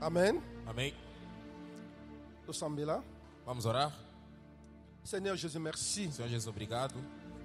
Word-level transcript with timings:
Amen. 0.00 0.40
Amém. 0.66 0.94
Tosambela. 2.46 3.02
Vamos 3.44 3.66
orar? 3.66 3.92
Seigneur 5.04 5.36
Jésus, 5.36 5.58
merci 5.58 6.10
Senhor 6.12 6.28
Jesus, 6.28 6.46
obrigado 6.48 6.94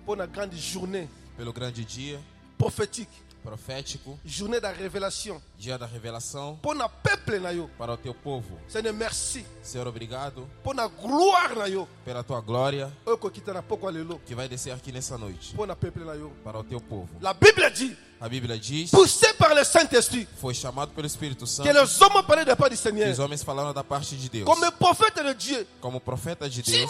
pour 0.06 0.18
la 0.18 0.28
grande 0.28 0.54
journée 0.56 1.08
pelo 1.38 1.54
grande 1.54 1.80
dia 1.86 2.20
prophétique, 2.58 3.10
profético, 3.42 4.20
journée 4.26 4.58
de 4.58 4.64
la 4.64 4.72
révélation. 4.74 5.42
dia 5.58 5.78
da 5.78 5.86
revelação 5.86 6.58
Pour 6.62 6.74
le 6.74 6.86
peuple 7.02 7.40
na 7.40 7.52
yo. 7.54 7.70
para 7.78 7.94
o 7.94 7.98
teu 7.98 8.14
povo. 8.14 8.60
Seigneur, 8.68 8.94
merci 8.94 9.46
Senhor, 9.62 9.88
obrigado 9.88 10.46
pour 10.62 10.74
la 10.76 10.88
gloire 10.90 11.56
na 11.56 11.68
yo. 11.68 11.88
pela 12.04 12.22
tua 12.22 12.42
glória 12.42 12.92
na 13.06 13.92
lelo. 13.92 14.20
que 14.26 14.36
vai 14.36 14.50
descer 14.50 14.72
aqui 14.72 14.92
nessa 14.92 15.18
noite 15.18 15.54
Pour 15.56 15.66
le 15.66 15.76
peuple 15.76 16.04
na 16.04 16.16
yo. 16.16 16.32
para 16.44 16.60
o 16.60 16.64
teu 16.66 16.82
povo. 16.82 17.10
La 17.22 17.34
Bible 17.34 17.72
dit, 17.72 17.96
A 18.24 18.30
Bíblia 18.30 18.58
diz: 18.58 18.90
poussé 18.90 19.34
par 19.34 19.54
le 19.54 19.66
Saint-Esprit, 19.66 20.26
foi 20.38 20.54
chamado 20.54 20.94
pelo 20.94 21.06
Espírito 21.06 21.46
Santo 21.46 21.68
que 21.68 21.74
les 21.74 22.02
hommes 22.02 22.24
parlaient 22.26 22.46
de 22.46 22.56
part 22.56 22.70
du 22.70 22.78
que 22.78 22.82
Seigneur. 22.82 23.12
os 23.12 23.20
homens 23.20 23.44
falaram 23.44 23.74
da 23.74 23.84
parte 23.84 24.16
de 24.16 24.30
Deus. 24.30 24.46
Comme 24.46 24.72
prophète 24.72 25.22
de 25.22 25.34
Dieu, 25.34 25.68
Como 25.82 26.00
profeta 26.00 26.50
de 26.50 26.62
Deus, 26.62 26.90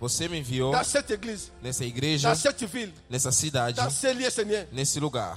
você 0.00 0.28
me 0.28 0.40
enviou 0.40 0.72
nessa 1.62 1.84
igreja, 1.84 2.28
nessa 3.08 3.30
cidade, 3.30 3.80
nesse 4.72 4.98
lugar, 4.98 5.36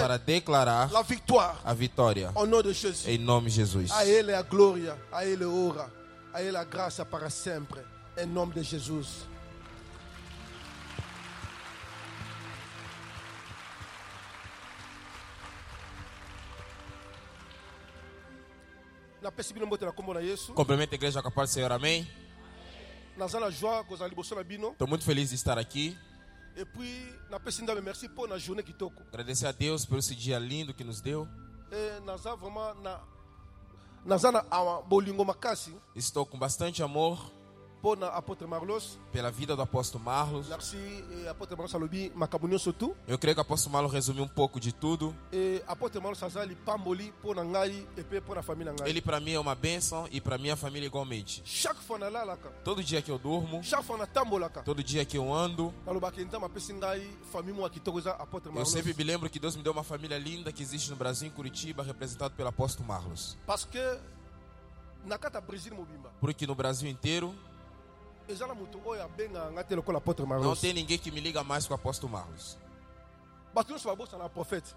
para 0.00 0.16
declarar 0.16 0.90
la 0.90 1.02
victoire 1.02 1.54
a 1.64 1.72
vitória 1.72 2.32
au 2.34 2.48
nom 2.48 2.62
de 2.62 2.72
Jésus. 2.72 3.06
em 3.06 3.16
nome 3.16 3.48
de 3.48 3.54
Jesus. 3.54 3.92
A 3.92 4.04
Ele 4.04 4.34
a 4.34 4.42
glória, 4.42 4.98
a 5.12 5.24
Ele 5.24 5.44
a 5.44 5.48
honra, 5.48 5.88
a 6.32 6.42
Ele 6.42 6.56
a 6.56 6.64
graça 6.64 7.04
para 7.04 7.30
sempre. 7.30 7.80
Em 8.18 8.26
nome 8.26 8.54
de 8.54 8.64
Jesus. 8.64 9.28
Cumprimento 20.54 20.92
a 20.92 20.94
igreja 20.96 21.22
com 21.22 21.28
a 21.28 21.30
paz 21.30 21.50
do 21.50 21.54
Senhor, 21.54 21.72
amém? 21.72 22.08
Estou 24.72 24.88
muito 24.88 25.04
feliz 25.04 25.28
de 25.30 25.34
estar 25.36 25.58
aqui. 25.58 25.96
Agradecer 29.08 29.46
a 29.46 29.52
Deus 29.52 29.84
por 29.86 29.98
esse 29.98 30.14
dia 30.14 30.38
lindo 30.38 30.72
que 30.74 30.84
nos 30.84 31.00
deu. 31.00 31.26
ah, 34.50 34.82
Estou 35.96 36.26
com 36.26 36.38
bastante 36.38 36.82
amor 36.82 37.32
pela 39.12 39.30
vida 39.30 39.54
do 39.54 39.60
apóstolo 39.60 40.02
Marlos. 40.02 40.48
e 41.12 41.28
tu 42.72 42.96
Eu 43.06 43.18
creio 43.18 43.34
que 43.34 43.40
o 43.40 43.42
apóstolo 43.42 43.74
Marlos 43.74 43.92
resumiu 43.92 44.24
um 44.24 44.28
pouco 44.28 44.58
de 44.58 44.72
tudo. 44.72 45.14
Ele 48.88 49.02
para 49.02 49.20
mim 49.20 49.32
é 49.32 49.38
uma 49.38 49.54
bênção 49.54 50.08
e 50.10 50.18
para 50.18 50.38
minha 50.38 50.56
família 50.56 50.86
igualmente. 50.86 51.42
Todo 52.64 52.82
dia 52.82 53.02
que 53.02 53.10
eu 53.10 53.18
durmo, 53.18 53.60
todo 54.64 54.82
dia 54.82 55.04
que 55.04 55.18
eu 55.18 55.30
ando, 55.30 55.70
eu 58.56 58.64
sempre 58.64 58.94
me 58.94 59.04
lembro 59.04 59.28
que 59.28 59.38
Deus 59.38 59.56
me 59.56 59.62
deu 59.62 59.72
uma 59.74 59.84
família 59.84 60.16
linda 60.16 60.50
que 60.50 60.62
existe 60.62 60.88
no 60.88 60.96
Brasil, 60.96 61.28
em 61.28 61.30
Curitiba, 61.30 61.82
representado 61.82 62.34
pelo 62.34 62.48
apóstolo 62.48 62.88
Marlos. 62.88 63.36
Porque 66.18 66.46
no 66.46 66.54
Brasil 66.54 66.88
inteiro 66.88 67.34
não 70.44 70.54
tem 70.60 70.72
ninguém 70.72 70.98
que 70.98 71.10
me 71.10 71.20
liga 71.20 71.44
mais 71.44 71.66
que 71.66 71.72
o 71.72 71.74
apóstolo 71.76 72.12
Marlos. 72.12 72.58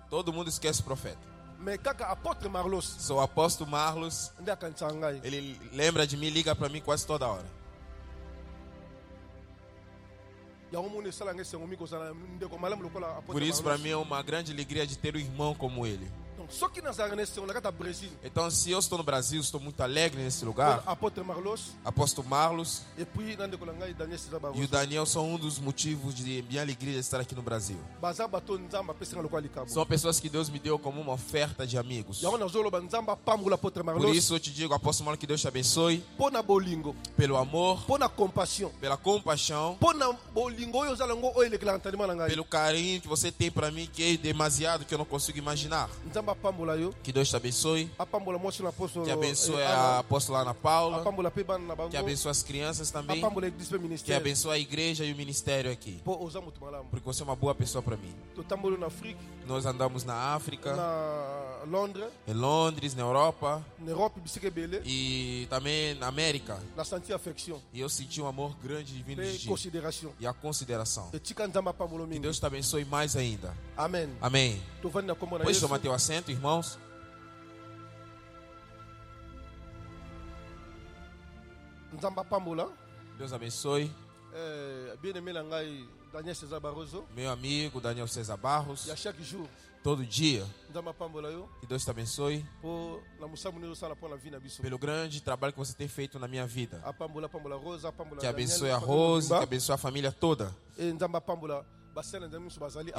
Todo 0.09 0.31
mundo 0.33 0.49
esquece 0.49 0.81
o 0.81 0.83
profeta. 0.83 1.19
Sou 2.99 3.17
o 3.17 3.21
apóstolo 3.21 3.69
Marlos, 3.69 4.31
ele 5.23 5.59
lembra 5.73 6.05
de 6.05 6.15
mim, 6.17 6.29
liga 6.29 6.55
para 6.55 6.69
mim 6.69 6.81
quase 6.81 7.05
toda 7.07 7.27
hora. 7.27 7.45
Por 13.33 13.41
isso, 13.41 13.63
para 13.63 13.77
mim, 13.77 13.89
é 13.89 13.97
uma 13.97 14.21
grande 14.21 14.51
alegria 14.51 14.85
de 14.85 14.97
ter 14.97 15.15
um 15.15 15.19
irmão 15.19 15.55
como 15.55 15.85
ele. 15.87 16.11
Então, 18.23 18.49
se 18.49 18.71
eu 18.71 18.79
estou 18.79 18.97
no 18.97 19.03
Brasil, 19.03 19.39
estou 19.41 19.59
muito 19.59 19.81
alegre 19.81 20.21
nesse 20.21 20.43
lugar. 20.45 20.83
Apóstolo 21.83 22.27
Marlos. 22.27 22.81
E 24.55 24.63
o 24.63 24.67
Daniel 24.67 25.05
são 25.05 25.33
um 25.33 25.37
dos 25.37 25.59
motivos 25.59 26.15
de 26.15 26.43
minha 26.49 26.61
alegria 26.61 26.93
de 26.93 26.99
estar 26.99 27.19
aqui 27.19 27.35
no 27.35 27.41
Brasil. 27.41 27.77
São 29.73 29.85
pessoas 29.85 30.19
que 30.19 30.29
Deus 30.29 30.49
me 30.49 30.59
deu 30.59 30.79
como 30.79 31.01
uma 31.01 31.13
oferta 31.13 31.65
de 31.67 31.77
amigos. 31.77 32.21
Por 34.01 34.15
isso 34.15 34.33
eu 34.35 34.39
te 34.39 34.51
digo, 34.53 34.73
apóstolo 34.73 35.05
Marlos, 35.05 35.19
que 35.19 35.27
Deus 35.27 35.41
te 35.41 35.47
abençoe. 35.47 36.03
Pelo 37.15 37.35
amor, 37.37 37.81
pela 38.79 38.97
compaixão, 38.97 39.75
pelo 42.29 42.45
carinho 42.45 43.01
que 43.01 43.07
você 43.07 43.31
tem 43.31 43.51
para 43.51 43.69
mim, 43.71 43.87
que 43.91 44.13
é 44.13 44.17
demasiado 44.17 44.85
que 44.85 44.93
eu 44.93 44.97
não 44.97 45.05
consigo 45.05 45.37
imaginar. 45.37 45.89
Que 47.03 47.11
Deus 47.11 47.29
te 47.29 47.35
abençoe, 47.35 47.89
que 49.05 49.11
abençoe 49.11 49.55
eh, 49.61 49.65
a 49.65 49.69
Ana, 49.89 49.99
apóstola 49.99 50.39
Ana 50.41 50.53
Paula, 50.53 51.03
que 51.89 51.97
abençoe 51.97 52.31
as 52.31 52.43
crianças 52.43 52.91
também, 52.91 53.21
que 54.03 54.13
abençoe 54.13 54.51
a 54.53 54.57
igreja 54.59 55.03
e 55.05 55.11
o 55.13 55.15
ministério 55.15 55.71
aqui. 55.71 56.01
Porque 56.89 57.05
você 57.05 57.21
é 57.21 57.25
uma 57.25 57.35
boa 57.35 57.53
pessoa 57.55 57.81
para 57.81 57.97
mim. 57.97 58.13
Nós 59.47 59.65
andamos 59.65 60.03
na 60.03 60.13
África, 60.35 60.73
em 62.27 62.33
Londres, 62.33 62.93
na 62.95 63.01
Europa. 63.03 63.63
E 64.85 65.47
também 65.49 65.93
na 65.95 66.07
América. 66.07 66.59
E 67.73 67.79
eu 67.79 67.89
senti 67.89 68.21
um 68.21 68.27
amor 68.27 68.55
grande 68.61 68.93
vindo 69.03 69.21
de 69.31 69.37
ti. 69.39 69.47
e 70.19 70.27
a 70.27 70.33
consideração. 70.33 71.09
Que 72.15 72.19
Deus 72.21 72.39
te 72.39 72.45
abençoe 72.45 72.83
mais 72.85 73.15
ainda. 73.15 73.53
Amém. 74.21 74.61
Pode 75.45 75.55
yesu. 75.57 75.67
tomar 75.67 75.79
teu 75.79 75.93
assento, 75.93 76.26
irmãos. 76.31 76.77
nzambe 81.93 82.19
apambola 82.19 82.71
Deus 83.17 83.33
abençoe. 83.33 83.91
eh, 84.33 84.91
Meu 87.15 87.31
amigo 87.31 87.81
Daniel 87.81 88.07
César 88.07 88.37
Barros. 88.37 88.85
Todo 89.83 90.05
dia. 90.05 90.45
Que 91.61 91.65
Deus 91.67 91.83
te 91.83 91.89
abençoe 91.89 92.45
pelo 94.61 94.77
grande 94.77 95.21
trabalho 95.21 95.53
que 95.53 95.59
você 95.59 95.73
tem 95.73 95.87
feito 95.87 96.19
na 96.19 96.27
minha 96.27 96.45
vida. 96.45 96.81
Que 98.19 98.27
abençoe 98.27 98.69
a 98.69 98.77
Rose, 98.77 99.29
que 99.29 99.43
abençoe 99.43 99.73
a 99.75 99.77
família 99.77 100.11
toda. 100.11 100.55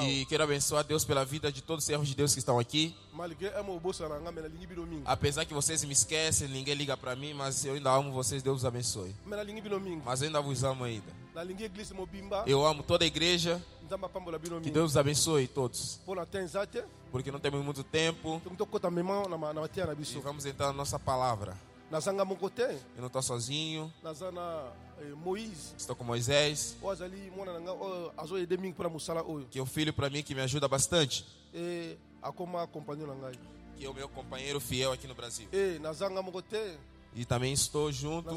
E 0.03 0.27
quero 0.27 0.43
abençoar 0.45 0.85
Deus 0.85 1.05
pela 1.05 1.25
vida 1.25 1.53
de 1.53 1.63
todos 1.63 1.85
os 1.85 1.87
servos 1.87 2.09
de 2.09 2.15
Deus 2.15 2.33
que 2.33 2.39
estão 2.41 2.59
aqui. 2.59 2.95
mingi 4.51 4.67
Apesar 5.05 5.45
que 5.45 5.55
vocês 5.55 5.85
me 5.85 5.93
esquecem, 5.93 6.49
ninguém 6.49 6.75
liga 6.75 6.97
para 6.97 7.15
mim, 7.15 7.33
mas 7.33 7.65
eu 7.65 7.75
ainda 7.75 7.91
amo 7.91 8.13
vocês. 8.13 8.43
Deus 8.43 8.59
os 8.59 8.65
abençoe. 8.65 9.15
Mas 10.05 10.21
eu 10.21 10.27
ainda 10.27 10.41
vos 10.41 10.65
amo 10.65 10.85
ainda. 10.85 11.13
Eu 12.47 12.67
amo 12.67 12.83
toda 12.83 13.05
a 13.05 13.07
igreja. 13.07 13.63
Que 14.63 14.71
Deus 14.71 14.91
os 14.93 14.97
abençoe 14.97 15.47
todos. 15.47 16.01
Porque 17.11 17.31
não 17.31 17.39
temos 17.39 17.65
muito 17.65 17.83
tempo. 17.85 18.43
E 20.19 20.21
vamos 20.21 20.45
entrar 20.45 20.67
na 20.67 20.73
nossa 20.73 20.99
palavra. 20.99 21.57
Eu 22.95 23.01
não 23.01 23.07
estou 23.07 23.23
sozinho. 23.23 23.93
eh, 25.01 25.15
Estou 25.77 25.97
com 25.97 26.05
Moisés, 26.05 26.77
oyo 29.27 29.47
que 29.51 29.59
é 29.59 29.63
um 29.63 29.67
filho 29.67 29.93
para 29.93 30.11
mim 30.11 30.23
que 30.23 30.35
me 30.35 30.41
ajuda 30.43 30.69
bastante. 30.69 31.25
Que 33.77 33.85
é 33.87 33.89
o 33.89 33.95
meu 33.95 34.09
companheiro 34.09 34.61
fiel 34.61 34.93
aqui 34.93 35.07
no 35.07 35.15
Brasil. 35.15 35.49
e 35.77 35.79
E 37.15 37.25
também 37.25 37.53
estou 37.55 37.91
junto. 37.91 38.29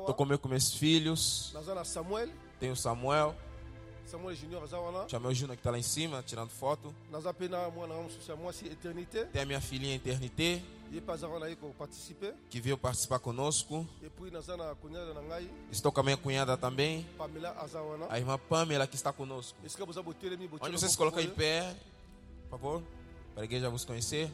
Estou 0.00 0.14
com, 0.14 0.38
com 0.38 0.48
meus 0.48 0.74
filhos. 0.74 1.50
Tenho 2.58 2.72
o 2.72 2.76
Samuel. 2.76 3.36
Samuel 4.08 4.34
junior 4.34 4.66
Chamei 5.08 5.30
o 5.30 5.34
Júnior 5.34 5.56
que 5.56 5.60
está 5.60 5.70
lá 5.70 5.78
em 5.78 5.82
cima, 5.82 6.22
tirando 6.22 6.48
foto. 6.50 6.94
Tem 9.32 9.42
a 9.42 9.44
minha 9.44 9.60
filhinha 9.60 9.96
Eternité, 9.96 10.62
que 12.48 12.60
veio 12.60 12.78
participar 12.78 13.18
conosco. 13.18 13.86
Estou 15.70 15.92
com 15.92 16.00
a 16.00 16.02
minha 16.02 16.16
cunhada 16.16 16.56
também. 16.56 17.06
A 18.08 18.18
irmã 18.18 18.38
Pamela 18.38 18.86
que 18.86 18.96
está 18.96 19.12
conosco. 19.12 19.58
Onde 20.60 20.72
vocês 20.72 20.96
colocam 20.96 21.20
em 21.20 21.28
pé, 21.28 21.76
por 22.48 22.58
favor, 22.58 22.82
para 23.34 23.42
a 23.42 23.44
igreja 23.44 23.68
vos 23.68 23.84
conhecer. 23.84 24.32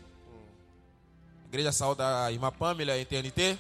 A 1.45 1.47
igreja 1.49 1.73
saúda 1.73 2.25
a 2.25 2.33
irmã 2.33 2.53
Pamela, 2.53 2.97
Eternité. 2.97 3.59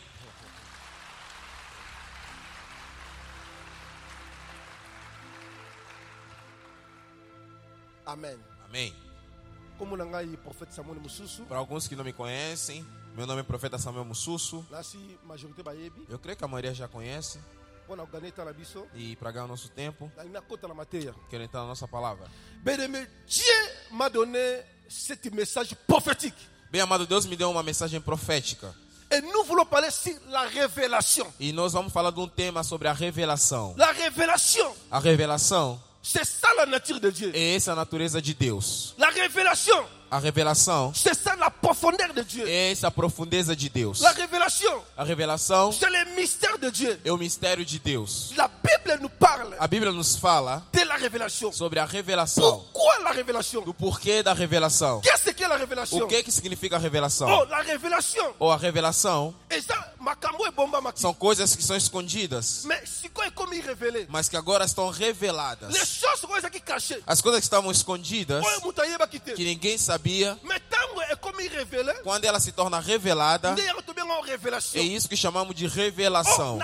Amém. 8.64 8.94
mosusu 11.00 11.42
Para 11.44 11.58
alguns 11.58 11.88
que 11.88 11.96
não 11.96 12.04
me 12.04 12.12
conhecem, 12.12 12.86
Meu 13.16 13.26
nome 13.26 13.40
é 13.40 13.44
Profeta 13.44 13.78
Samuel 13.78 14.04
Mussusso. 14.04 14.64
Eu 16.08 16.18
creio 16.18 16.36
que 16.36 16.44
a 16.44 16.48
maioria 16.48 16.74
já 16.74 16.88
conhece. 16.88 17.38
E 18.94 19.14
para 19.16 19.30
ganhar 19.30 19.44
o 19.44 19.48
nosso 19.48 19.68
tempo, 19.68 20.10
quero 21.28 21.42
entrar 21.44 21.60
na 21.60 21.66
nossa 21.66 21.86
palavra. 21.86 22.26
Bem 26.70 26.80
amado, 26.80 27.06
Deus 27.06 27.26
me 27.26 27.36
deu 27.36 27.50
uma 27.50 27.62
mensagem 27.62 28.00
profética. 28.00 28.74
et 29.10 29.20
nous 29.20 29.44
voulons 29.44 29.66
parler 29.66 29.90
sur 29.92 30.18
la 30.28 30.44
révélation 30.46 31.26
E 31.38 31.52
nós 31.52 31.72
vamos 31.72 31.92
falar 31.92 32.10
de 32.10 32.18
um 32.20 32.28
tema 32.28 32.64
sobre 32.64 32.88
a 32.88 32.92
revelação. 32.92 33.74
la 33.76 33.92
révélation 33.92 34.74
A 34.90 34.98
revelação 34.98 35.80
c'est 36.06 36.24
ça 36.24 36.48
la 36.58 36.66
nature 36.66 37.00
de 37.00 37.10
Dieu 37.10 37.30
é 37.34 37.54
essa 37.54 37.72
a 37.72 37.74
natureza 37.74 38.20
de 38.20 38.32
Deus. 38.34 38.94
la 38.98 39.08
révélation 39.08 39.84
A 40.14 40.18
revelação. 40.20 40.92
C'est 40.94 41.12
ça 41.12 41.34
la 41.34 41.50
profondeur 41.50 42.14
de 42.14 42.22
Dieu. 42.22 42.46
É 42.46 42.70
essa 42.70 42.88
profundeza 42.88 43.56
de 43.56 43.68
Deus. 43.68 44.00
la 44.00 44.12
révélation. 44.12 44.80
A 44.96 45.02
revelação 45.02 45.72
c'est 45.72 45.90
le 45.90 46.14
mystère 46.14 46.56
de 46.56 46.70
Dieu. 46.70 46.96
é 47.04 47.10
o 47.10 47.16
mistério 47.16 47.64
de 47.64 47.80
Deus. 47.80 48.32
la 48.36 48.46
Bible 48.46 48.96
nous 49.02 49.10
parle 49.10 49.56
A 49.58 49.66
Bíblia 49.66 49.90
nos 49.90 50.14
fala 50.14 50.62
de 50.72 50.84
la 50.84 50.94
révélation. 50.94 51.50
sobre 51.50 51.80
a 51.80 51.84
revelação, 51.84 52.60
pourquoi 52.72 53.02
la 53.02 53.10
révélation? 53.10 53.62
Do 53.62 53.74
porquê 53.74 54.22
da 54.22 54.32
revelação. 54.32 55.00
qu'est-ce 55.00 55.32
que 55.32 55.48
la 55.48 55.56
révélation? 55.56 56.04
O 56.04 56.06
que 56.06 56.22
que 56.22 56.30
significa 56.30 56.76
a 56.76 56.78
revelação? 56.78 57.28
oh 57.28 57.44
la 57.46 57.62
révélation. 57.62 58.34
Ou 58.38 58.52
a 58.52 58.56
revelação 58.56 59.34
makambo 59.98 60.44
são 60.94 61.14
coisas 61.14 61.56
que 61.56 61.62
são 61.62 61.76
escondidas, 61.76 62.64
mais 62.64 63.02
révélé 63.64 64.06
mas 64.08 64.28
que 64.28 64.36
agora 64.36 64.64
estão 64.64 64.90
les 64.90 64.98
reveladas. 64.98 65.74
choses 65.74 66.24
As 67.06 67.20
coisas 67.20 67.40
que 67.40 67.46
estavam 67.46 67.70
escondidas, 67.70 68.44
oyo 68.44 68.60
moto 68.62 68.80
ayebaki 68.82 69.18
te 69.18 69.32
que 69.32 69.44
ninguém 69.44 69.78
sabia, 70.04 70.38
quando 72.02 72.24
ela 72.26 72.38
se 72.38 72.52
torna 72.52 72.78
revelada, 72.78 73.54
é 74.74 74.80
isso 74.82 75.08
que 75.08 75.16
chamamos 75.16 75.54
de 75.56 75.64
oh, 75.64 75.68
revelação. 75.68 76.58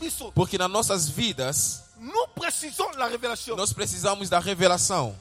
biso 0.00 0.32
Porque 0.34 0.56
nas 0.56 0.70
nossas 0.70 1.08
vidas, 1.08 1.84
nós 3.56 3.72
precisamos 3.72 4.30
da 4.30 4.38
revelação. 4.38 5.16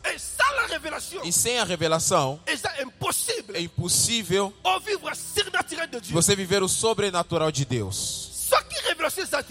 E 1.24 1.32
sem 1.32 1.60
a 1.60 1.66
revelação, 1.66 2.40
é 3.54 3.62
impossível 3.62 4.54
você 6.12 6.36
viver 6.36 6.64
o 6.64 6.70
sobrenatural 6.70 7.52
de 7.52 7.66
Deus. 7.66 8.32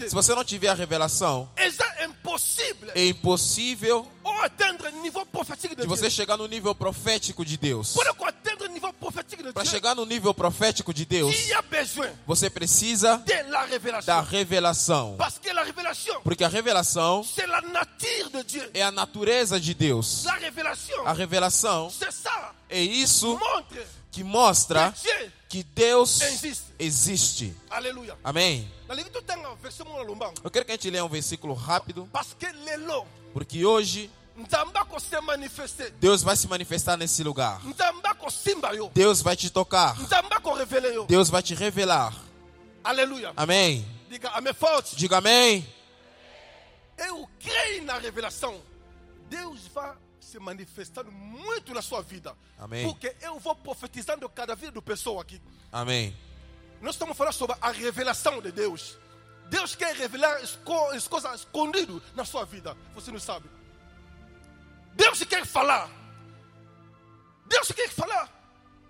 Se 0.09 0.15
você 0.15 0.33
não 0.33 0.43
tiver 0.43 0.69
a 0.69 0.73
revelação, 0.73 1.49
é 2.95 3.07
impossível 3.07 4.09
de 5.75 5.87
você 5.87 6.09
chegar 6.09 6.37
no 6.37 6.47
nível 6.47 6.73
profético 6.75 7.45
de 7.45 7.57
Deus. 7.57 7.95
Para 9.53 9.65
chegar 9.65 9.95
no 9.95 10.05
nível 10.05 10.33
profético 10.33 10.93
de 10.93 11.05
Deus, 11.05 11.35
você 12.25 12.49
precisa 12.49 13.23
da 14.05 14.21
revelação. 14.21 15.17
Porque 16.23 16.43
a 16.43 16.47
revelação 16.47 17.25
é 18.73 18.83
a 18.83 18.91
natureza 18.91 19.59
de 19.59 19.73
Deus. 19.73 20.25
A 21.05 21.13
revelação 21.13 21.91
é 22.69 22.81
isso 22.81 23.39
que 24.11 24.23
mostra 24.23 24.93
que 25.49 25.63
Deus 25.63 26.19
existe 26.79 27.55
alléluia 27.69 28.17
Amém? 28.23 28.69
Eu 30.43 30.51
quero 30.51 30.65
que 30.65 30.71
a 30.71 30.75
gente 30.75 30.89
leia 30.89 31.05
um 31.05 31.09
versículo 31.09 31.53
rápido, 31.53 32.09
porque 33.33 33.65
hoje 33.65 34.09
Deus 35.99 36.21
vai 36.23 36.35
se 36.35 36.47
manifestar 36.47 36.97
nesse 36.97 37.23
lugar. 37.23 37.61
Deus 38.93 39.21
vai 39.21 39.35
te 39.35 39.49
tocar. 39.49 39.95
Deus 41.07 41.29
vai 41.29 41.41
te 41.41 41.55
revelar. 41.55 42.13
alléluia 42.83 43.33
Amém? 43.35 43.85
diga 44.09 44.29
ame 44.37 44.53
forte 44.53 44.95
Diga 44.95 45.17
amém. 45.17 45.67
eu 46.97 47.27
creio 47.39 47.83
na 47.83 47.97
revelação 47.97 48.61
Deus 49.29 49.67
vai 49.73 49.93
se 50.19 50.37
manifestando 50.39 51.11
muito 51.11 51.73
na 51.73 51.81
sua 51.81 52.01
vida 52.03 52.35
Amém. 52.59 52.85
porque 52.85 53.15
eu 53.21 53.39
vou 53.39 53.55
profetizando 53.55 54.29
cada 54.29 54.55
vida 54.55 54.71
do 54.73 54.81
pessoa 54.81 55.21
aqui 55.23 55.41
Amém. 55.71 56.15
nós 56.81 56.93
estamos 56.95 57.17
falando 57.17 57.33
sobre 57.33 57.55
a 57.59 57.71
revelação 57.71 58.39
de 58.41 58.51
Deus 58.51 58.97
Deus 59.49 59.75
quer 59.75 59.95
revelar 59.95 60.37
as 60.37 60.55
coisas 60.57 61.41
escondidas 61.41 62.01
na 62.15 62.23
sua 62.23 62.45
vida 62.45 62.77
você 62.93 63.11
não 63.11 63.19
sabe 63.19 63.49
Deus 64.95 65.23
quer 65.23 65.45
falar 65.45 65.89
Deus 67.45 67.71
quer 67.71 67.89
falar 67.89 68.29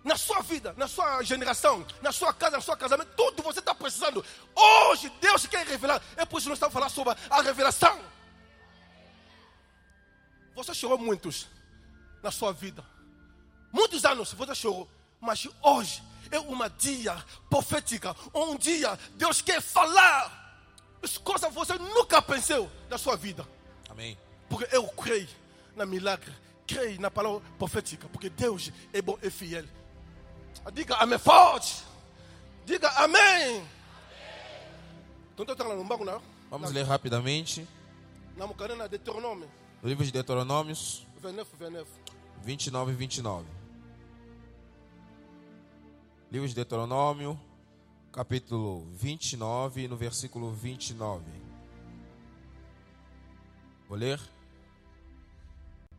na 0.04 0.16
sua 0.18 0.42
vida, 0.42 0.74
na 0.78 0.88
sua 0.88 1.24
geração, 1.24 1.86
na 2.02 2.12
sua 2.12 2.32
casa, 2.32 2.58
na 2.58 2.62
sua 2.62 2.78
casamento, 2.78 3.12
tudo 3.18 3.42
você 3.42 3.60
está 3.60 3.74
precisando. 3.74 4.24
Hoje 4.56 5.12
Deus 5.20 5.48
quer 5.48 5.66
revelar. 5.66 6.02
É 6.16 6.24
por 6.26 6.38
isso 6.38 6.46
que 6.46 6.50
nós 6.50 6.58
estamos 6.58 6.74
falando 6.74 6.92
sobre 6.92 7.16
a 7.30 7.42
revelação. 7.42 8.00
Você 10.56 10.74
chorou 10.74 10.98
muitos 10.98 11.48
na 12.22 12.32
sua 12.32 12.54
vida. 12.54 12.86
Muitos 13.74 14.06
anos 14.06 14.32
você 14.34 14.56
chorou. 14.56 14.88
Mas 15.20 15.48
hoje 15.64 16.04
é 16.30 16.40
uma 16.40 16.70
dia 16.70 17.16
profética. 17.50 18.16
Um 18.34 18.56
dia 18.58 18.98
Deus 19.16 19.42
quer 19.42 19.60
falar 19.60 20.62
as 21.02 21.18
coisas 21.18 21.50
que 21.50 21.56
você 21.56 21.78
nunca 21.80 22.22
pensou 22.22 22.72
na 22.90 22.98
sua 23.00 23.18
vida. 23.18 23.46
Amém. 23.90 24.18
Porque 24.48 24.68
eu 24.74 24.88
creio 24.90 25.28
na 25.76 25.86
milagre, 25.86 26.32
creio 26.66 27.00
na 27.00 27.12
palavra 27.12 27.42
profética, 27.58 28.08
porque 28.10 28.30
Deus 28.30 28.72
é 28.94 29.02
bom 29.02 29.18
e 29.22 29.30
fiel. 29.30 29.66
Diga 30.74 30.96
amém 30.96 31.20
forte. 31.20 31.84
Diga 32.66 32.90
amém. 32.98 33.64
No? 35.38 36.22
Vamos 36.50 36.72
ler 36.72 36.86
rapidamente 36.86 37.68
Na 38.38 38.48
mocana 38.48 38.74
na 38.74 38.88
Deuteronômio 38.88 39.50
o 39.86 39.88
livro 39.88 40.04
de 40.04 40.12
Deuteronômios 40.12 41.06
29, 41.22 41.48
29. 41.60 41.88
29 42.42 42.92
e 42.92 42.96
29. 42.96 43.46
Livro 46.32 46.48
de 46.48 46.56
Deuteronômio, 46.56 47.40
capítulo 48.12 48.84
29, 48.94 49.88
no 49.88 49.96
versículo 49.96 50.52
29. 50.52 51.24
Vou 53.88 53.96
ler. 53.96 54.20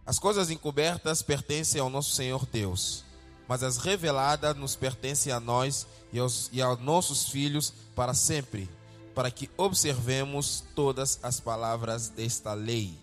As 0.06 0.19
coisas 0.19 0.50
encobertas 0.50 1.20
pertencem 1.20 1.81
ao 1.81 1.91
nosso 1.91 2.12
Senhor 2.12 2.47
Deus, 2.47 3.05
mas 3.49 3.62
as 3.62 3.76
reveladas 3.76 4.56
nos 4.56 4.76
pertencem 4.76 5.32
a 5.32 5.41
nós 5.41 5.87
e 6.12 6.19
aos, 6.19 6.49
e 6.53 6.62
aos 6.62 6.79
nossos 6.81 7.29
filhos 7.29 7.72
para 7.94 8.15
sempre, 8.15 8.69
para 9.15 9.31
que 9.31 9.51
observemos 9.56 10.63
todas 10.77 11.19
as 11.22 11.41
palavras 11.41 12.08
desta 12.08 12.55
lei. 12.55 12.94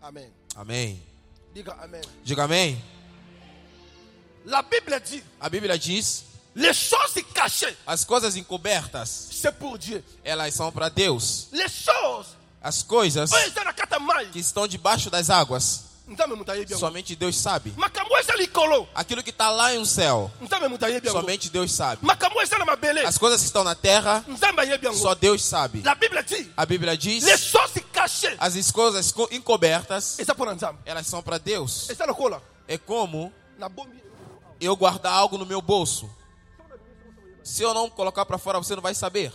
Amém. 0.00 0.32
Amém. 0.54 1.02
Diga 1.52 1.74
amém. 1.80 2.02
Diga 2.24 2.44
amém. 2.44 2.82
La 4.44 4.62
Bible 4.62 4.98
dit 5.00 5.24
A 5.38 5.48
Bíblia 5.50 5.78
diz: 5.78 6.24
les 6.54 6.74
choses 6.74 7.22
cachées, 7.34 7.76
as 7.86 8.04
coisas 8.04 8.36
encobertas, 8.36 9.28
c'est 9.30 9.52
pour 9.52 9.76
Dieu. 9.76 10.02
elas 10.24 10.54
são 10.54 10.72
para 10.72 10.88
Deus. 10.88 11.48
Les 11.52 11.70
choses, 11.70 12.37
As 12.60 12.82
coisas 12.82 13.30
mai 13.30 14.26
que 14.32 14.38
estão 14.38 14.66
debaixo 14.66 15.08
das 15.10 15.30
águas, 15.30 15.84
ayebi 16.52 16.72
yango 16.72 16.80
somente 16.80 17.14
Deus 17.14 17.36
sabe. 17.36 17.72
likolo 18.36 18.88
Aquilo 18.94 19.22
que 19.22 19.30
está 19.30 19.50
lá 19.50 19.72
no 19.74 19.84
céu, 19.86 20.30
ayebi 20.86 21.06
yango 21.06 21.20
somente 21.20 21.50
Deus 21.50 21.70
sabe. 21.72 22.04
na 22.58 22.64
mabele 22.64 23.00
As 23.00 23.18
coisas 23.18 23.40
que 23.40 23.46
estão 23.46 23.62
na 23.62 23.74
terra, 23.74 24.24
yango 24.86 24.96
só 24.98 25.14
Deus 25.14 25.44
sabe. 25.44 25.82
A 26.56 26.66
Bíblia 26.66 26.96
diz: 26.96 27.24
as 28.40 28.72
coisas 28.72 29.12
co- 29.12 29.28
encobertas, 29.30 30.18
elas 30.84 31.06
são 31.06 31.22
para 31.22 31.38
Deus. 31.38 31.88
É 32.66 32.76
como 32.78 33.32
eu 34.60 34.74
guardar 34.76 35.12
algo 35.12 35.38
no 35.38 35.46
meu 35.46 35.60
bolso. 35.62 36.10
Se 37.44 37.62
eu 37.62 37.72
não 37.72 37.88
colocar 37.88 38.26
para 38.26 38.36
fora, 38.38 38.58
você 38.58 38.74
não 38.74 38.82
vai 38.82 38.94
saber. 38.94 39.32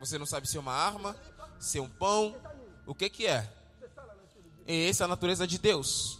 Você 0.00 0.18
não 0.18 0.26
sabe 0.26 0.46
se 0.48 0.56
é 0.56 0.60
uma 0.60 0.72
arma, 0.72 1.16
se 1.58 1.78
é 1.78 1.82
um 1.82 1.88
pão, 1.88 2.34
o 2.86 2.94
que 2.94 3.08
que 3.08 3.26
é? 3.26 3.50
E 4.66 4.88
essa 4.88 5.04
é 5.04 5.06
a 5.06 5.08
natureza 5.08 5.46
de 5.46 5.58
Deus. 5.58 6.18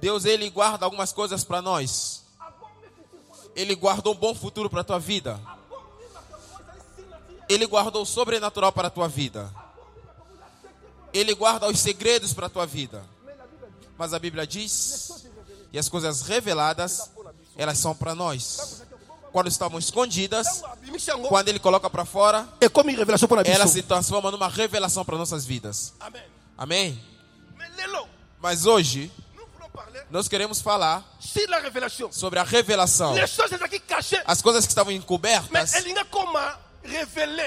Deus 0.00 0.24
ele 0.24 0.48
guarda 0.50 0.84
algumas 0.84 1.12
coisas 1.12 1.44
para 1.44 1.60
nós. 1.60 2.24
Ele 3.54 3.74
guardou 3.74 4.14
um 4.14 4.16
bom 4.16 4.34
futuro 4.34 4.70
para 4.70 4.82
a 4.82 4.84
tua 4.84 4.98
vida. 4.98 5.40
Ele 7.48 7.66
guardou 7.66 8.02
o 8.02 8.06
sobrenatural 8.06 8.72
para 8.72 8.88
a 8.88 8.90
tua 8.90 9.08
vida. 9.08 9.52
Ele 11.12 11.34
guarda 11.34 11.66
os 11.66 11.80
segredos 11.80 12.32
para 12.32 12.46
a 12.46 12.50
tua 12.50 12.66
vida. 12.66 13.04
Mas 13.96 14.12
a 14.12 14.18
Bíblia 14.18 14.46
diz, 14.46 15.26
e 15.72 15.78
as 15.78 15.88
coisas 15.88 16.22
reveladas, 16.22 17.10
elas 17.56 17.78
são 17.78 17.94
para 17.94 18.14
nós. 18.14 18.84
Quando 19.32 19.48
estão 19.48 19.78
escondidas, 19.78 20.62
yango 21.06 21.28
quando 21.28 21.48
ele 21.48 21.58
coloca 21.58 21.88
para 21.90 22.04
fora, 22.04 22.48
na 22.60 23.42
ela 23.44 23.66
se 23.66 23.82
transforma 23.82 24.30
numa 24.30 24.48
revelação 24.48 25.04
para 25.04 25.16
nossas 25.16 25.44
vidas. 25.44 25.94
amen 26.00 26.22
Amém? 26.56 27.00
Mas 28.40 28.66
hoje, 28.66 29.10
Nós 30.10 30.26
queremos 30.26 30.60
falar 30.60 31.04
sobre 32.10 32.38
a 32.38 32.42
revelação. 32.42 33.14
As 34.24 34.40
coisas 34.42 34.64
que 34.64 34.70
estavam 34.70 34.92
encobertas 34.92 35.74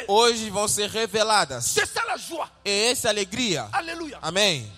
hoje 0.08 0.50
vão 0.50 0.68
ser 0.68 0.90
reveladas. 0.90 1.76
Joie. 2.18 2.48
E 2.64 2.92
essa 2.92 3.08
é 3.08 3.10
a 3.10 3.12
alegria. 3.12 3.68
Alléluia. 3.72 4.20
Amém. 4.22 4.72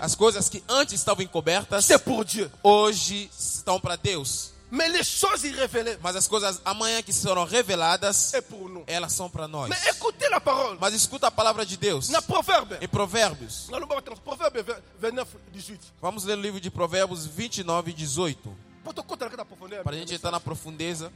As 0.00 0.14
coisas 0.14 0.48
que 0.48 0.64
antes 0.68 0.94
estavam 0.94 1.22
encobertas 1.22 1.86
hoje 2.62 3.30
estão 3.38 3.78
para 3.78 3.96
Deus. 3.96 4.52
Mais 4.70 4.88
les 4.88 5.02
choses 5.02 5.42
irrévélées, 5.44 5.98
Mas 6.00 6.14
as 6.14 6.28
coisas 6.28 6.60
amanhã 6.64 7.02
que 7.02 7.12
serão 7.12 7.44
reveladas, 7.44 8.32
nous. 8.68 8.84
elas 8.86 9.12
são 9.12 9.28
para 9.28 9.48
nós. 9.48 9.68
Mais 9.68 9.84
écoutez 9.86 10.30
la 10.30 10.40
parole. 10.40 10.78
Mas 10.80 10.94
escuta 10.94 11.26
a 11.26 11.30
palavra 11.30 11.66
de 11.66 11.76
Deus. 11.76 12.08
Dans 12.08 12.22
Proverbe, 12.24 12.78
Em 12.80 12.86
Provérbios. 12.88 13.68
le 13.68 13.84
Proverbe 14.22 14.64
29, 15.00 15.38
18. 15.52 15.80
Vamos 16.00 16.24
ler 16.24 16.38
o 16.38 16.40
livro 16.40 16.60
de 16.60 16.70
Provérbios 16.70 17.26
29 17.26 17.90
e 17.90 17.94
18. 17.94 18.56
Pour 18.84 18.94
te 18.94 19.02
conter 19.02 19.36
la 19.36 19.44
profondeur. 19.44 19.82
Para 19.82 19.96
a 19.96 19.98
gente 19.98 20.14
entrar 20.14 20.30
na 20.30 20.40
profundeza. 20.40 21.12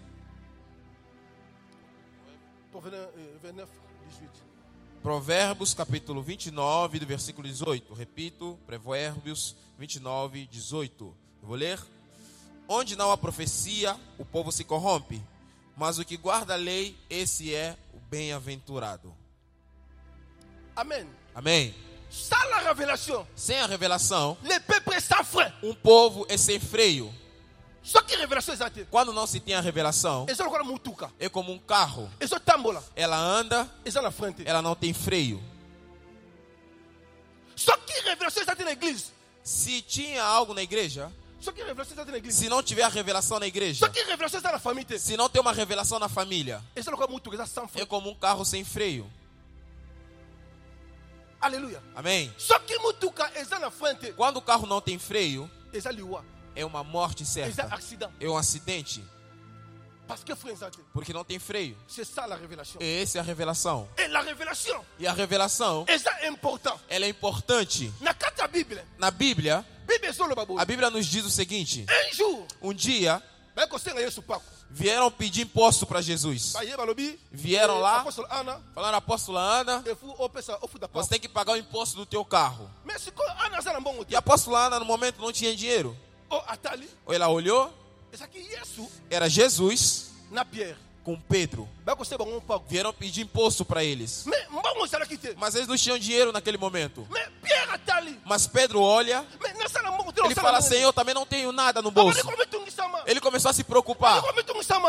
Euh, 2.74 3.38
29, 3.40 3.70
18. 4.08 4.30
Provérbios 5.00 5.74
capítulo 5.74 6.22
29, 6.22 6.98
do 6.98 7.06
versículo 7.06 7.46
18. 7.46 7.94
Repito, 7.94 8.58
Provérbios 8.66 9.54
29, 9.78 10.46
18. 10.50 11.04
Eu 11.42 11.46
vou 11.48 11.56
ler. 11.56 11.78
Onde 12.68 12.96
não 12.96 13.10
há 13.10 13.16
profecia, 13.16 13.96
o 14.18 14.24
povo 14.24 14.50
se 14.50 14.64
corrompe, 14.64 15.22
mas 15.76 15.98
o 15.98 16.04
que 16.04 16.16
guarda 16.16 16.54
a 16.54 16.56
lei, 16.56 16.96
esse 17.10 17.54
é 17.54 17.76
o 17.92 17.98
bem-aventurado. 17.98 19.14
Amém. 21.34 21.74
Révélation, 22.64 23.26
Sem 23.34 23.58
a 23.58 23.66
revelação, 23.66 24.36
um 25.62 25.74
povo 25.74 26.24
é 26.28 26.36
sem 26.36 26.58
freio. 26.58 27.12
Quando 28.90 29.12
não 29.12 29.26
se 29.26 29.40
tem 29.40 29.54
a 29.54 29.60
revelação, 29.60 30.24
é 31.18 31.28
como 31.28 31.52
um 31.52 31.58
carro. 31.58 32.10
Ela 32.96 33.18
anda, 33.18 33.68
ela 34.46 34.62
não 34.62 34.74
tem 34.74 34.94
freio. 34.94 35.42
Se 39.42 39.82
tinha 39.82 40.24
algo 40.24 40.54
na 40.54 40.62
igreja, 40.62 41.12
Se 42.32 42.48
não 42.48 42.62
tiver 42.62 42.82
a 42.82 42.88
revelação 42.88 43.38
na 43.38 43.46
igreja, 43.46 43.86
se 44.98 45.16
não 45.16 45.28
tem 45.28 45.40
uma 45.40 45.52
revelação 45.52 45.98
na 45.98 46.08
família, 46.08 46.62
frein. 47.68 47.82
é 47.82 47.86
como 47.86 48.10
um 48.10 48.14
carro 48.14 48.44
sem 48.44 48.64
freio. 48.64 49.10
Alléluia. 51.40 51.82
Amém? 51.94 52.32
Frente. 53.70 54.12
Quando 54.14 54.38
o 54.38 54.42
carro 54.42 54.66
não 54.66 54.80
tem 54.80 54.98
freio, 54.98 55.50
liwa. 55.90 56.24
é 56.56 56.64
uma 56.64 56.82
morte 56.82 57.24
certa. 57.26 57.62
É 58.18 58.28
um 58.28 58.36
acidente, 58.36 59.04
porque 60.92 61.12
não 61.12 61.24
tem 61.24 61.38
freio. 61.38 61.76
E 62.80 63.02
essa 63.02 63.18
é 63.18 63.20
a 63.20 63.24
revelação. 63.24 63.88
E 64.98 65.06
a 65.06 65.12
revelação, 65.12 65.84
ela 66.88 67.04
é 67.04 67.08
importante. 67.08 67.92
Na 68.98 69.10
Bíblia, 69.10 69.66
A 70.58 70.64
Bíblia 70.64 70.90
nos 70.90 71.06
diz 71.06 71.24
o 71.24 71.30
seguinte: 71.30 71.84
um 72.60 72.72
dia 72.72 73.22
vieram 74.70 75.10
pedir 75.10 75.42
imposto 75.42 75.86
para 75.86 76.00
Jesus. 76.00 76.52
Vieram 77.30 77.78
lá. 77.80 78.04
Falaram, 78.74 78.98
apóstola 78.98 79.40
Ana, 79.40 79.84
você 80.92 81.08
tem 81.10 81.20
que 81.20 81.28
pagar 81.28 81.52
o 81.52 81.56
imposto 81.56 81.96
do 81.96 82.04
teu 82.06 82.24
carro. 82.24 82.68
E 84.02 84.06
côté. 84.06 84.16
a 84.16 84.18
apóstola 84.18 84.66
Ana, 84.66 84.78
no 84.80 84.84
momento, 84.84 85.20
não 85.20 85.32
tinha 85.32 85.54
dinheiro. 85.54 85.96
Ela 87.08 87.28
olhou, 87.28 87.72
Yesu, 88.12 88.90
era 89.10 89.28
Jesus. 89.28 90.10
Com 91.04 91.20
Pedro. 91.20 91.68
Vieram 92.66 92.92
pedir 92.92 93.22
imposto 93.22 93.64
para 93.64 93.84
eles. 93.84 94.24
Mas 95.36 95.54
eles 95.54 95.68
não 95.68 95.76
tinham 95.76 95.98
dinheiro 95.98 96.32
naquele 96.32 96.56
momento. 96.56 97.06
Mas 98.24 98.46
Pedro 98.46 98.80
olha, 98.80 99.24
ele 100.24 100.34
fala: 100.34 100.60
Senhor, 100.62 100.92
também 100.92 101.14
não 101.14 101.26
tenho 101.26 101.52
nada 101.52 101.82
no 101.82 101.90
bolso. 101.90 102.18
Ele 103.06 103.20
começou 103.20 103.50
a 103.50 103.54
se 103.54 103.62
preocupar. 103.62 104.22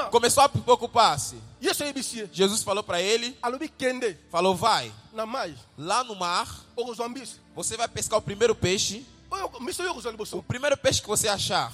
Começou 0.10 0.44
a 0.44 0.50
preocupar-se. 0.50 1.38
Ayebisie 1.82 2.30
Jesus 2.32 2.64
falou 2.64 2.84
para 2.84 3.02
ele, 3.02 3.38
falou: 4.32 4.56
Vai, 4.56 4.92
lá 5.78 6.04
no 6.04 6.16
mar, 6.16 6.48
você 7.54 7.76
vai 7.76 7.88
pescar 7.88 8.20
o 8.20 8.22
primeiro 8.22 8.56
peixe. 8.56 9.06
O 10.32 10.44
primeiro 10.44 10.78
peixe 10.78 11.02
que 11.02 11.08
você 11.08 11.28
achar, 11.28 11.74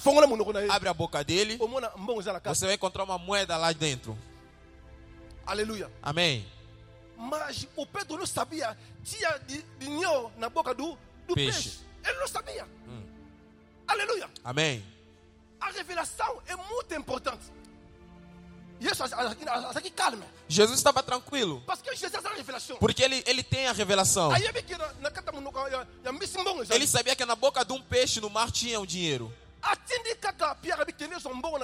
abre 0.70 0.88
a 0.88 0.94
boca 0.94 1.22
dele. 1.22 1.58
Você 2.44 2.66
vai 2.66 2.74
encontrar 2.74 3.04
uma 3.04 3.18
moeda 3.18 3.56
lá 3.56 3.72
dentro. 3.72 4.18
Alleluya 5.46 5.90
Amém. 6.02 6.46
mas 7.16 7.66
o 7.76 7.86
pedro 7.86 8.18
não 8.18 8.26
sabia 8.26 8.76
tinha 9.04 9.38
di- 9.46 9.64
dinheiro 9.78 10.30
na 10.36 10.48
boca 10.48 10.72
do, 10.74 10.96
do 11.26 11.34
Peixe. 11.34 11.62
peixe. 11.70 11.78
ele 12.04 12.18
não 12.18 12.28
sabia 12.28 12.66
aleluia 13.86 14.30
Amém. 14.44 14.84
a 15.60 15.70
revelação 15.70 16.42
é 16.46 16.56
muito 16.56 16.94
importante 16.94 17.42
azalaki 18.90 19.90
calme 19.90 20.24
Jesus 20.48 20.78
estava 20.78 21.02
tranquilo. 21.02 21.62
révélation 22.36 22.76
Porque 22.76 23.02
ele, 23.02 23.22
ele 23.26 23.42
tem 23.42 23.66
a 23.68 23.72
revelação. 23.72 24.30
Ele 26.70 26.86
sabia 26.86 27.16
que 27.16 27.24
na 27.24 27.34
boca 27.34 27.64
de 27.64 27.72
um 27.72 27.80
peixe 27.80 28.20
no 28.20 28.28
mar 28.28 28.50
tinha 28.50 28.78
um 28.78 28.84
dinheiro. 28.84 29.32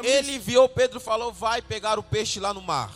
Ele 0.03 0.39
viu 0.39 0.69
Pedro 0.69 1.01
falou: 1.01 1.33
Vai 1.33 1.61
pegar 1.61 1.99
o 1.99 2.03
peixe 2.03 2.41
lá 2.41 2.55
no 2.55 2.63
mar. 2.63 2.91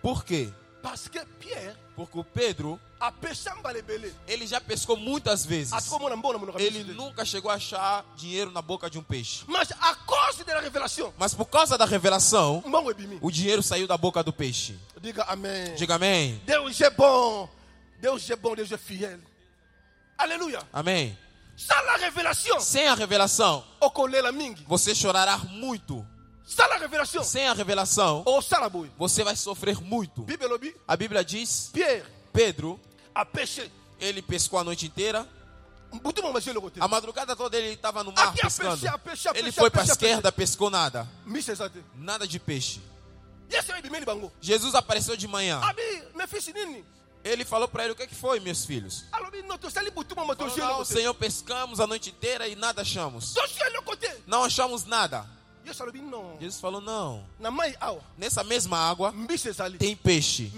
Por 0.00 0.24
quê? 0.24 0.52
parce 0.82 1.08
que 1.08 1.24
pierre 1.38 1.74
Porque 1.94 2.18
o 2.18 2.24
Pedro, 2.24 2.80
ele 4.26 4.46
já 4.46 4.60
pescou 4.60 4.96
muitas 4.96 5.46
vezes. 5.46 5.72
ya 5.72 5.78
Ele 6.58 6.84
nunca 6.92 7.24
chegou 7.24 7.50
a 7.50 7.54
achar 7.54 8.04
dinheiro 8.16 8.50
na 8.50 8.60
boca 8.60 8.90
de 8.90 8.98
um 8.98 9.02
peixe. 9.02 9.44
mas 11.16 11.34
por 11.34 11.46
causa 11.46 11.78
da 11.78 11.84
revelação, 11.84 12.62
o 13.20 13.30
dinheiro 13.30 13.62
saiu 13.62 13.86
da 13.86 13.96
boca 13.96 14.22
do 14.22 14.32
peixe. 14.32 14.76
diga 15.00 15.22
amen 15.24 15.74
Diga 15.76 15.94
amém. 15.94 16.40
deus 16.44 16.80
é 16.80 16.90
bom 16.90 17.48
deus 18.00 18.28
é 18.28 18.36
bom 18.36 18.56
deus 18.56 18.72
é 18.72 18.78
fiel 18.78 19.18
aleluia 20.18 20.66
Amém. 20.72 21.16
Sem 22.60 22.88
a 22.88 22.94
revelação, 22.94 23.64
você 24.66 24.94
chorará 24.94 25.36
muito. 25.38 26.04
Sem 27.24 27.46
a 27.48 27.52
revelação, 27.54 28.22
boye 28.70 28.90
você 28.98 29.22
vai 29.24 29.36
sofrer 29.36 29.80
muito. 29.80 30.22
A 30.86 30.96
Bíblia 30.96 31.24
diz: 31.24 31.70
Pedro, 32.32 32.80
ele 34.00 34.22
pescou 34.22 34.58
a 34.58 34.64
noite 34.64 34.86
inteira. 34.86 35.28
A 36.80 36.88
madrugada 36.88 37.36
toda 37.36 37.56
ele 37.56 37.74
estava 37.74 38.02
no 38.02 38.12
mar 38.12 38.32
pescando. 38.34 38.80
Ele 39.34 39.52
foi 39.52 39.70
para 39.70 39.82
a 39.82 39.84
esquerda, 39.84 40.32
pescou 40.32 40.70
nada. 40.70 41.08
Nada 41.94 42.26
de 42.26 42.38
peixe. 42.40 42.80
bango 44.06 44.32
Jesus 44.40 44.74
apareceu 44.74 45.16
de 45.16 45.28
manhã. 45.28 45.60
Ele 47.24 47.44
falou 47.44 47.68
para 47.68 47.84
ele: 47.84 47.92
O 47.92 47.96
que, 47.96 48.06
que 48.06 48.14
foi, 48.14 48.40
meus 48.40 48.64
filhos? 48.64 49.04
Falou, 50.48 50.56
não, 50.78 50.84
Senhor, 50.86 51.14
pescamos 51.14 51.78
a 51.78 51.86
noite 51.86 52.08
inteira 52.10 52.48
e 52.48 52.56
nada 52.56 52.80
achamos. 52.82 53.34
Não 54.26 54.44
achamos 54.44 54.84
nada. 54.86 55.26
Jesus 56.40 56.60
falou: 56.60 56.80
Não. 56.80 57.24
Nessa 58.18 58.42
mesma 58.44 58.78
água 58.78 59.14
tem 59.78 59.96
peixe, 59.96 60.52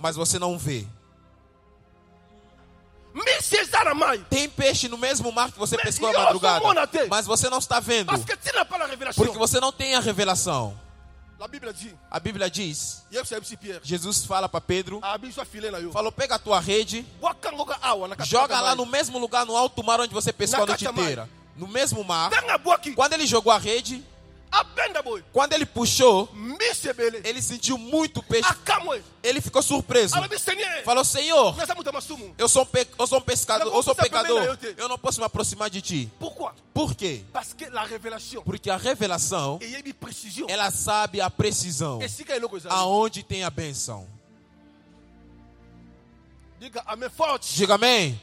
mas 0.00 0.16
você 0.16 0.38
não 0.38 0.58
vê. 0.58 0.86
Tem 4.30 4.48
peixe 4.48 4.88
no 4.88 4.98
mesmo 4.98 5.32
mar 5.32 5.50
que 5.50 5.58
você 5.58 5.76
pescou 5.76 6.08
à 6.08 6.12
eu 6.12 6.20
madrugada, 6.20 6.64
mas 7.08 7.26
você 7.26 7.48
não 7.50 7.58
está 7.58 7.80
vendo, 7.80 8.12
porque 9.16 9.38
você 9.38 9.60
não 9.60 9.72
tem 9.72 9.94
a 9.94 10.00
revelação. 10.00 10.78
A 12.10 12.18
Bíblia 12.20 12.50
diz: 12.50 13.04
Jesus 13.82 14.24
fala 14.24 14.48
para 14.48 14.60
Pedro, 14.60 15.00
na 15.00 15.78
yo 15.78 15.92
falou: 15.92 16.10
Pega 16.10 16.34
a 16.34 16.38
tua 16.38 16.58
rede, 16.60 17.06
joga 18.24 18.60
lá 18.60 18.74
no 18.74 18.84
mesmo 18.84 19.18
lugar, 19.18 19.46
no 19.46 19.56
alto 19.56 19.82
mar 19.84 20.00
onde 20.00 20.12
você 20.12 20.32
pescou 20.32 20.64
a 20.64 20.66
noite 20.66 20.86
inteira, 20.86 21.28
no 21.56 21.68
mesmo 21.68 22.02
mar. 22.02 22.30
Quando 22.96 23.12
ele 23.12 23.26
jogou 23.26 23.52
a 23.52 23.58
rede, 23.58 24.04
quando 25.32 25.52
ele 25.52 25.66
puxou, 25.66 26.28
ele 27.24 27.42
sentiu 27.42 27.76
muito 27.78 28.22
peixe. 28.22 28.48
Ele 29.22 29.40
ficou 29.40 29.62
surpreso. 29.62 30.14
Falou: 30.84 31.04
Senhor, 31.04 31.54
eu 32.38 32.48
sou 32.48 32.62
um, 32.62 32.66
pe- 32.66 32.88
eu 32.98 33.06
sou 33.06 33.18
um 33.18 33.22
pescador, 33.22 33.66
eu 33.74 33.82
sou 33.82 33.94
saber 33.94 34.08
pecador. 34.10 34.58
eu 34.76 34.88
não 34.88 34.98
posso 34.98 35.20
me 35.20 35.26
aproximar 35.26 35.68
de 35.70 35.80
ti. 35.82 36.12
Por 36.72 36.94
quê? 36.94 37.22
Porque 38.44 38.70
a 38.70 38.76
revelação, 38.76 39.58
ela 40.48 40.70
sabe 40.70 41.20
a 41.20 41.28
precisão. 41.30 41.98
Aonde 42.78 43.22
tem 43.22 43.44
a 43.44 43.50
benção. 43.50 44.06
diga 46.58 46.82
amen 46.86 47.08
forte 47.10 47.54
Diga 47.54 47.74
amém. 47.74 48.20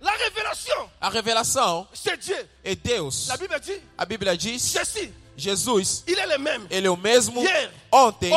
La 0.00 0.12
révélation, 0.12 0.90
A 1.00 1.10
revelação 1.10 1.86
c'est 1.92 2.16
Dieu. 2.18 2.48
é 2.64 2.74
Deus. 2.74 3.28
La 3.28 3.36
Bible 3.36 3.60
dit, 3.60 3.72
A 3.98 4.04
Bíblia 4.06 4.36
diz: 4.36 4.72
Jésus, 4.72 5.10
Jesus, 5.40 6.04
il 6.06 6.18
est 6.18 6.26
le 6.26 6.38
même. 6.38 6.66
Ele 6.70 6.86
é 6.86 6.90
o 6.90 6.96
mesmo 6.96 7.40
Hier, 7.42 7.70
ontem, 7.90 8.32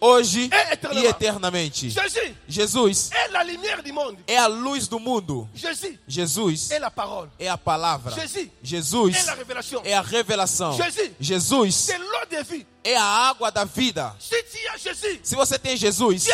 hoje 0.00 0.50
et 0.52 0.72
éternellement. 0.72 1.02
e 1.02 1.06
eternamente. 1.06 1.90
Jésus 1.90 2.34
Jesus 2.48 3.10
est 3.12 3.32
la 3.32 3.42
lumière 3.42 3.82
du 3.82 3.92
monde. 3.92 4.18
é 4.26 4.36
a 4.36 4.48
luz 4.48 4.88
do 4.88 4.98
mundo. 4.98 5.48
Jésus 5.54 5.98
Jesus 6.06 6.70
est 6.70 6.78
la 6.78 6.90
parole. 6.90 7.28
é 7.38 7.48
a 7.48 7.56
palavra. 7.56 8.12
Jésus 8.14 8.50
Jesus 8.62 9.16
est 9.16 9.26
la 9.26 9.34
révélation. 9.34 9.82
é 9.84 9.94
a 9.94 10.02
revelação. 10.02 10.72
Jesus. 10.76 11.10
Jesus 11.20 11.88
l'eau 11.98 12.26
de 12.30 12.42
vie. 12.42 12.66
é 12.84 12.96
a 12.96 13.04
água 13.04 13.50
da 13.50 13.64
vida. 13.64 14.14
Se 14.18 15.34
você 15.36 15.58
tem 15.58 15.76
Jesus, 15.76 16.28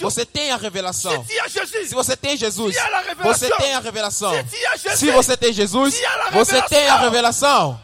você 0.00 0.24
tem 0.24 0.50
a 0.50 0.56
revelação. 0.56 1.24
Se 1.24 1.94
você 1.94 2.16
tem 2.16 2.36
Jesus, 2.36 2.76
revelação. 2.76 3.24
você 3.24 3.50
tem 3.56 3.74
a 3.74 3.80
revelação. 3.80 4.32
Se 4.46 4.56
Jesus, 4.78 5.12
você 5.12 5.36
tem 5.36 5.52
Jesus, 5.52 6.00
você 6.32 6.62
tem 6.62 6.88
a 6.88 6.96
revelação. 6.98 7.80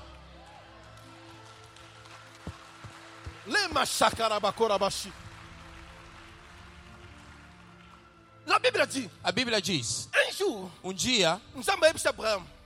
Lema 3.49 3.87
shakarabakorabashi. 3.87 5.12
La 8.47 8.59
Bible 8.59 8.87
dit, 8.87 9.11
A 9.23 9.31
Bíblia 9.31 9.61
diz: 9.61 10.09
um 10.83 10.93
dia, 10.93 11.40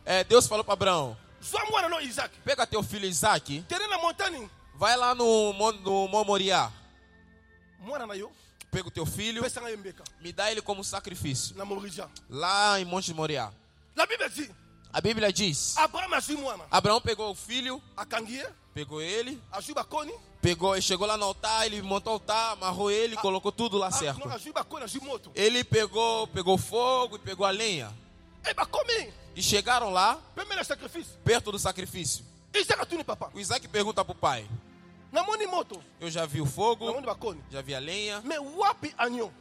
é, 0.05 0.23
Deus 0.23 0.47
falou 0.47 0.65
para 0.65 0.75
Abraão: 0.75 1.17
Isaac, 2.03 2.39
pega 2.45 2.67
teu 2.67 2.83
filho 2.85 3.05
Isaac, 3.07 3.65
vai 4.75 4.97
lá 4.97 5.13
no, 5.15 5.53
no 5.53 6.09
Moriá, 6.25 6.71
pega 8.71 8.89
o 8.89 8.91
teu 8.93 9.05
filho, 9.05 9.43
me 10.21 10.33
dá 10.33 10.53
ele 10.53 10.63
como 10.63 10.85
sacrifício. 10.85 11.57
Lá 12.31 12.81
em 12.81 12.85
Monte 12.85 13.13
Moriá. 13.13 13.53
A 14.93 15.01
Bíblia 15.01 15.33
diz: 15.33 15.77
Abraham 15.77 16.15
azwi 16.15 16.37
mwana, 16.37 16.65
Abraão 16.71 17.01
pegou 17.01 17.31
o 17.31 17.35
filho, 17.35 17.83
pegou 18.73 19.03
ele, 19.03 19.43
pegou, 20.43 20.79
chegou 20.83 21.07
lá 21.07 21.17
no 21.17 21.25
altar, 21.25 21.65
ele 21.65 21.81
montou 21.81 22.13
o 22.13 22.15
altar, 22.15 22.53
amarrou 22.53 22.91
ele, 22.91 23.17
colocou 23.17 23.53
tudo 23.53 23.79
lá 23.79 23.87
ah, 23.87 23.93
certo. 23.93 24.19
Ele 25.35 25.63
pegou, 25.63 26.27
pegou 26.27 26.59
fogo 26.59 27.17
e 27.17 27.19
pegou 27.21 27.47
a 27.47 27.51
lenha. 27.51 27.91
E 28.45 28.53
E 29.37 29.43
chegaram 29.43 29.91
lá, 29.91 30.19
sacrifício. 30.65 31.15
perto 31.25 31.53
do 31.53 31.59
sacrifício. 31.59 32.25
O 33.33 33.41
Isaac 33.41 33.67
pergunta 33.69 34.05
pro 34.05 34.15
pai: 34.15 34.47
Namoni 35.13 35.47
moto, 35.47 35.81
Eu 36.01 36.11
já 36.11 36.27
vi 36.27 36.41
o 36.41 36.47
fogo, 36.47 36.87
já 37.51 37.63
vi 37.63 37.75
a 37.75 37.79
lenha. 37.79 38.21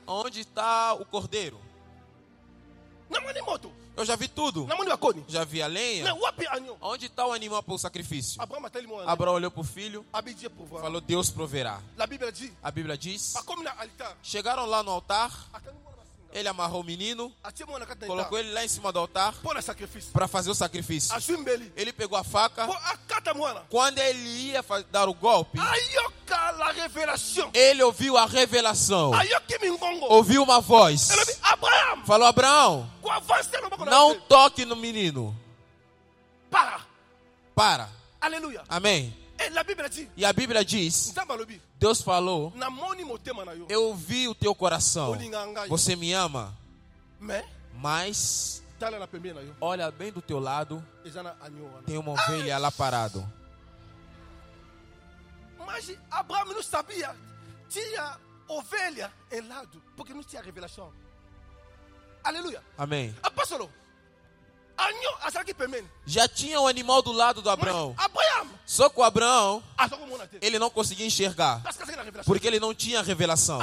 Onde 0.05 0.39
está 0.39 0.93
o 0.93 1.03
cordeiro? 1.03 1.59
Eu 3.95 4.05
já 4.05 4.15
vi 4.15 4.27
tudo. 4.27 4.65
Já 5.27 5.43
vi 5.43 5.61
a 5.61 5.67
lenha. 5.67 6.05
Onde 6.81 7.05
está 7.07 7.25
o 7.25 7.33
animal 7.33 7.61
para 7.61 7.73
o 7.73 7.77
sacrifício? 7.77 8.41
Abraão 9.07 9.35
olhou 9.35 9.51
pro 9.51 9.63
filho, 9.63 10.05
Abidie 10.11 10.49
pouvoir. 10.49 10.81
falou: 10.83 11.01
Deus 11.01 11.29
proverá. 11.29 11.81
A 12.63 12.71
Bíblia 12.71 12.97
diz: 12.97 13.35
altar, 13.35 14.17
Chegaram 14.23 14.65
lá 14.65 14.81
no 14.81 14.91
altar. 14.91 15.49
Ele 16.33 16.47
amarrou 16.47 16.81
o 16.81 16.83
menino, 16.83 17.33
colocou 18.07 18.37
ele 18.39 18.51
lá 18.51 18.63
em 18.63 18.67
cima 18.67 18.91
do 18.91 18.99
altar 18.99 19.33
para 20.13 20.27
fazer 20.27 20.49
o 20.49 20.55
sacrifício. 20.55 21.13
Ele 21.75 21.93
pegou 21.93 22.17
a 22.17 22.23
faca. 22.23 22.67
Quando 23.69 23.97
ele 23.99 24.29
ia 24.51 24.63
dar 24.91 25.07
o 25.09 25.13
golpe, 25.13 25.57
ele 27.53 27.83
ouviu 27.83 28.17
a 28.17 28.25
revelação, 28.25 29.11
ouviu 30.09 30.43
uma 30.43 30.59
voz. 30.61 31.09
Falou: 32.05 32.27
Abraão, 32.27 32.91
não 33.85 34.19
toque 34.21 34.65
no 34.65 34.75
menino. 34.75 35.37
Para. 36.49 36.81
Para. 37.55 37.89
Alléluia. 38.19 38.63
Amém. 38.67 39.20
Dit, 39.89 40.09
E 40.15 40.25
a 40.25 40.33
Bíblia 40.33 40.63
diz: 40.63 41.13
Deus 41.79 42.01
falou. 42.01 42.53
Eu 43.69 43.95
vi 43.95 44.27
o 44.27 44.35
teu 44.35 44.53
coração. 44.53 45.17
Você 45.67 45.95
me 45.95 46.13
ama, 46.13 46.57
mas 47.73 48.63
olha 49.59 49.91
bem 49.91 50.11
do 50.11 50.21
teu 50.21 50.39
lado, 50.39 50.83
tem 51.85 51.97
uma 51.97 52.11
ovelha 52.11 52.57
lá 52.57 52.71
parado. 52.71 53.27
Mas 55.65 55.95
Abraham 56.09 56.53
não 56.53 56.63
sabia. 56.63 57.15
Tinha 57.69 58.19
ovelha 58.47 59.11
em 59.31 59.41
lado, 59.41 59.81
porque 59.95 60.13
não 60.13 60.23
tinha 60.23 60.41
revelação. 60.41 60.91
Aleluia. 62.23 62.61
Amém. 62.77 63.15
Apóstolo. 63.23 63.71
Já 66.05 66.27
tinha 66.27 66.59
o 66.59 66.67
animal 66.67 67.01
do 67.01 67.11
lado 67.11 67.41
do 67.41 67.49
Abraão. 67.49 67.93
Só 68.65 68.89
que 68.89 68.99
o 68.99 69.03
Abraão, 69.03 69.61
te. 70.27 70.39
ele 70.41 70.57
não 70.57 70.69
conseguia 70.69 71.05
enxergar, 71.05 71.61
revelação. 72.03 72.23
porque 72.33 72.47
ele 72.47 72.59
não 72.59 72.73
tinha 72.73 73.01
revelação. 73.01 73.61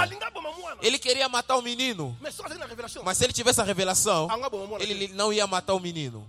mwana. 0.53 0.81
Ele 0.83 0.99
queria 0.99 1.29
matar 1.29 1.57
o 1.57 1.63
menino, 1.63 2.17
mas 3.05 3.19
se 3.19 3.25
ele 3.25 3.33
tivesse 3.33 3.61
a 3.61 3.65
revelação, 3.65 4.29
mwana. 4.67 4.85
ele 4.85 5.09
não 5.09 5.33
ia 5.33 5.47
matar 5.47 5.75
o 5.75 5.81
menino. 5.81 6.29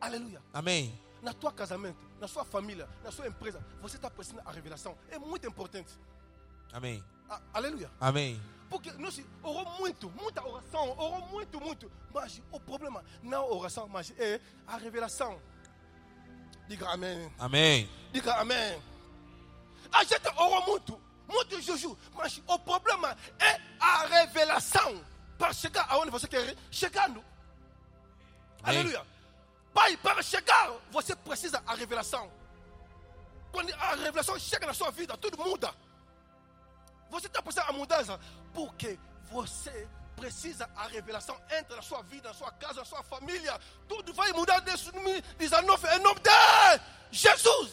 Aleluia. 0.00 0.40
Amém. 0.52 0.98
Na 1.22 1.34
tua 1.34 1.52
casamento, 1.52 1.98
na 2.18 2.26
sua 2.26 2.44
família, 2.44 2.88
na 3.04 3.10
sua 3.12 3.26
empresa, 3.26 3.62
você 3.82 3.96
está 3.96 4.08
precisando 4.10 4.40
a 4.46 4.50
revelação. 4.52 4.96
É 5.10 5.18
muito 5.18 5.46
importante. 5.46 5.90
Amém. 6.72 7.04
A- 7.28 7.40
aleluia. 7.52 7.90
Amém. 8.00 8.40
Porque 8.70 8.92
nós 8.92 9.20
oramos 9.42 9.78
muito, 9.80 10.08
muita 10.10 10.46
oração, 10.46 10.96
oramos 10.96 11.28
muito, 11.30 11.60
muito. 11.60 11.92
Mas 12.14 12.40
o 12.52 12.60
problema 12.60 13.04
não 13.20 13.32
é 13.32 13.36
a 13.36 13.44
oração, 13.44 13.88
mas 13.88 14.12
é 14.16 14.40
a 14.64 14.76
revelação. 14.76 15.42
Diga 16.68 16.88
amém. 16.88 17.34
Amém. 17.36 17.90
Diga 18.12 18.36
amém. 18.36 18.80
A 19.90 20.04
gente 20.04 20.22
ora 20.36 20.64
muito, 20.64 21.00
muito 21.28 21.60
juju, 21.60 21.98
mas 22.14 22.40
o 22.46 22.58
problema 22.60 23.18
é 23.40 23.60
a 23.80 24.06
revelação 24.06 25.04
para 25.36 25.52
chegar 25.52 25.86
aonde 25.90 26.12
você 26.12 26.28
quer 26.28 26.56
chegando. 26.70 27.24
Amém. 28.62 28.78
Aleluia. 28.78 29.04
Pai, 29.74 29.96
para 29.96 30.22
chegar, 30.22 30.70
você 30.92 31.16
precisa 31.16 31.60
a 31.66 31.74
revelação. 31.74 32.30
Quando 33.50 33.74
a 33.74 33.96
revelação 33.96 34.38
chega 34.38 34.64
na 34.64 34.74
sua 34.74 34.92
vida, 34.92 35.16
tudo 35.16 35.36
muda. 35.38 35.74
Você 37.10 37.26
está 37.26 37.42
precisando 37.42 37.70
a 37.70 37.72
mudança 37.72 38.20
porque 38.54 38.98
você 39.30 39.88
precisa 40.16 40.68
a 40.76 40.86
revelação 40.86 41.34
entra 41.50 41.76
na 41.76 41.82
sua 41.82 42.02
vida, 42.02 42.28
na 42.28 42.34
sua 42.34 42.50
casa, 42.52 42.80
na 42.80 42.84
sua 42.84 43.02
família. 43.02 43.58
Tudo 43.88 44.12
vai 44.12 44.32
mudar 44.32 44.60
desse 44.60 44.90
2019 44.92 45.88
em 45.88 45.98
nome 46.00 46.20
de 46.20 47.18
Jesus. 47.18 47.72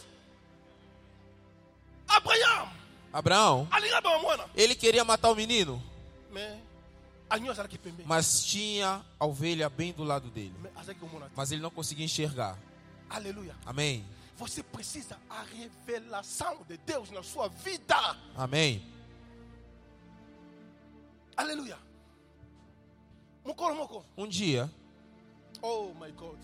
Abraão, 3.12 3.68
mwana. 4.22 4.46
ele 4.56 4.76
queria 4.76 5.04
matar 5.04 5.30
o 5.30 5.36
menino, 5.36 5.82
mas 8.06 8.46
tinha 8.46 9.04
a 9.20 9.26
ovelha 9.26 9.70
bem 9.70 9.92
do 9.92 10.04
lado 10.04 10.30
dele. 10.30 10.54
Te. 11.28 11.32
Mas 11.36 11.52
ele 11.52 11.62
não 11.62 11.70
conseguia 11.70 12.06
enxergar. 12.06 12.58
Aleluia. 13.10 13.56
Amém. 13.66 14.06
Você 14.38 14.62
precisa 14.62 15.18
a 15.30 15.42
revelação 15.44 16.64
de 16.68 16.78
Deus 16.78 17.10
na 17.10 17.24
sua 17.24 17.50
vida. 17.50 17.96
Amém. 18.36 18.97
Aleluia. 21.38 21.78
Um 24.18 24.28
dia, 24.28 24.70
Oh 25.62 25.94
my 25.94 26.12
God. 26.12 26.38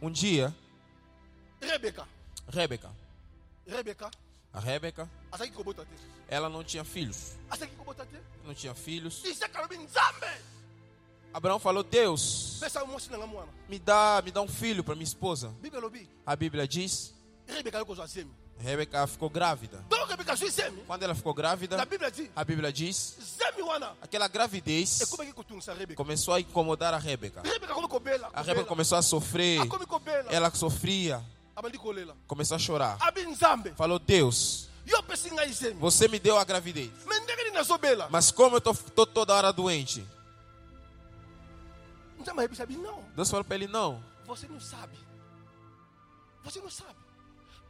Um 0.00 0.10
dia, 0.10 0.54
Rebecca. 1.60 2.06
Rebeca, 2.48 2.90
Rebecca. 3.66 4.10
a 4.52 4.58
Rebeca, 4.60 5.08
ela 6.28 6.48
não 6.48 6.64
tinha 6.64 6.84
filhos. 6.84 7.36
Não 8.44 8.54
tinha 8.54 8.74
filhos. 8.74 9.22
Abraão 11.32 11.58
falou: 11.60 11.84
Deus, 11.84 12.58
me 13.68 13.78
dá, 13.78 14.20
me 14.24 14.32
dá 14.32 14.40
um 14.42 14.48
filho 14.48 14.82
para 14.82 14.94
minha 14.96 15.04
esposa. 15.04 15.54
A 16.26 16.34
Bíblia 16.34 16.66
diz. 16.66 17.14
Rebeca 18.60 19.06
ficou 19.06 19.30
grávida. 19.30 19.82
Quando 20.86 21.02
ela 21.02 21.14
ficou 21.14 21.32
grávida, 21.32 21.80
a 22.36 22.44
Bíblia 22.44 22.72
diz: 22.72 23.38
aquela 24.02 24.28
gravidez 24.28 25.02
kotungisa 25.34 25.72
Rebecca. 25.72 25.96
começou 25.96 26.34
a 26.34 26.40
incomodar 26.40 26.92
a 26.92 26.98
Rebeca. 26.98 27.42
A 28.32 28.42
Rebeca 28.42 28.66
começou 28.66 28.98
a 28.98 29.02
sofrer, 29.02 29.60
ela 30.28 30.50
sofria, 30.50 31.24
começou 32.26 32.54
a 32.54 32.58
chorar. 32.58 32.98
Falou: 33.76 33.98
Deus, 33.98 34.68
você 35.78 36.08
me 36.08 36.18
deu 36.18 36.36
a 36.38 36.44
gravidez, 36.44 36.90
mas 38.10 38.30
como 38.30 38.56
eu 38.56 38.60
tô 38.60 39.06
toda 39.06 39.34
hora 39.34 39.52
doente? 39.52 40.06
Deus 43.16 43.30
falou 43.30 43.44
para 43.44 43.56
ele: 43.56 43.66
Não, 43.66 44.02
Você 44.26 44.46
não 44.46 44.60
sabe. 44.60 44.96
Você 46.44 46.60
não 46.60 46.70
sabe. 46.70 46.94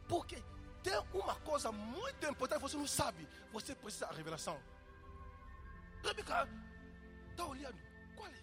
Porque 0.07 0.37
tem 0.83 0.93
uma 1.13 1.35
coisa 1.35 1.71
muito 1.71 2.25
importante 2.27 2.59
que 2.59 2.69
você 2.69 2.77
não 2.77 2.87
sabe. 2.87 3.27
Você 3.53 3.75
precisa 3.75 4.07
da 4.07 4.13
revelação. 4.13 4.59
Rebeca 6.03 6.47
está 7.29 7.45
olhando. 7.45 7.77
Qual 8.15 8.27
é? 8.27 8.41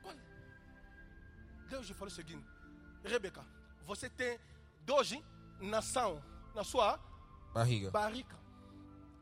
Qual 0.00 0.14
é? 0.14 0.18
Deus 1.68 1.86
lhe 1.88 1.94
falou 1.94 2.08
o 2.08 2.14
seguinte: 2.14 2.46
Rebeca, 3.04 3.44
você 3.84 4.08
tem 4.08 4.38
dois 4.82 5.12
nação 5.60 6.22
na 6.54 6.64
sua 6.64 6.98
barriga. 7.52 7.90
barriga. 7.90 8.36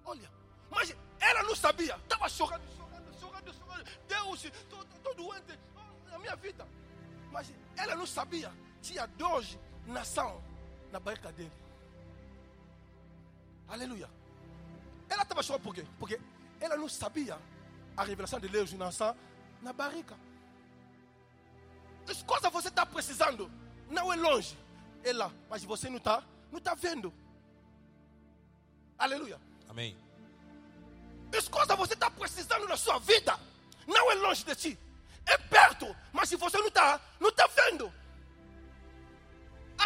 Olha, 0.04 0.30
mas 0.70 0.94
ela 1.18 1.42
não 1.42 1.56
sabia. 1.56 1.96
Estava 1.96 2.28
chorando, 2.28 2.62
chorando, 2.76 3.14
chorando, 3.18 3.54
chorando. 3.54 3.84
Deus, 4.06 4.44
estou 4.44 5.14
doente. 5.14 5.58
A 6.12 6.18
minha 6.18 6.36
vida. 6.36 6.66
Mas 7.32 7.52
ela 7.76 7.96
não 7.96 8.06
sabia. 8.06 8.52
Tinha 8.80 9.06
dois 9.06 9.58
nação 9.86 10.42
na 10.92 11.00
barriga 11.00 11.32
dele. 11.32 11.52
Aleluia. 13.68 14.10
Ela 15.08 15.22
estava 15.22 15.42
chorando 15.42 15.62
por 15.62 15.74
quê? 15.74 15.84
Porque 15.98 16.20
ela 16.60 16.76
não 16.76 16.88
sabia 16.88 17.38
a 17.96 18.04
revelação 18.04 18.40
de 18.40 18.48
Deus 18.48 18.72
na 19.62 19.72
barriga. 19.72 20.16
As 22.08 22.22
coisas 22.22 22.52
você 22.52 22.68
está 22.68 22.84
precisando, 22.84 23.50
não 23.88 24.12
é 24.12 24.16
longe, 24.16 24.58
é 25.04 25.12
lá, 25.12 25.30
mas 25.48 25.64
você 25.64 25.88
não 25.88 25.98
está, 25.98 26.22
não 26.50 26.58
está 26.58 26.74
vendo. 26.74 27.12
Aleluia. 28.98 29.40
Amém. 29.68 29.96
As 31.36 31.48
coisas 31.48 31.76
você 31.76 31.94
está 31.94 32.10
precisando 32.10 32.66
na 32.66 32.76
sua 32.76 32.98
vida, 32.98 33.38
não 33.86 34.10
é 34.10 34.14
longe 34.16 34.44
de 34.44 34.54
ti, 34.56 34.78
é 35.26 35.38
perto, 35.38 35.94
mas 36.12 36.28
se 36.28 36.36
você 36.36 36.58
não 36.58 36.66
está, 36.66 37.00
não 37.20 37.28
está 37.28 37.46
vendo. 37.46 37.92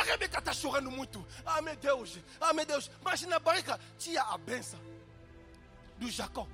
A 0.05 0.07
Rebeca 0.07 0.39
está 0.39 0.53
chorando 0.53 0.91
muito. 0.91 1.27
Ah, 1.47 1.63
meu 1.63 1.75
Deus, 1.77 2.19
ah, 2.39 2.53
meu 2.53 2.67
Deus. 2.67 2.91
Mas 3.03 3.23
na 3.23 3.39
barriga 3.39 3.81
tinha 3.99 4.23
a 4.23 4.37
benção 4.37 4.79
do 5.99 6.11
Jacó. 6.11 6.47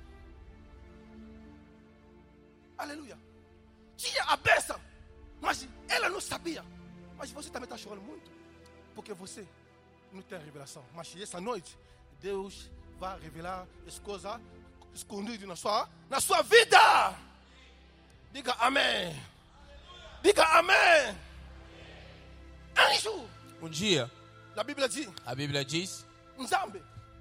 Aleluia. 2.78 3.18
Tinha 3.96 4.22
a 4.22 4.36
benção, 4.36 4.80
mas 5.40 5.66
ela 5.88 6.08
não 6.08 6.20
sabia. 6.20 6.64
Mas 7.18 7.32
você 7.32 7.50
também 7.50 7.64
está 7.64 7.76
chorando 7.76 8.02
muito, 8.02 8.30
porque 8.94 9.12
você 9.12 9.44
não 10.12 10.22
tem 10.22 10.38
revelação. 10.38 10.84
Mas 10.94 11.14
essa 11.20 11.40
noite, 11.40 11.76
Deus 12.20 12.70
vai 13.00 13.18
revelar 13.18 13.66
as 13.86 13.98
coisas 13.98 14.40
escondidas 14.94 15.46
na 15.46 15.56
sua, 15.56 15.88
na 16.08 16.20
sua 16.20 16.40
vida. 16.42 17.18
Diga 18.32 18.52
amém. 18.60 19.20
Diga 20.22 20.44
amém. 20.56 21.18
Anjo. 22.76 23.39
Um 23.62 23.68
dia, 23.68 24.10
Na 24.56 24.64
Bíblia 24.64 24.88
diz, 24.88 25.08
a 25.24 25.34
Bíblia 25.34 25.64
diz, 25.64 26.04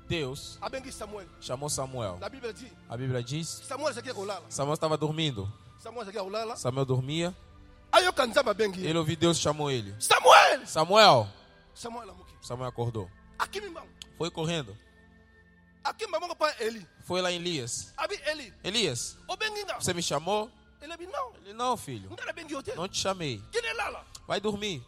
Deus 0.07 0.57
chamou 1.39 1.69
Samuel. 1.69 2.17
A 2.89 2.97
Bíblia 2.97 3.21
diz, 3.23 3.61
Samuel 4.49 4.73
estava 4.73 4.97
dormindo. 4.97 5.51
Samuel 6.57 6.85
dormia. 6.85 7.35
Ele 8.85 8.97
ouviu 8.97 9.15
Deus 9.17 9.37
chamou 9.37 9.69
ele. 9.71 9.93
Samuel. 9.99 11.27
Samuel. 11.73 12.07
Samuel 12.41 12.69
acordou. 12.69 13.09
Foi 14.17 14.29
correndo. 14.31 14.75
Foi 17.05 17.21
lá 17.21 17.31
em 17.31 17.35
Elias. 17.35 17.93
Elias, 18.63 19.17
você 19.79 19.93
me 19.93 20.01
chamou? 20.03 20.51
Ele 21.43 21.53
não. 21.53 21.75
Filho. 21.77 22.09
Não 22.75 22.87
te 22.87 22.97
chamei. 22.99 23.41
Vai 24.27 24.39
dormir. 24.39 24.83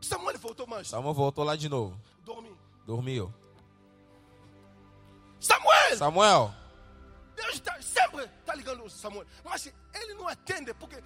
Samuel 0.00 0.38
voltou 0.38 0.66
mais. 0.66 0.88
Samuel 0.88 1.14
voltou 1.14 1.44
lá 1.44 1.56
de 1.56 1.68
novo. 1.68 1.98
Dormi. 2.24 2.56
Dormiu. 2.86 3.34
Samuel. 5.40 5.96
Samuel, 5.96 6.54
Deus 7.36 7.54
está 7.54 7.80
sempre 7.80 8.24
está 8.24 8.54
ligando 8.54 8.84
o 8.84 8.90
Samuel. 8.90 9.26
Mas 9.44 9.72
ele 9.94 10.14
não 10.14 10.26
atende 10.26 10.74
porque 10.74 11.02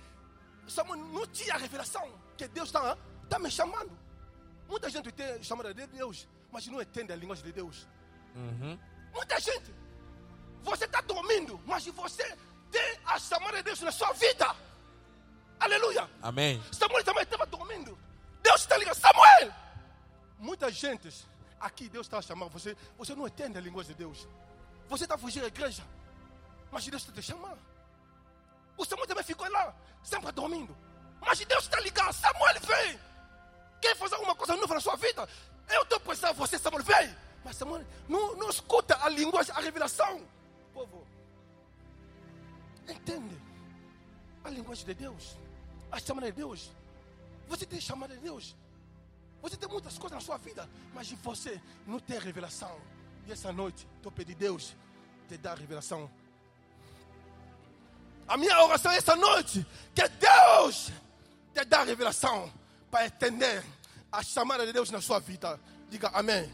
Samuel 0.67 0.99
não 0.99 1.27
tinha 1.27 1.55
a 1.55 1.59
revelação 1.59 2.09
que 2.37 2.49
Deus 2.49 2.69
está 2.69 2.97
tá 3.29 3.39
me 3.39 3.51
chamando. 3.51 3.91
Muita 4.69 4.89
gente 4.89 5.13
tem 5.13 5.43
chamada 5.43 5.75
de 5.75 5.87
Deus, 5.87 6.27
mas 6.51 6.67
não 6.67 6.81
entende 6.81 7.13
a 7.13 7.17
linguagem 7.17 7.45
de 7.45 7.53
Deus. 7.53 7.87
Uhum. 8.35 8.79
Muita 9.13 9.39
gente. 9.39 9.75
Você 10.63 10.85
está 10.85 11.01
dormindo, 11.03 11.61
mas 11.67 11.85
você 11.87 12.37
tem 12.71 12.99
a 13.05 13.19
chamada 13.19 13.59
de 13.59 13.65
Deus 13.65 13.81
na 13.81 13.93
sua 13.93 14.13
vida. 14.13 14.57
Aleluia. 15.61 16.09
Amém. 16.23 16.63
Samuel 16.73 17.05
também 17.05 17.23
estava 17.25 17.45
dormindo. 17.47 17.99
Deus 18.43 18.61
está 18.61 18.77
ligando. 18.77 18.95
Samuel! 18.95 19.53
Muita 20.39 20.71
gente 20.71 21.09
aqui, 21.61 21.89
Deus 21.89 22.07
está 22.07 22.21
chamando 22.21 22.51
você. 22.51 22.77
Você 22.99 23.15
não 23.15 23.27
entende 23.27 23.59
a 23.59 23.61
linguagem 23.61 23.93
de 23.93 23.99
Deus. 23.99 24.27
Você 24.89 25.05
está 25.05 25.17
fugindo 25.17 25.43
da 25.43 25.49
igreja. 25.49 25.85
Mas 26.71 26.87
Deus 26.87 27.03
está 27.03 27.13
te 27.13 27.23
chamando. 27.23 27.59
O 28.77 28.85
Samuel 28.85 29.07
também 29.07 29.25
ficou 29.25 29.49
lá, 29.51 29.75
sempre 30.03 30.33
dormindo. 30.33 30.77
Mas 31.21 31.39
Deus 31.45 31.65
está 31.65 31.79
ligando. 31.81 32.13
Samuel 32.13 32.61
vem. 32.63 33.01
Quer 33.81 33.97
fazer 33.97 34.15
alguma 34.15 34.35
coisa 34.35 34.57
nova 34.57 34.75
na 34.75 34.81
sua 34.81 34.97
vida? 34.97 35.29
Eu 35.69 35.83
estou 35.83 36.01
precisando 36.01 36.33
de 36.33 36.39
você, 36.39 36.59
Samuel, 36.59 36.85
vem. 36.85 37.17
Mas 37.45 37.57
Samuel 37.57 37.85
não, 38.09 38.37
não 38.37 38.49
escuta 38.49 38.97
a 39.03 39.09
linguagem, 39.09 39.55
a 39.55 39.61
revelação. 39.61 40.23
Povo, 40.73 41.07
entende 42.89 43.37
a 44.45 44.51
linguagem 44.51 44.87
de 44.87 44.95
Deus, 44.95 45.37
a 45.91 45.99
chamada 45.99 46.27
de 46.27 46.37
Deus. 46.37 46.71
Você 47.49 47.67
tem 47.67 47.81
chamada 47.81 48.15
de 48.15 48.21
Deus. 48.21 48.57
Você 49.43 49.57
tem 49.57 49.69
muitas 49.69 49.99
coisas 49.99 50.17
na 50.17 50.25
sua 50.25 50.39
vida, 50.39 50.69
mas 50.95 51.11
você 51.13 51.61
não 51.87 51.99
tem 51.99 52.19
revelação. 52.19 52.81
E 53.27 53.33
essa 53.33 53.53
noite, 53.53 53.87
estou 53.97 54.13
pedindo 54.13 54.39
Deus 54.39 54.77
te 55.29 55.37
dar 55.37 55.59
revelação. 55.59 56.11
A 58.27 58.37
minha 58.37 58.63
oração 58.65 58.93
é 58.93 58.97
essa 58.97 59.17
noite, 59.17 59.67
que 59.95 60.09
Deus 60.09 60.93
te 61.53 61.65
dá 61.65 61.83
revelação 61.83 62.53
para 62.91 63.07
entender 63.07 63.65
a 64.11 64.23
chamada 64.23 64.65
de 64.65 64.73
Deus 64.73 64.91
na 64.91 65.01
sua 65.01 65.19
vida. 65.19 65.59
Diga 65.91 66.09
amém. 66.15 66.51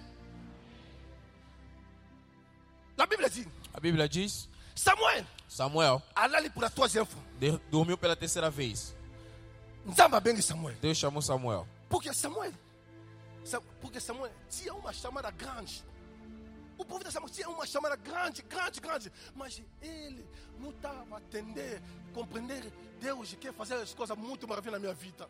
A 2.96 3.06
Bíblia 3.06 3.28
diz: 3.28 3.46
A 3.72 3.80
Bíblia 3.80 4.08
diz, 4.08 4.48
Samuel, 4.74 5.24
Samuel 5.48 6.02
alali 6.14 6.50
por 6.50 6.64
a 6.64 6.70
tua 6.70 6.88
dormiu 7.70 7.96
pela 7.96 8.16
terceira 8.16 8.50
vez. 8.50 8.94
Samuel. 9.94 10.76
Deus 10.80 10.96
chamou 10.96 11.22
Samuel. 11.22 11.66
Porque 11.88 12.12
Samuel, 12.12 12.52
Sa- 13.44 13.60
porque 13.80 14.00
Samuel 14.00 14.32
tinha 14.50 14.74
uma 14.74 14.92
chamada 14.92 15.30
grande. 15.30 15.82
O 16.76 16.84
profeta 16.84 17.10
Samuel 17.10 17.32
tinha 17.32 17.48
uma 17.48 17.66
chamada 17.66 17.96
grande, 17.96 18.42
grande, 18.42 18.80
grande. 18.80 19.12
Mas 19.34 19.60
ele 19.82 20.24
não 20.58 20.70
estava 20.70 21.14
a 21.14 21.18
atender, 21.18 21.82
compreender. 22.14 22.72
Deus 23.00 23.34
quer 23.40 23.52
fazer 23.52 23.74
as 23.74 23.94
coisas 23.94 24.16
muito 24.16 24.46
maravilhosas 24.46 24.80
na 24.82 24.88
minha 24.88 24.94
vida. 24.94 25.28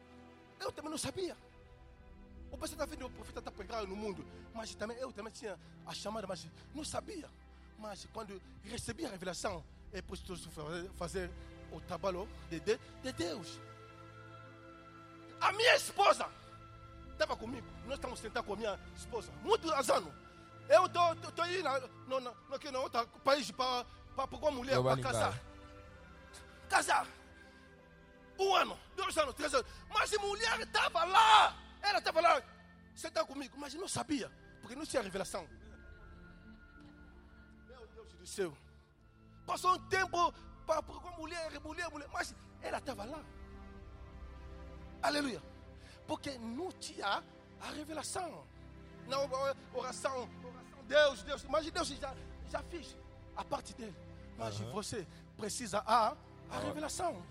Eu 0.61 0.73
também 0.73 0.91
não 0.91 0.99
sabia. 0.99 1.37
O 2.51 2.57
pessoal 2.59 2.73
está 2.83 2.87
vendo 2.87 3.07
o 3.07 3.11
profeta 3.11 3.39
está 3.39 3.51
pregando 3.51 3.87
no 3.89 3.97
mundo. 3.97 4.25
Mas 4.55 4.75
também 4.75 4.97
eu 4.99 5.13
também 5.13 5.33
tinha 5.33 5.59
a 5.87 5.95
chamada, 5.95 6.27
mas 6.27 6.47
não 6.75 6.85
sabia. 6.85 7.29
Mas 7.79 8.07
quando 8.13 8.41
recebi 8.65 9.07
a 9.07 9.09
revelação, 9.11 9.63
é 9.93 10.03
preciso 10.03 10.51
fazer, 10.51 10.91
fazer 10.97 11.31
o 11.71 11.81
trabalho 11.81 12.29
de, 12.51 12.59
de, 12.61 12.79
de 13.03 13.13
Deus. 13.13 13.61
A 15.41 15.53
minha 15.53 15.77
esposa 15.77 16.29
estava 17.13 17.37
comigo. 17.37 17.67
Nós 17.85 17.95
estamos 17.95 18.21
sentados 18.21 18.47
com 18.47 18.55
a 18.55 18.57
minha 18.57 18.81
esposa. 18.97 19.33
Muitos 19.43 19.91
anos. 19.91 20.13
Eu 20.69 20.87
estou 20.87 21.47
indo 21.47 21.63
na, 21.63 21.81
no, 21.81 22.21
no, 22.21 22.31
no, 22.31 22.73
no 22.73 22.81
outro 22.81 23.07
país 23.25 23.51
para 23.51 23.85
procurar 24.15 24.53
mulher 24.53 24.83
para 24.83 25.01
casar. 25.01 25.41
Casar. 26.69 27.07
Um 28.39 28.55
ano, 28.55 28.79
dois 28.95 29.17
anos, 29.17 29.35
três 29.35 29.53
anos. 29.55 29.67
Mas 29.89 30.13
a 30.13 30.19
mulher 30.19 30.61
estava 30.61 31.05
lá. 31.05 31.57
Ela 31.83 31.99
estava 31.99 32.21
lá, 32.21 32.43
sentada 32.95 33.27
comigo. 33.27 33.57
Mas 33.59 33.75
não 33.75 33.89
sabia, 33.89 34.31
porque 34.61 34.77
não 34.77 34.85
tinha 34.85 35.03
revelação. 35.03 35.49
Meu 37.67 37.87
Deus 37.89 38.13
do 38.13 38.27
céu. 38.27 38.57
Passou 39.47 39.75
um 39.75 39.89
tempo 39.89 40.33
para 40.67 40.83
procurar 40.83 41.17
mulher, 41.17 41.61
mulher, 41.61 41.91
mulher. 41.91 42.09
Mas 42.13 42.35
ela 42.61 42.79
estava 42.79 43.05
lá. 43.05 43.25
Aleluia. 45.03 45.43
Porque 46.07 46.39
não 46.39 46.71
tinha 46.73 47.23
a 47.61 47.71
revelação. 47.71 48.45
Na 49.07 49.21
oração, 49.21 49.57
oração, 49.75 50.29
Deus, 50.87 51.23
Deus. 51.23 51.45
Mas 51.45 51.71
Deus 51.71 51.89
já, 51.89 52.15
já 52.51 52.63
fez 52.65 52.97
a 53.37 53.45
parte 53.45 53.75
dele. 53.75 53.97
Mas 54.37 54.59
você 54.59 55.07
precisa 55.37 55.83
a, 55.87 56.15
a 56.51 56.59
revelação. 56.59 57.23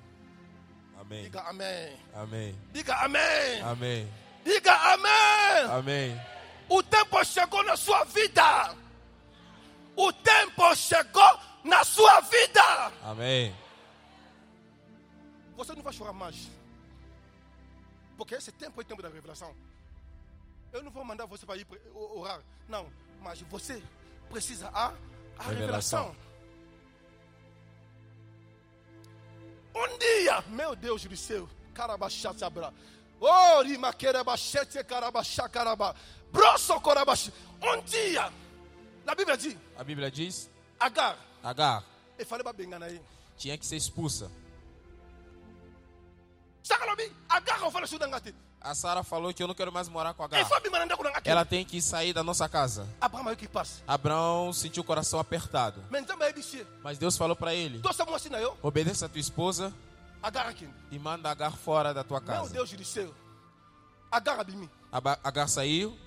Amém. 1.00 1.24
Diga 1.24 1.42
amém. 1.42 2.00
Amém. 2.14 2.62
Diga 2.74 2.96
amém. 2.96 3.62
Amém. 3.62 4.14
Diga 4.44 4.74
amém. 4.94 5.72
Amém. 5.72 6.22
O 6.70 6.82
tempo 6.82 7.24
chegou 7.24 7.64
na 7.64 7.78
sua 7.78 8.04
vida. 8.06 8.76
O 9.96 10.12
tempo 10.12 10.76
chegou 10.76 11.40
na 11.64 11.84
sua 11.84 12.22
vida. 12.22 12.92
Amém. 13.04 13.56
Você 15.56 15.74
não 15.74 15.82
vai 15.82 15.94
chorar 15.94 16.14
mais. 16.14 16.50
Porque 18.18 18.36
esse 18.36 18.52
tempo 18.52 18.82
é 18.82 18.84
o 18.84 18.86
tempo 18.86 19.02
da 19.02 19.10
revelação. 19.10 19.54
Eu 20.74 20.84
não 20.84 20.92
vou 20.92 21.04
mandar 21.06 21.26
você 21.26 21.46
para 21.46 21.56
ir 21.58 21.66
orar. 21.94 22.42
Não. 22.68 22.88
Mas 23.22 23.42
você 23.42 23.82
precisa 24.30 24.70
a, 24.74 24.88
a 25.38 25.44
Revelação. 25.44 26.06
revelação. 26.14 26.16
Um 29.76 29.98
dia, 30.00 30.42
meu 30.50 30.76
Deus 30.76 31.04
do 31.06 31.16
céu, 31.16 31.48
karabashata 31.74 32.50
bra. 32.50 32.74
Oh, 33.20 33.62
rimakere 33.62 34.24
bachete 34.24 34.84
karabasha 34.84 35.48
karaba. 35.50 35.96
Brosso 36.32 36.80
korabashi. 36.82 37.32
Um 37.62 37.82
dia, 37.84 38.32
la 39.06 39.16
Bible 39.16 39.38
dit, 39.38 39.58
A 39.78 39.84
Bíblia 39.84 40.12
diz: 40.12 40.50
Agar, 40.80 41.18
Agar 41.44 41.84
bengana 42.56 42.88
ye. 42.88 43.00
tinha 43.38 43.58
que 43.58 43.66
ser 43.66 43.76
expulsa. 43.78 44.30
A 48.60 48.76
Sara 48.76 49.04
falou 49.04 49.34
que 49.34 49.42
eu 49.42 49.48
não 49.48 49.56
quero 49.56 49.72
mais 49.72 49.88
morar 49.88 50.14
com 50.14 50.24
Agar. 50.24 50.40
Ela 51.24 51.46
tem 51.46 51.64
que 51.64 51.82
sair 51.82 52.12
da 52.14 52.24
nossa 52.24 52.50
casa. 52.50 52.88
Abraão 53.88 54.52
sentiu 54.52 54.82
o 54.84 54.86
coração 54.86 55.20
apertado. 55.20 55.84
Mais 55.90 56.04
nzamba 56.04 56.26
yebisie. 56.26 56.66
Mas 56.84 56.98
Deus 56.98 57.16
falou 57.18 57.36
para 57.36 57.54
ele: 57.54 57.80
obedeça 58.62 59.06
a 59.06 59.10
tua 59.10 59.20
esposa 59.20 59.74
e 60.92 61.00
manda 61.00 61.30
Agar 61.30 61.52
fora 61.56 61.94
da 61.94 62.04
tua 62.04 62.20
casa. 62.20 62.40
Agar 62.42 62.50
Agar 65.24 65.48
saiu. 65.48 65.98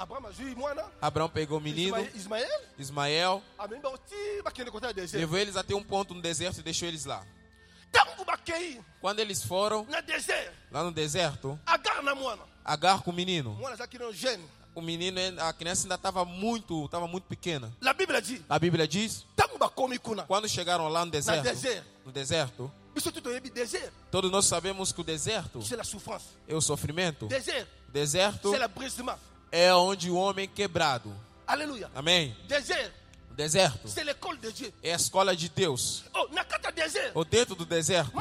Abraão 1.01 1.29
pegou 1.29 1.59
o 1.59 1.61
menino. 1.61 1.97
Ismael, 2.79 3.43
deserto. 4.95 5.21
levou 5.21 5.39
eles 5.39 5.57
até 5.57 5.75
um 5.75 5.83
ponto 5.83 6.15
no 6.15 6.21
deserto 6.23 6.61
e 6.61 6.63
deixou 6.63 6.89
eles 6.89 7.05
lá. 7.05 7.25
Quando 9.01 9.21
eles 9.21 9.43
foram 9.43 9.85
deserto. 10.07 10.53
lá 10.71 10.83
no 10.85 10.93
deserto, 10.93 11.59
Agar 12.65 13.03
com 13.03 13.11
o 13.11 13.15
menino. 13.15 13.59
O 14.75 14.81
menino, 14.81 15.19
a 15.43 15.53
criança 15.53 15.85
ainda 15.85 15.97
estava 15.97 16.25
muito, 16.25 16.85
estava 16.85 17.09
muito 17.09 17.25
pequena. 17.25 17.73
A 18.49 18.59
Bíblia 18.59 18.87
diz: 18.87 19.25
quando 20.27 20.49
chegaram 20.49 20.89
lá 20.89 21.05
no 21.05 21.11
deserto, 21.11 21.43
deserto. 21.43 21.87
no 22.05 22.13
deserto, 22.13 22.73
yebi 23.33 23.51
désert. 23.51 23.91
todos 24.11 24.31
nós 24.31 24.47
sabemos 24.47 24.93
que 24.93 25.01
o 25.01 25.05
deserto 25.05 25.61
souffrance. 25.85 26.27
é 26.47 26.55
o 26.55 26.61
sofrimento. 26.61 27.27
Deserto 27.89 28.53
l'abrissement. 28.57 29.19
é 29.51 29.75
onde 29.75 30.11
o 30.11 30.17
homem 30.17 30.45
é 30.45 30.49
quebrado. 30.49 31.13
Alléluia. 31.47 31.91
Amém? 31.95 32.37
Désert, 32.47 32.93
O 32.93 33.00
deserto 33.41 33.89
é 34.83 34.93
a 34.93 34.97
escola 34.97 35.35
de 35.35 35.49
Deus. 35.49 36.05
Oh. 36.15 36.29
Ou 37.15 37.25
dentro 37.25 37.55
do 37.55 37.65
deserto 37.65 38.13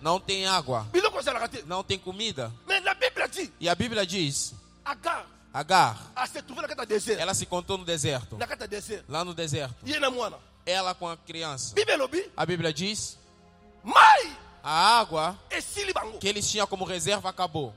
não 0.00 0.20
tem 0.20 0.46
água, 0.46 0.86
não 1.66 1.82
tem 1.82 1.98
comida. 1.98 2.52
E 3.58 3.68
a 3.68 3.74
Bíblia 3.74 4.06
diz: 4.06 4.54
Agar 4.84 5.26
Agar, 5.52 6.12
a 6.14 6.26
se 6.26 6.42
trouvé 6.42 6.60
nakata 6.62 6.84
désert. 6.84 7.18
ela 7.18 7.32
se 7.32 7.46
contou 7.46 7.78
no 7.78 7.84
deserto. 7.84 8.36
Lá 9.08 9.24
no 9.24 9.32
deserto. 9.32 9.74
Ela 10.66 10.94
com 10.94 11.08
a 11.08 11.16
criança. 11.16 11.74
A 12.36 12.44
Bíblia 12.44 12.72
diz: 12.74 13.18
a 14.62 14.98
água 14.98 15.38
que 16.20 16.28
eles 16.28 16.50
tinham 16.50 16.66
como 16.66 16.84
reserva 16.84 17.30
acabou. 17.30 17.72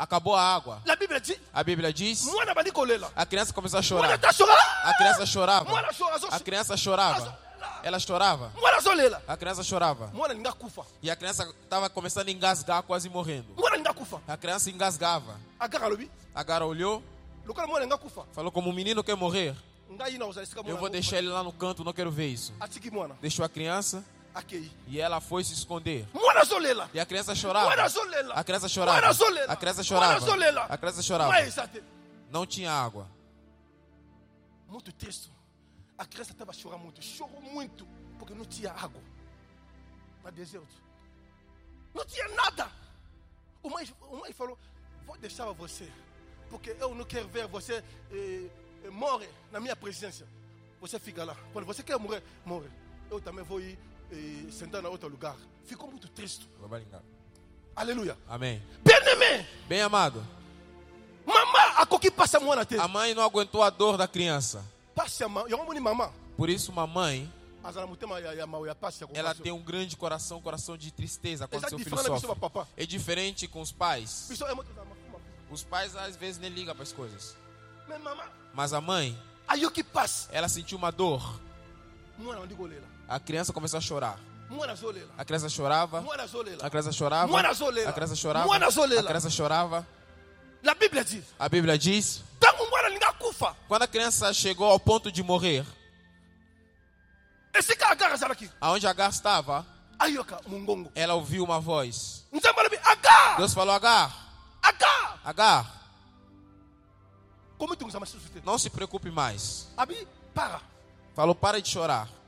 Acabou 0.00 0.34
a 0.34 0.42
água. 0.42 0.82
A 1.52 1.62
Bíblia 1.62 1.92
diz: 1.92 2.26
a 3.14 3.26
criança 3.26 3.52
começou 3.52 3.78
a 3.78 3.82
chorar. 3.82 4.14
A 4.14 4.94
criança 4.94 5.26
chorava. 5.26 5.70
A 6.30 6.40
criança 6.40 6.74
chorava. 6.74 7.38
Ela 7.82 7.98
chorava. 8.00 8.50
A 9.28 9.36
criança 9.36 9.62
chorava. 9.62 10.10
E 11.02 11.10
a 11.10 11.16
criança 11.16 11.54
estava 11.62 11.90
começando 11.90 12.28
a 12.28 12.30
engasgar, 12.30 12.82
quase 12.82 13.10
morrendo. 13.10 13.48
A 14.26 14.36
criança 14.38 14.70
engasgava. 14.70 15.38
Alobi, 15.60 16.10
Agar 16.34 16.62
olhou, 16.62 17.02
falou: 18.32 18.50
Como 18.50 18.70
o 18.70 18.72
menino 18.72 19.04
quer 19.04 19.16
morrer, 19.16 19.54
eu 20.64 20.76
vou 20.78 20.88
deixar 20.88 21.18
ele 21.18 21.28
lá 21.28 21.44
no 21.44 21.52
canto, 21.52 21.84
não 21.84 21.92
quero 21.92 22.10
ver 22.10 22.28
isso. 22.28 22.54
Deixou 23.20 23.44
a 23.44 23.50
criança. 23.50 24.02
E 24.86 25.00
ela 25.00 25.20
foi 25.20 25.42
se 25.42 25.52
esconder. 25.52 26.06
E 26.94 27.00
a 27.00 27.06
criança 27.06 27.34
chorava. 27.34 27.70
A 27.70 28.44
criança 28.44 28.68
chorava. 28.68 28.98
A 29.48 29.56
criança 29.56 29.82
chorava. 29.82 30.16
A 30.68 30.76
criança 30.78 31.02
chorava. 31.02 31.32
Não 32.30 32.46
tinha 32.46 32.72
água. 32.72 33.08
Muito 34.68 34.92
triste. 34.92 35.30
A 35.98 36.06
criança 36.06 36.32
estava 36.32 36.52
chorando 36.52 36.82
muito. 36.82 37.02
Chorou 37.02 37.40
muito. 37.42 37.86
Porque 38.18 38.32
não 38.32 38.44
tinha 38.44 38.70
água. 38.70 39.02
Na 40.22 40.30
deserto. 40.30 40.80
Não 41.92 42.04
tinha 42.04 42.28
nada. 42.28 42.70
O 43.62 43.68
mãe, 43.68 43.86
o 44.02 44.16
mãe 44.18 44.32
falou: 44.32 44.56
Vou 45.06 45.18
deixar 45.18 45.50
você. 45.52 45.90
Porque 46.48 46.76
eu 46.78 46.94
não 46.94 47.04
quero 47.04 47.28
ver 47.28 47.46
você 47.46 47.84
eh, 48.12 48.48
eh, 48.84 48.90
morrer 48.90 49.30
na 49.50 49.60
minha 49.60 49.74
presença. 49.74 50.26
Você 50.80 50.98
fica 50.98 51.24
lá. 51.24 51.36
Quando 51.52 51.66
você 51.66 51.82
quer 51.82 51.98
morrer, 51.98 52.22
morre. 52.44 52.68
Eu 53.10 53.20
também 53.20 53.44
vou 53.44 53.60
ir 53.60 53.78
eh, 54.12 54.50
sentar 54.50 54.82
em 54.82 54.86
outro 54.86 55.08
lugar. 55.08 55.36
Ficou 55.64 55.88
muito 55.90 56.08
triste. 56.08 56.48
Aleluia. 57.74 58.16
Amém. 58.28 58.62
Bem-aimé. 58.82 59.46
Bem 59.68 59.80
amado, 59.80 60.26
Mamá, 61.24 61.80
a 61.80 61.86
coque 61.86 62.10
passa 62.10 62.38
a 62.38 62.56
na 62.56 62.64
te. 62.64 62.76
a 62.76 62.88
mãe 62.88 63.14
não 63.14 63.22
aguentou 63.22 63.62
a 63.62 63.70
dor 63.70 63.96
da 63.96 64.08
criança. 64.08 64.64
Passa 64.94 65.26
a 65.26 65.28
mão. 65.28 65.46
Eu 65.48 65.60
amo 65.62 65.80
mamá. 65.80 66.12
Por 66.36 66.50
isso, 66.50 66.72
uma 66.72 66.86
mãe, 66.86 67.30
Azala 67.62 67.86
mutema 67.86 68.18
ya 68.18 68.32
ya 68.32 68.46
mau 68.46 68.66
ya 68.66 68.74
passa. 68.74 69.06
ela 69.12 69.34
tem 69.34 69.52
um 69.52 69.62
grande 69.62 69.96
coração, 69.96 70.38
um 70.38 70.42
coração 70.42 70.76
de 70.76 70.90
tristeza 70.90 71.46
quando 71.46 71.68
seu 71.68 71.78
filho 71.78 71.96
sofre. 71.98 72.66
É 72.76 72.86
diferente 72.86 73.46
com 73.46 73.60
os 73.60 73.70
pais. 73.70 74.30
Os 75.50 75.62
pais 75.62 75.94
às 75.94 76.16
vezes 76.16 76.38
nem 76.38 76.50
ligam 76.50 76.74
para 76.74 76.82
as 76.82 76.92
coisas. 76.92 77.36
Mas 78.54 78.72
a 78.72 78.80
mãe, 78.80 79.16
ela 80.32 80.48
sentiu 80.48 80.78
uma 80.78 80.90
dor. 80.90 81.40
A 83.10 83.18
criança 83.18 83.52
começou 83.52 83.78
a 83.78 83.80
chorar. 83.80 84.20
A 85.18 85.24
criança 85.24 85.48
chorava. 85.48 85.98
A 86.62 86.70
criança 86.70 86.92
chorava. 86.92 87.40
A 87.40 87.92
criança 87.92 88.14
chorava. 88.14 88.56
A 88.56 89.02
criança 89.02 89.30
chorava. 89.30 89.86
A 91.36 91.48
Bíblia 91.48 91.76
diz: 91.76 92.22
mwana 92.70 92.88
linga 92.88 93.12
kufa. 93.14 93.56
quando 93.66 93.82
a 93.82 93.88
criança 93.88 94.32
chegou 94.32 94.70
ao 94.70 94.78
ponto 94.78 95.10
de 95.10 95.24
morrer, 95.24 95.66
aonde 98.60 98.86
Agar 98.86 99.10
estava, 99.10 99.66
ela 100.94 101.14
ouviu 101.14 101.42
uma 101.42 101.58
voz. 101.58 102.24
Deus 103.38 103.52
falou: 103.52 103.74
Agar, 103.74 104.14
Aga. 104.62 105.20
Agar, 105.24 105.80
susute? 108.06 108.40
não 108.44 108.56
se 108.56 108.70
preocupe 108.70 109.10
mais. 109.10 109.66
Falou: 111.16 111.34
para 111.34 111.60
de 111.60 111.68
chorar. 111.68 112.19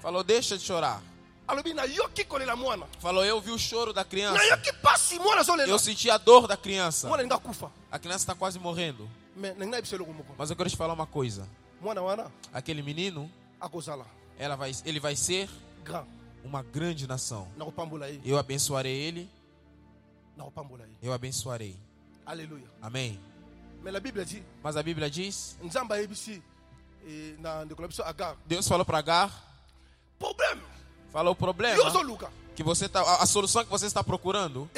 Falou: 0.00 0.22
deixa 0.24 0.56
de 0.56 0.64
chorar. 0.64 1.02
Falou: 3.00 3.24
eu 3.24 3.40
vi 3.40 3.50
o 3.50 3.58
choro 3.58 3.92
da 3.92 4.04
criança. 4.04 4.38
Eu 5.66 5.78
senti 5.78 6.08
a 6.10 6.16
dor 6.18 6.46
da 6.46 6.56
criança. 6.56 7.08
A 7.90 7.98
criança 7.98 8.22
está 8.22 8.34
quase 8.34 8.58
morrendo. 8.58 9.10
Mas 10.36 10.50
eu 10.50 10.56
quero 10.56 10.70
te 10.70 10.76
falar 10.76 10.92
uma 10.94 11.06
coisa. 11.06 11.48
Aquele 12.52 12.82
menino, 12.82 13.30
ela 14.38 14.56
vai, 14.56 14.72
ele 14.84 15.00
vai 15.00 15.16
ser 15.16 15.48
uma 16.44 16.62
grande 16.62 17.06
nação. 17.06 17.48
Eu 18.24 18.38
abençoarei 18.38 18.96
ele, 18.96 19.28
eu 21.02 21.12
abençoarei. 21.12 21.76
Alléluia. 22.24 22.66
Amém. 22.80 23.18
Mas 24.62 24.76
a 24.76 24.82
Bíblia 24.82 25.10
diz: 25.10 25.56
na 27.38 27.64
agar. 28.04 28.36
Deus 28.46 28.66
falou 28.68 28.84
para 28.84 28.98
Agar, 28.98 29.30
Problème. 30.18 30.62
falou 31.12 31.32
o 31.32 31.36
problema 31.36 31.76
que 32.54 32.62
você 32.62 32.88
tá, 32.88 33.00
a, 33.00 33.22
a 33.22 33.26
solução 33.26 33.64
que 33.64 33.70
você 33.70 33.86
está 33.86 34.04
procurando, 34.04 34.68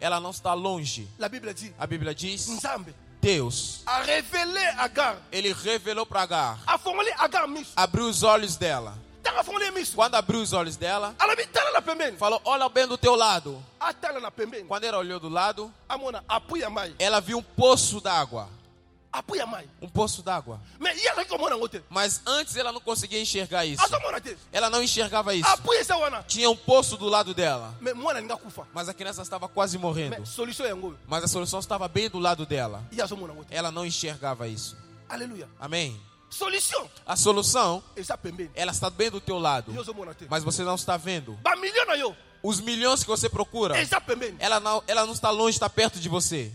ela 0.00 0.20
não 0.20 0.30
está 0.30 0.52
longe. 0.52 1.08
La 1.18 1.28
Bible 1.28 1.54
dit, 1.54 1.74
A 1.78 1.86
Bíblia 1.86 2.14
diz: 2.14 2.46
Deus, 3.20 3.82
a 3.86 4.02
révélé 4.02 4.68
agar. 4.78 5.16
ele 5.32 5.52
revelou 5.52 6.04
para 6.04 6.22
Agar, 6.22 6.58
A 6.66 6.78
agar 7.24 7.48
miso. 7.48 7.72
abriu 7.74 8.06
os 8.06 8.22
olhos 8.22 8.56
dela. 8.56 8.98
Quando 9.94 10.14
abriu 10.14 10.40
os 10.40 10.52
olhos 10.52 10.76
dela, 10.76 11.16
falou: 12.18 12.40
Olha 12.44 12.68
bem 12.68 12.86
do 12.86 12.96
teu 12.96 13.16
lado. 13.16 13.64
Quando 14.68 14.84
ela 14.84 14.98
olhou 14.98 15.18
do 15.18 15.28
lado, 15.28 15.72
ela 16.98 17.20
viu 17.20 17.38
um 17.38 17.42
poço 17.42 18.00
d'água. 18.00 18.48
Um 19.80 19.88
poço 19.88 20.22
d'água. 20.22 20.60
Mas 21.88 22.20
antes 22.26 22.56
ela 22.56 22.70
não 22.72 22.80
conseguia 22.80 23.20
enxergar 23.20 23.64
isso. 23.64 23.82
Ela 24.52 24.68
não 24.68 24.82
enxergava 24.82 25.34
isso. 25.34 25.48
Tinha 26.26 26.50
um 26.50 26.56
poço 26.56 26.96
do 26.96 27.06
lado 27.06 27.32
dela. 27.32 27.74
Mas 28.72 28.88
a 28.88 28.94
criança 28.94 29.22
estava 29.22 29.48
quase 29.48 29.78
morrendo. 29.78 30.16
Mas 31.06 31.24
a 31.24 31.28
solução 31.28 31.60
estava 31.60 31.88
bem 31.88 32.10
do 32.10 32.18
lado 32.18 32.44
dela. 32.44 32.84
Ela 33.50 33.70
não 33.70 33.86
enxergava 33.86 34.46
isso. 34.48 34.76
Alléluia. 35.08 35.48
Amém? 35.58 36.00
Solution. 36.28 36.88
A 37.06 37.16
solução, 37.16 37.82
ela 38.54 38.72
está 38.72 38.90
bem 38.90 39.10
do 39.10 39.20
teu 39.20 39.38
lado. 39.38 39.72
Mas 40.28 40.42
você 40.44 40.64
não 40.64 40.74
está 40.74 40.96
vendo. 40.96 41.38
Os 42.42 42.60
milhões 42.60 43.02
que 43.02 43.08
você 43.08 43.28
procura, 43.28 43.74
ela 44.38 44.60
não, 44.60 44.82
ela 44.86 45.04
não 45.06 45.12
está 45.12 45.30
longe, 45.30 45.56
está 45.56 45.68
perto 45.68 45.98
de 45.98 46.08
você. 46.08 46.52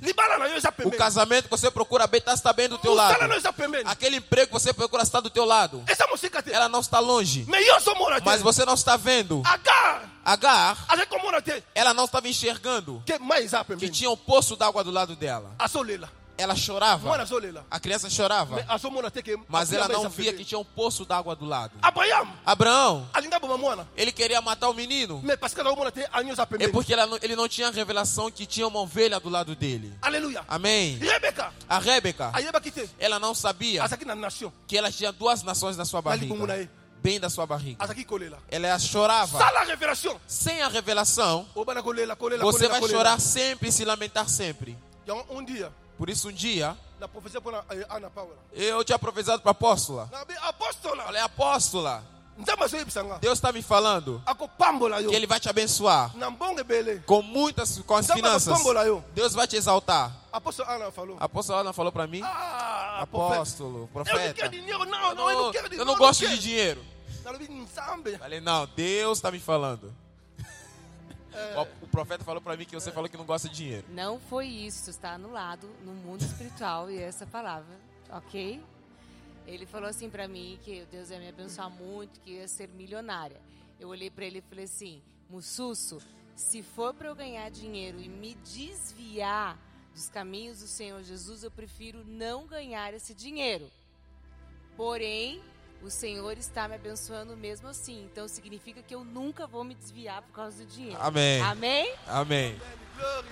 O 0.85 0.97
casamento 0.97 1.45
que 1.45 1.49
você 1.49 1.69
procura 1.69 2.07
bem 2.07 2.21
está, 2.25 2.53
bem 2.53 2.69
do 2.69 2.77
teu 2.77 2.93
lado. 2.93 3.13
pembeni. 3.53 3.83
Aquele 3.89 4.17
emprego 4.17 4.47
que 4.47 4.53
você 4.53 4.73
procura 4.73 5.03
está 5.03 5.19
do 5.19 5.29
teu 5.29 5.45
lado. 5.45 5.83
Ela 6.51 6.69
não 6.69 6.79
está 6.79 6.99
longe. 6.99 7.45
Mas 8.25 8.41
você 8.41 8.65
não 8.65 8.73
está 8.73 8.95
vendo. 8.97 9.41
Agar. 10.23 10.85
Te. 11.41 11.63
ela 11.73 11.93
não 11.93 12.05
estava 12.05 12.27
enxergando 12.27 13.01
Que 13.79 13.89
tinha 13.89 14.09
um 14.09 14.17
poço 14.17 14.55
d'água 14.55 14.83
do 14.83 14.91
lado 14.91 15.15
dela. 15.15 15.55
Ela 16.41 16.55
chorava. 16.55 17.07
A 17.69 17.79
criança 17.79 18.09
chorava. 18.09 18.59
Mas 19.47 19.69
ela 19.77 19.87
não 19.93 20.09
via 20.09 20.31
que 20.33 20.43
tinha 20.45 20.59
um 20.59 20.63
poço 20.63 21.05
d'água 21.05 21.35
do 21.35 21.45
lado. 21.45 21.73
Abraão, 22.45 23.07
ele 23.95 24.11
queria 24.11 24.41
matar 24.41 24.69
o 24.69 24.73
menino. 24.73 25.21
É 26.63 26.67
porque 26.73 26.95
não- 26.95 27.19
ele 27.21 27.35
não 27.35 27.47
tinha 27.47 27.67
a 27.67 27.71
revelação 27.71 28.31
que 28.31 28.45
tinha 28.45 28.67
uma 28.67 28.79
ovelha 28.79 29.19
do 29.19 29.29
lado 29.29 29.55
dele. 29.55 29.93
Alléluia. 30.01 30.43
Amém. 30.47 30.97
A 31.69 31.79
Rebeca, 31.79 32.31
ela 32.97 33.19
não 33.19 33.35
sabia 33.35 33.83
que 34.67 34.77
ela 34.77 34.91
tinha 34.91 35.11
duas 35.11 35.43
nações 35.43 35.77
na 35.77 35.85
sua 35.85 36.01
barriga. 36.01 36.33
Bem 37.03 37.19
da 37.19 37.29
sua 37.31 37.47
barriga. 37.47 37.83
Ela 38.47 38.77
chorava. 38.77 39.39
Sem 40.27 40.61
a 40.61 40.67
revelação, 40.67 41.47
você 42.51 42.67
vai 42.69 42.79
chorar 42.97 43.19
sempre 43.19 43.69
e 43.69 43.71
se 43.71 43.83
lamentar 43.83 44.29
sempre. 44.29 44.77
Por 46.01 46.09
isso, 46.09 46.29
um 46.29 46.31
dia, 46.31 46.75
Paula. 48.15 48.35
eu 48.53 48.83
tinha 48.83 48.97
profetizado 48.97 49.43
para 49.43 49.51
a 49.51 49.53
apóstola. 49.53 50.09
Apostola. 50.41 51.03
Falei, 51.03 51.21
apóstola. 51.21 52.03
Deus 53.21 53.37
está 53.37 53.51
me 53.51 53.61
falando 53.61 54.19
que 55.07 55.15
Ele 55.15 55.27
vai 55.27 55.39
te 55.39 55.47
abençoar 55.47 56.11
com 57.05 57.21
muitas, 57.21 57.77
com 57.85 57.95
as 57.95 58.07
finanças. 58.09 58.63
Deus 59.13 59.35
vai 59.35 59.47
te 59.47 59.57
exaltar. 59.57 60.11
Apostolo 60.33 60.71
Anna 60.71 60.91
falou. 60.91 61.17
A 61.19 61.25
apóstola 61.25 61.59
Ana 61.61 61.71
falou 61.71 61.91
para 61.91 62.07
mim, 62.07 62.23
Ah, 62.23 63.01
apóstolo, 63.01 63.75
Eu 63.75 63.79
não 63.81 63.87
profeta, 63.87 64.33
quero 64.33 64.49
dinheiro, 64.49 64.85
não, 64.85 65.09
eu 65.09 65.15
não, 65.15 65.29
eu 65.29 65.43
não 65.43 65.51
quero 65.51 65.65
eu 65.65 65.69
dinheiro. 65.69 65.85
não 65.85 65.97
gosto 65.99 66.27
de 66.27 66.39
dinheiro. 66.39 66.83
Falei, 68.17 68.41
não, 68.41 68.65
Deus 68.75 69.19
está 69.19 69.29
me 69.29 69.39
falando. 69.39 69.93
O 71.81 71.87
profeta 71.87 72.23
falou 72.23 72.41
para 72.41 72.57
mim 72.57 72.65
que 72.65 72.75
você 72.75 72.91
falou 72.91 73.09
que 73.09 73.17
não 73.17 73.25
gosta 73.25 73.47
de 73.47 73.55
dinheiro. 73.55 73.85
Não 73.89 74.19
foi 74.19 74.47
isso, 74.47 74.89
está 74.89 75.13
anulado 75.13 75.67
no 75.83 75.93
mundo 75.93 76.21
espiritual 76.23 76.89
e 76.91 76.99
essa 76.99 77.25
palavra, 77.25 77.79
ok? 78.09 78.61
Ele 79.47 79.65
falou 79.65 79.89
assim 79.89 80.09
pra 80.09 80.27
mim 80.27 80.59
que 80.63 80.85
Deus 80.91 81.09
ia 81.09 81.19
me 81.19 81.29
abençoar 81.29 81.69
muito, 81.69 82.19
que 82.19 82.31
eu 82.31 82.35
ia 82.37 82.47
ser 82.47 82.69
milionária. 82.69 83.41
Eu 83.79 83.89
olhei 83.89 84.09
pra 84.09 84.25
ele 84.25 84.39
e 84.39 84.41
falei 84.41 84.65
assim: 84.65 85.01
Mussusso, 85.29 85.99
se 86.35 86.61
for 86.61 86.93
para 86.93 87.07
eu 87.07 87.15
ganhar 87.15 87.49
dinheiro 87.49 87.99
e 87.99 88.07
me 88.07 88.35
desviar 88.35 89.57
dos 89.93 90.09
caminhos 90.09 90.59
do 90.59 90.67
Senhor 90.67 91.01
Jesus, 91.03 91.43
eu 91.43 91.51
prefiro 91.51 92.03
não 92.05 92.45
ganhar 92.45 92.93
esse 92.93 93.13
dinheiro. 93.13 93.69
Porém, 94.77 95.41
o 95.81 95.89
Senhor 95.89 96.37
está 96.37 96.67
me 96.67 96.75
abençoando 96.75 97.35
mesmo 97.35 97.67
assim. 97.67 98.05
Então 98.05 98.27
significa 98.27 98.81
que 98.81 98.93
eu 98.93 99.03
nunca 99.03 99.47
vou 99.47 99.63
me 99.63 99.75
desviar 99.75 100.21
por 100.21 100.33
causa 100.33 100.63
do 100.63 100.65
dinheiro. 100.65 101.01
Amém. 101.01 101.41
Amém? 101.41 101.95
Amém. 102.07 102.61
Glória. 102.95 103.31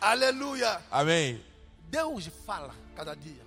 Aleluia. 0.00 0.82
Amém. 0.90 1.42
Deus 1.88 2.26
fala 2.44 2.74
cada 2.94 3.14
dia. 3.14 3.42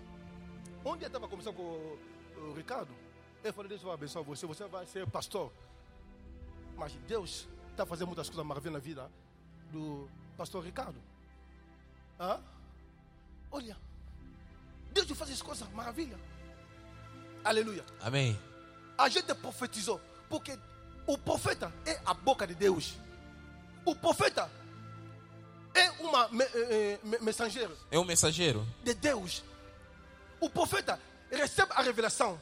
Um 0.86 0.96
dia 0.96 1.06
eu 1.06 1.08
estava 1.08 1.28
conversando 1.28 1.56
com 1.56 1.64
o, 1.64 2.00
o 2.50 2.54
Ricardo. 2.54 2.94
Ele 3.44 3.54
falou: 3.54 3.70
Deus 3.70 3.82
vai 3.82 3.94
abençoar 3.94 4.24
você, 4.24 4.46
você 4.46 4.66
vai 4.66 4.86
ser 4.86 5.08
pastor. 5.08 5.52
Mas 6.76 6.94
Deus 7.08 7.48
está 7.72 7.86
fazendo 7.86 8.08
muitas 8.08 8.28
coisas 8.30 8.46
maravilhosas 8.46 8.82
na 8.82 8.88
vida 8.88 9.12
do 9.72 10.10
pastor 10.36 10.64
Ricardo. 10.64 11.00
Hã? 12.20 12.42
Olha, 13.52 13.78
Deus 14.92 15.10
faz 15.12 15.32
as 15.32 15.42
coisas 15.42 15.70
maravilhas. 15.74 16.20
Aleluia. 17.48 17.86
Amém. 18.02 18.38
A 18.98 19.08
gente 19.08 19.34
profetizou, 19.36 20.02
porque 20.28 20.60
o 21.06 21.18
profeta 21.18 21.74
é 21.86 21.98
a 22.06 22.14
boca 22.14 22.46
de 22.46 22.54
Deus. 22.54 22.96
O 23.86 23.96
profeta 23.96 24.52
é 25.74 25.90
uma 25.92 26.28
me, 26.28 26.44
eh, 26.44 27.00
eh, 27.02 27.20
mensageiro 27.22 27.78
É 27.90 27.98
um 27.98 28.04
mensageiro. 28.04 28.68
de 28.84 28.94
Deus. 28.94 29.46
O 30.42 30.50
profeta 30.50 31.00
recebe 31.32 31.72
a 31.74 31.82
revelação 31.82 32.38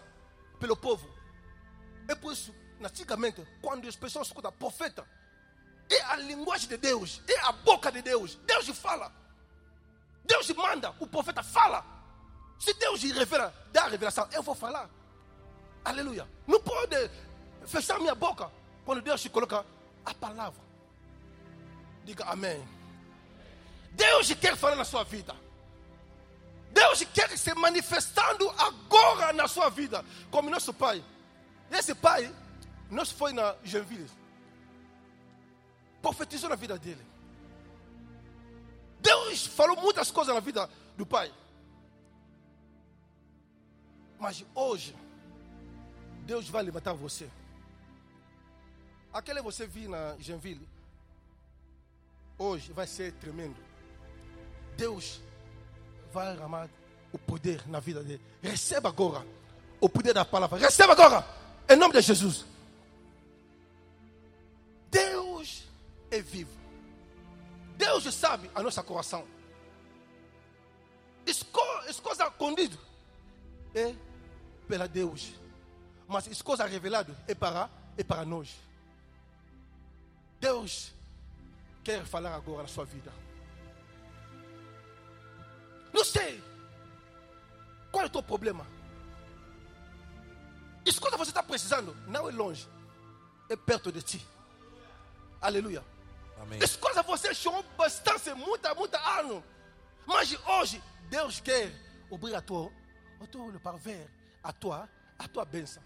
pelo 0.60 0.76
povo. 0.76 1.08
É 2.08 2.16
por 2.16 2.34
isso, 2.34 2.52
antigamente, 2.84 3.46
quando 3.62 3.88
as 3.88 3.96
pessoas 3.96 4.26
escutam 4.26 4.52
profeta, 4.54 5.06
é 5.88 6.02
a 6.02 6.16
linguagem 6.16 6.68
de 6.68 6.78
Deus, 6.78 7.22
é 7.28 7.40
a 7.42 7.52
boca 7.52 7.92
de 7.92 8.02
Deus. 8.02 8.40
Deus 8.48 8.68
fala. 8.70 9.12
Deus 10.24 10.50
manda, 10.50 10.96
o 11.00 11.06
profeta 11.06 11.44
fala. 11.44 11.95
Se 12.60 12.74
Deus 12.74 13.02
revela, 13.04 13.54
dá 13.72 13.84
a 13.84 13.90
revelação, 13.90 14.28
eu 14.32 14.42
vou 14.42 14.56
falar. 14.56 14.90
Aleluia. 15.84 16.28
Não 16.48 16.60
pode 16.60 17.10
fechar 17.66 18.00
minha 18.00 18.16
boca 18.16 18.52
quando 18.84 19.02
Deus 19.02 19.22
te 19.22 19.30
coloca 19.30 19.66
a 20.06 20.14
palavra. 20.14 20.62
Diga 22.04 22.26
amém. 22.26 22.68
Deus 23.92 24.32
quer 24.34 24.56
falar 24.56 24.76
na 24.76 24.86
sua 24.86 25.04
vida. 25.04 25.36
Deus 26.72 27.04
quer 27.14 27.38
se 27.38 27.54
manifestando 27.56 28.50
agora 28.58 29.32
na 29.32 29.48
sua 29.48 29.70
vida, 29.70 30.04
como 30.30 30.50
nosso 30.50 30.74
pai. 30.74 31.04
Esse 31.72 31.96
pai, 31.96 32.34
nós 32.92 33.12
foi 33.12 33.32
na 33.32 33.56
Genville, 33.64 34.10
profetizou 36.02 36.50
na 36.50 36.56
vida 36.56 36.78
dele. 36.78 37.04
Deus 39.00 39.48
falou 39.48 39.78
muitas 39.78 40.12
coisas 40.12 40.36
na 40.36 40.42
vida 40.42 40.70
do 40.98 41.06
pai. 41.06 41.32
Mas 44.20 44.46
hoje, 44.54 44.96
Deus 46.26 46.50
vai 46.50 46.64
levantar 46.64 46.94
você. 46.94 47.30
Aquele 49.14 49.42
você 49.42 49.66
viu 49.66 49.90
na 49.90 50.16
Genville, 50.20 50.68
hoje 52.38 52.72
vai 52.74 52.88
ser 52.88 53.14
tremendo. 53.14 53.56
Deus 54.76 55.22
vai 56.12 56.34
derramar 56.34 56.70
o 57.14 57.18
poder 57.18 57.66
na 57.68 57.80
vida 57.80 58.04
dele. 58.04 58.22
Receba 58.42 58.90
agora 58.90 59.26
o 59.80 59.88
poder 59.88 60.14
da 60.14 60.26
palavra. 60.26 60.60
Receba 60.60 60.94
agora, 60.94 61.26
em 61.70 61.76
nome 61.76 61.94
de 61.94 62.02
Jesus. 62.02 62.46
Deus 64.90 65.64
é 66.12 66.22
vivo. 66.22 66.52
Deus 67.78 68.04
sabe 68.14 68.50
a 68.56 68.62
nossa 68.62 68.82
coração. 68.82 69.26
Esco, 71.26 71.62
as 71.88 72.00
coisas 72.00 72.28
escondidas 72.28 72.80
é 73.76 73.94
pela 74.68 74.88
Deus. 74.88 75.34
Mas 76.08 76.28
as 76.28 76.42
coisas 76.42 76.70
reveladas 76.72 77.16
é 77.28 77.36
para, 77.36 77.70
é 77.98 78.04
para 78.04 78.26
nós. 78.26 78.56
Deus 80.40 80.94
quer 81.84 82.06
falar 82.06 82.36
agora 82.36 82.64
na 82.64 82.68
sua 82.68 82.86
vida. 82.86 83.12
Não 85.94 86.04
sei. 86.04 86.44
Qual 87.92 88.04
é 88.04 88.08
o 88.08 88.10
teu 88.10 88.24
problema? 88.24 88.66
Escuta, 90.86 91.18
você 91.18 91.32
está 91.32 91.42
precisando. 91.42 91.96
Não 92.08 92.30
é 92.30 92.32
longe. 92.32 92.68
É 93.50 93.56
perto 93.56 93.92
de 93.92 94.02
ti. 94.02 94.28
Aleluia. 95.42 95.84
Amém. 96.42 96.60
Escuta, 96.62 97.02
você 97.02 97.34
chorou 97.34 97.64
bastante, 97.78 98.34
muita, 98.34 98.74
muita 98.76 99.00
ano. 99.20 99.44
Mas 100.06 100.38
hoje, 100.46 100.82
Deus 101.10 101.40
quer 101.40 101.72
abrir 102.12 102.36
a 102.36 102.42
tua, 102.42 102.72
o 103.20 103.28
teu 103.28 103.42
olho 103.44 103.60
para 103.60 103.78
ver 103.78 104.10
a 104.44 104.52
tua, 104.54 104.90
a 105.18 105.28
tua 105.28 105.46
bênção. 105.46 105.84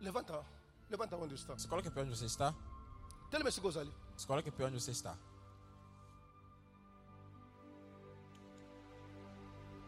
Levanta, 0.00 0.44
levanta 0.90 1.16
onde 1.16 1.34
está. 1.34 1.58
Se 1.58 1.66
coloque 1.66 1.90
pé 1.90 2.02
onde 2.02 2.10
você 2.10 2.26
está. 2.26 2.54
Tell-me. 3.30 3.50
Se 3.50 3.60
coloque 4.26 4.50
pé 4.50 4.64
onde 4.64 4.80
você 4.80 4.90
está. 4.90 5.16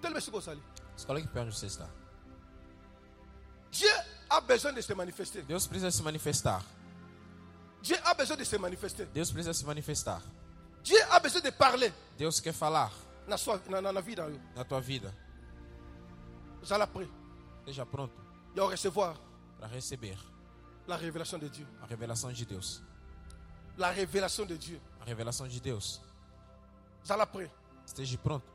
Tell-me. 0.01 0.21
Se 0.21 0.31
coloque 1.07 1.29
pé 1.29 1.40
onde 1.40 1.55
você 1.55 1.67
está. 1.67 1.88
Dieu 3.71 3.90
a 4.31 4.40
besoin 4.40 4.75
de 4.75 4.83
se 4.83 4.94
manifester. 4.94 5.44
Deus 5.44 5.67
precisa 5.67 5.90
se 5.90 6.03
manifestar. 6.03 6.63
Dieu 7.83 7.99
a 8.05 8.15
besoin 8.15 8.38
de 8.38 8.44
se 8.44 8.59
manifester. 8.59 9.07
Deus 9.07 9.31
precisa 9.31 9.55
se 9.55 9.65
manifestar. 9.65 10.23
Dieu 10.83 11.01
a 11.13 11.19
besoin 11.19 11.42
de 11.42 11.53
parler 11.53 11.92
Deus 12.17 12.40
quer 12.40 12.53
falar 12.53 12.90
na 13.29 13.37
sua 13.37 13.60
na, 13.68 13.81
na, 13.81 13.92
na 13.92 14.00
vida. 14.00 14.29
na 14.56 14.64
tua 14.64 14.81
vida. 14.81 15.14
Esteja 17.60 17.87
pronto 17.87 18.14
para 19.58 19.68
receber 19.68 20.16
la 20.87 20.96
révélation 20.96 21.38
de 21.38 21.48
Dieu. 21.48 21.66
a 21.83 21.87
revelação 21.87 22.33
de 22.33 22.44
Deus. 22.44 22.83
La 23.76 23.90
révélation 23.90 24.46
de 24.46 24.56
Dieu. 24.58 24.81
A 25.00 25.04
revelação 25.04 25.46
de 25.46 25.60
Deus. 25.60 26.00
Esteja 27.87 28.18
pronto. 28.18 28.46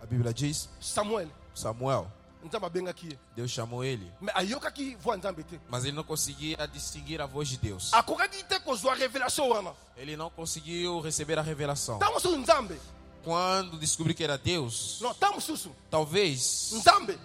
A 0.00 0.06
Bíblia 0.06 0.32
diz, 0.32 0.68
Samuel, 0.80 1.30
Samuel, 1.54 2.10
Deus 3.36 3.50
chamou 3.50 3.84
ele, 3.84 4.10
mas 5.68 5.84
ele 5.84 5.96
não 5.96 6.04
conseguia 6.04 6.56
distinguir 6.72 7.20
a 7.20 7.26
voz 7.26 7.48
de 7.48 7.56
Deus. 7.56 7.90
Ele 9.96 10.16
não 10.16 10.30
conseguiu 10.30 11.00
receber 11.00 11.38
a 11.38 11.42
revelação. 11.42 11.98
Quando 13.24 13.78
descobriu 13.78 14.16
que 14.16 14.24
era 14.24 14.36
Deus, 14.36 15.00
talvez 15.88 16.72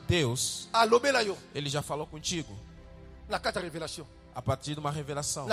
Deus, 0.07 0.70
ele 1.55 1.70
já 1.70 1.82
falou 1.82 2.05
contigo. 2.05 2.55
A 4.36 4.41
partir 4.41 4.76
de 4.76 4.80
uma 4.80 4.91
revelação, 4.91 5.47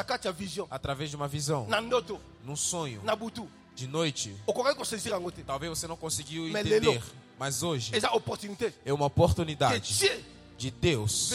através 0.70 1.08
de 1.08 1.16
uma 1.16 1.26
visão, 1.26 1.66
num 2.44 2.54
sonho, 2.56 3.00
de 3.74 3.86
noite. 3.86 4.36
Talvez 5.46 5.70
você 5.78 5.86
não 5.86 5.96
conseguiu 5.96 6.48
entender, 6.48 7.02
mas 7.38 7.62
hoje 7.62 7.92
opportunité 8.12 8.72
é 8.84 8.92
uma 8.92 9.06
oportunidade 9.06 9.94
de 10.56 10.70
Deus 10.70 11.30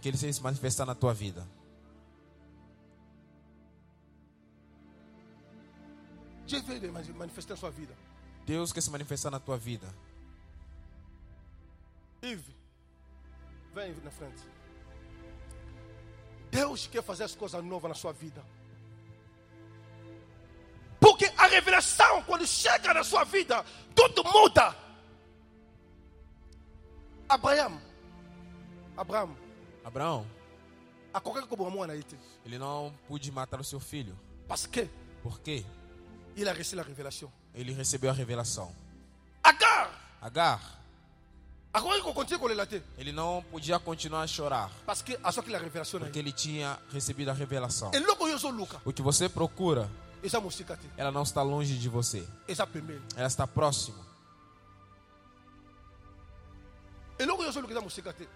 que 0.00 0.08
ele 0.08 0.16
se 0.32 0.40
manifestar 0.42 0.86
na 0.86 0.94
tua 0.94 1.12
vida. 1.12 1.46
dieu 6.46 6.62
veut 6.62 6.78
se 6.80 6.90
mani- 6.90 7.12
manifester 7.12 7.56
na 7.56 7.60
sua 7.60 7.70
vida 7.70 7.94
Deus 8.46 8.72
quer 8.72 8.82
se 8.82 8.90
manifestar 8.90 9.30
na 9.30 9.40
tua 9.40 9.56
vida. 9.56 9.86
Yves, 12.22 12.44
vem 13.74 13.94
na 14.04 14.10
frente. 14.10 14.42
Deus 16.50 16.86
quer 16.86 17.02
fazer 17.02 17.24
as 17.24 17.34
coisas 17.34 17.64
novas 17.64 17.88
na 17.88 17.94
sua 17.94 18.12
vida. 18.12 18.44
Porque 21.54 21.58
a 21.58 21.60
revelação, 21.60 22.22
quando 22.24 22.46
chega 22.46 22.92
na 22.92 23.04
sua 23.04 23.24
vida, 23.24 23.64
tudo 23.94 24.24
muda. 24.24 24.74
Abraão, 27.28 27.80
Abraão, 28.96 29.36
Abraão, 29.84 30.26
a 31.12 31.96
ite. 31.96 32.18
ele 32.44 32.58
não 32.58 32.92
pôde 33.08 33.30
matar 33.30 33.60
o 33.60 33.64
seu 33.64 33.80
filho. 33.80 34.18
Por 35.22 35.40
quê? 35.40 35.64
il 36.36 36.48
a 36.48 36.52
reçu 36.52 36.76
la 36.76 36.82
révélation. 36.82 37.30
Ele 37.54 37.72
recebeu 37.72 38.10
a 38.10 38.12
revelação. 38.12 38.74
Agar, 39.42 39.90
Agar, 40.20 40.60
a 41.72 41.80
ele 42.50 42.82
ele 42.98 43.12
não 43.12 43.42
podia 43.50 43.78
continuar 43.78 44.22
a 44.22 44.26
chorar, 44.26 44.70
a 44.86 45.32
na 45.32 45.98
porque 45.98 46.18
ele 46.18 46.32
tinha 46.32 46.78
recebido 46.92 47.30
a 47.30 47.32
revelação. 47.32 47.90
O 48.84 48.92
que 48.92 49.02
você 49.02 49.28
procura, 49.28 49.88
ela 50.96 51.12
não 51.12 51.22
está 51.22 51.42
longe 51.42 51.78
de 51.78 51.88
você. 51.88 52.26
Ela 53.16 53.26
está 53.26 53.46
próxima. 53.46 54.04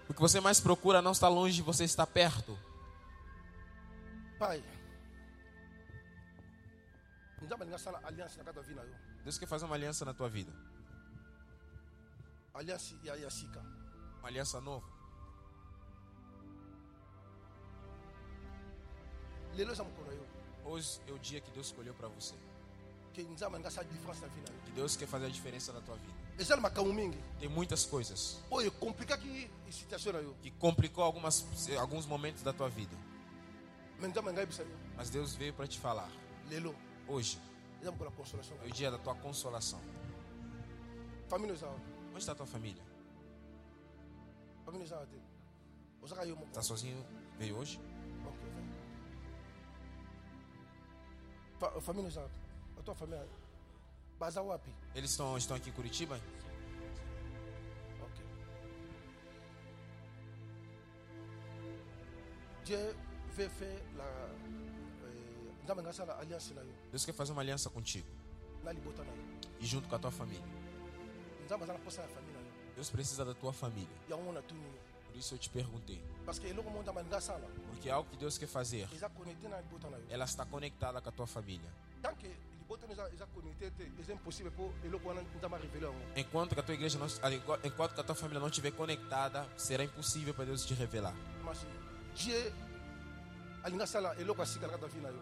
O 0.09 0.14
que 0.14 0.20
você 0.20 0.41
mais 0.41 0.61
procura 0.61 1.01
não 1.01 1.12
está 1.12 1.28
longe, 1.28 1.62
você 1.62 1.84
está 1.84 2.07
perto. 2.07 2.59
pai 4.39 4.62
Deus 9.24 9.39
quer 9.39 9.47
fazer 9.47 9.64
uma 9.64 9.74
aliança 9.74 10.05
na 10.05 10.12
tua 10.12 10.28
vida. 10.28 10.53
sika 13.30 13.61
Uma 14.20 14.28
aliança 14.28 14.61
nova. 14.61 14.99
lelo 19.59 19.74
yo 19.74 20.28
Hoje 20.68 21.00
é 21.08 21.12
o 21.12 21.18
dia 21.18 21.40
que 21.40 21.50
Deus 21.50 21.68
escolheu 21.68 21.94
para 21.94 22.08
você. 22.08 22.34
yo 23.14 23.24
Que 24.64 24.70
Deus 24.72 24.96
quer 24.96 25.08
fazer 25.08 25.26
a 25.26 25.28
diferença 25.30 25.72
na 25.72 25.80
tua 25.80 25.96
vida. 25.96 26.12
mingi 26.92 27.18
Tem 27.40 27.48
muitas 27.48 27.86
coisas 27.86 28.38
que 30.42 30.50
complicou 30.52 31.02
algumas, 31.02 31.44
alguns 31.78 32.04
momentos 32.06 32.42
da 32.42 32.52
tua 32.52 32.68
vida. 32.68 32.94
Mas 34.94 35.10
Deus 35.10 35.34
veio 35.34 35.54
para 35.54 35.66
te 35.66 35.78
falar. 35.78 36.10
Hoje 37.08 37.40
é 37.82 38.66
o 38.66 38.70
dia 38.70 38.90
da 38.90 38.98
tua 38.98 39.14
consolação. 39.14 39.80
Onde 42.10 42.18
está 42.18 42.32
a 42.32 42.34
tua 42.34 42.46
família? 42.46 42.82
Está 46.48 46.62
sozinho? 46.62 47.04
Veio 47.38 47.56
hoje? 47.56 47.80
Fa- 51.59 51.80
famille 51.80 52.06
eza 52.09 52.30
a 52.78 52.82
tua 52.82 52.94
famille 52.94 53.28
baza 54.18 54.42
wapi 54.42 54.72
Eles 54.94 55.11
estão, 55.11 55.36
estão 55.36 55.56
aqui 55.56 55.70
em 55.70 55.72
Curitiba? 55.72 56.16
Ok. 58.00 58.24
Dieu 62.64 62.94
veut 63.36 63.50
faire 63.50 63.82
la. 63.96 64.04
eh, 64.04 65.72
Deus 66.90 67.04
quer 67.04 67.12
fazer 67.14 67.32
uma 67.32 67.42
aliança 67.42 67.70
contigo 67.70 68.06
e 69.61 69.66
junto 69.66 69.88
com 69.88 69.94
a 69.94 69.98
tua 69.98 70.11
família. 70.11 70.42
Deus 72.74 72.90
precisa 72.90 73.24
da 73.24 73.34
tua 73.34 73.52
família. 73.52 73.88
Isso 75.18 75.34
eu 75.34 75.38
te 75.38 75.50
perguntei. 75.50 76.02
Porque 77.70 77.90
algo 77.90 78.08
que 78.10 78.16
Deus 78.16 78.38
quer 78.38 78.46
fazer, 78.46 78.88
ela 80.08 80.24
está 80.24 80.44
conectada 80.44 81.00
com 81.00 81.08
a 81.08 81.12
tua 81.12 81.26
família. 81.26 81.70
Enquanto 86.16 86.54
que 86.54 86.60
a 86.60 86.62
tua 86.62 86.74
igreja 86.74 86.98
não, 86.98 87.06
enquanto 87.64 87.94
que 87.94 88.00
a 88.00 88.04
tua 88.04 88.14
família 88.14 88.40
não 88.40 88.48
estiver 88.48 88.72
conectada, 88.72 89.48
será 89.56 89.84
impossível 89.84 90.34
para 90.34 90.44
Deus 90.44 90.64
te 90.64 90.74
revelar. 90.74 91.14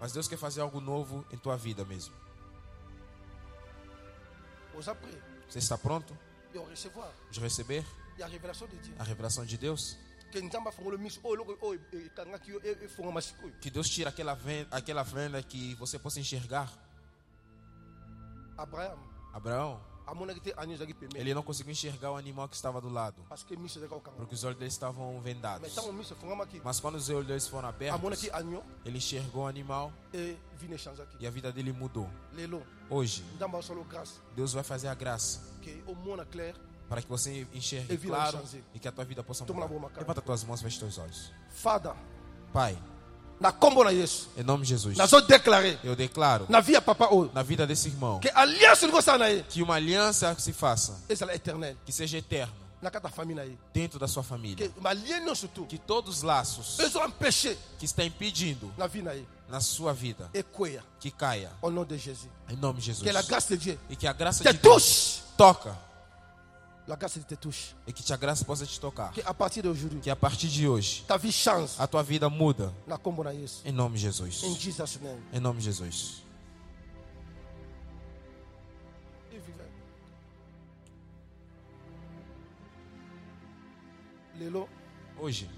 Mas 0.01 0.13
Deus 0.13 0.29
quer 0.29 0.37
fazer 0.37 0.61
algo 0.61 0.81
novo 0.81 1.25
em 1.31 1.39
tua 1.39 1.57
vida 1.57 1.85
mesmo. 1.85 2.15
Você 5.49 5.59
está 5.59 5.79
pronto? 5.79 6.17
De 7.31 7.41
receber 7.41 7.85
ya 8.19 8.27
révélation 8.27 8.67
de 8.69 8.77
dieu 8.79 8.95
a 8.99 9.05
revelação 9.05 9.45
de 9.45 9.57
Deus? 9.57 9.97
ke 10.31 10.41
nzambe 10.41 10.69
afungoli 10.69 10.99
miso 10.99 11.21
oyo 11.23 11.35
eloko 11.43 11.67
oyo 11.67 11.81
ekangaki 11.93 12.51
yo 12.51 12.61
e- 12.65 12.85
efungama 12.85 13.21
sikoyo 13.21 13.53
Que 13.61 13.71
Deus 13.71 13.89
tire 13.89 14.09
aquela 14.09 14.35
venda, 14.35 14.69
aquela 14.77 15.03
venda 15.03 15.43
que 15.43 15.75
você 15.77 15.99
possa 15.99 16.21
enxergar. 16.21 16.71
Abraão, 19.33 19.81
pembeni 20.95 21.21
ele 21.21 21.35
não 21.35 21.43
conseguiu 21.43 21.73
enxergar 21.73 22.13
o 22.13 22.17
animal 22.17 22.49
que 22.49 22.55
estava 22.57 22.81
do 22.81 22.89
lado, 22.89 23.23
que 23.47 23.57
porque 24.17 24.35
os 24.35 24.45
olhos 24.45 24.59
dele 24.59 24.71
estavam 24.71 25.21
vendados. 25.21 25.75
Mas 26.65 26.81
quando 26.81 26.95
os 26.95 27.09
olhos 27.11 27.27
deles 27.27 27.47
foram 27.49 27.69
abertos, 27.69 28.23
ele 28.85 28.99
enxergou 28.99 29.45
o 29.45 29.47
animal 29.47 29.93
e 31.21 31.27
a 31.27 31.31
vida 31.31 31.53
dele 31.53 31.73
mudou. 31.73 32.09
Hoje, 32.89 33.25
Deus 34.35 34.53
vai 34.53 34.63
fazer 34.63 34.89
a 34.89 34.95
graça 34.95 35.41
para 36.89 37.03
que 37.03 37.09
você 37.09 37.47
enxergue 37.53 37.93
E 37.93 37.97
vida 37.97 38.15
claro 38.17 38.41
e 38.75 38.79
que 38.79 38.89
a 38.89 38.93
tua 38.93 39.05
vida 39.05 39.23
possa 39.23 39.45
mudar. 39.45 39.69
Levanta 39.97 40.21
tuas 40.21 40.45
mãos, 40.45 40.63
fecha 40.63 40.79
teus 40.79 40.99
olhos. 40.99 41.33
fada 41.51 41.95
Pai, 42.53 42.79
na 43.41 43.51
nkombo 43.51 43.85
na 43.85 43.91
yesu. 43.91 44.29
em 44.37 44.43
nome 44.43 44.63
de 44.63 44.71
Jesus, 44.71 44.97
eu 45.85 45.97
declaro 45.97 46.47
na 46.49 46.61
vi 46.61 46.73
ya 46.73 46.81
papa 46.81 47.09
oyo 47.13 47.31
na 47.35 47.43
vida 47.43 47.67
desse 47.67 47.89
irmão 47.89 48.21
na 49.19 49.27
ye 49.27 49.43
que 49.43 49.63
uma 49.63 49.75
aliança 49.75 50.35
se 50.39 50.53
faça, 50.53 51.03
éternel 51.09 51.77
que 51.85 51.93
seja 51.93 52.19
eterno 52.19 52.55
na 52.81 52.91
ya 52.91 53.11
famille 53.11 53.41
na 53.41 53.45
ye 53.45 53.59
dentro 53.73 53.99
da 53.99 54.07
sua 54.07 54.23
família. 54.23 54.69
ke 54.69 54.81
balie 54.81 55.21
nyonso 55.21 55.49
tu. 55.49 55.67
Que 55.67 55.79
todos 55.79 56.19
os 56.19 56.23
laços 56.23 56.79
que 57.79 57.85
está 57.85 58.05
impedindo 58.05 58.73
na 58.77 58.87
na 58.87 59.13
ye 59.13 59.27
na 59.49 59.61
sua 59.61 59.93
vida 59.93 60.31
que 61.01 61.11
caia. 61.11 61.53
Em 61.63 62.57
nome 62.57 62.81
de 62.81 62.87
Jesus. 62.87 63.03
que 63.03 63.79
E 63.91 63.97
que 63.97 64.07
a 64.07 64.13
graça 64.13 64.45
de 64.45 64.59
Deus 64.59 65.23
toca 65.37 65.86
la 66.87 66.97
grâce 66.97 67.19
de 67.19 67.25
te 67.25 67.37
touche 67.37 67.75
e 67.87 67.93
que 67.93 68.13
a 68.13 68.17
graça 68.17 68.45
possa 68.45 68.65
te 68.65 68.79
tocar. 68.79 69.13
que 69.13 69.21
à 69.23 69.35
partir 69.35 69.63
d'aujourd'hui 69.63 70.01
Que 70.01 70.11
a 70.11 70.17
partir 70.17 70.49
de 70.49 70.69
hoje 70.69 71.05
ta 71.07 71.17
vie 71.17 71.33
change 71.33 71.73
a 71.79 71.87
tua 71.87 72.03
vida 72.03 72.29
muda 72.31 72.73
na 72.87 72.97
nkombo 72.97 73.25
na 73.25 73.31
yesu 73.33 73.63
em 73.65 73.73
nome 73.73 73.97
de 73.97 74.03
Jesus. 74.03 74.43
in 74.45 74.55
jesus 74.55 75.01
name 75.01 75.21
Em 75.33 75.41
nome 75.41 75.59
de 75.59 75.65
Jesus. 75.67 76.23
Lelo 84.39 84.69
Hoje, 85.19 85.49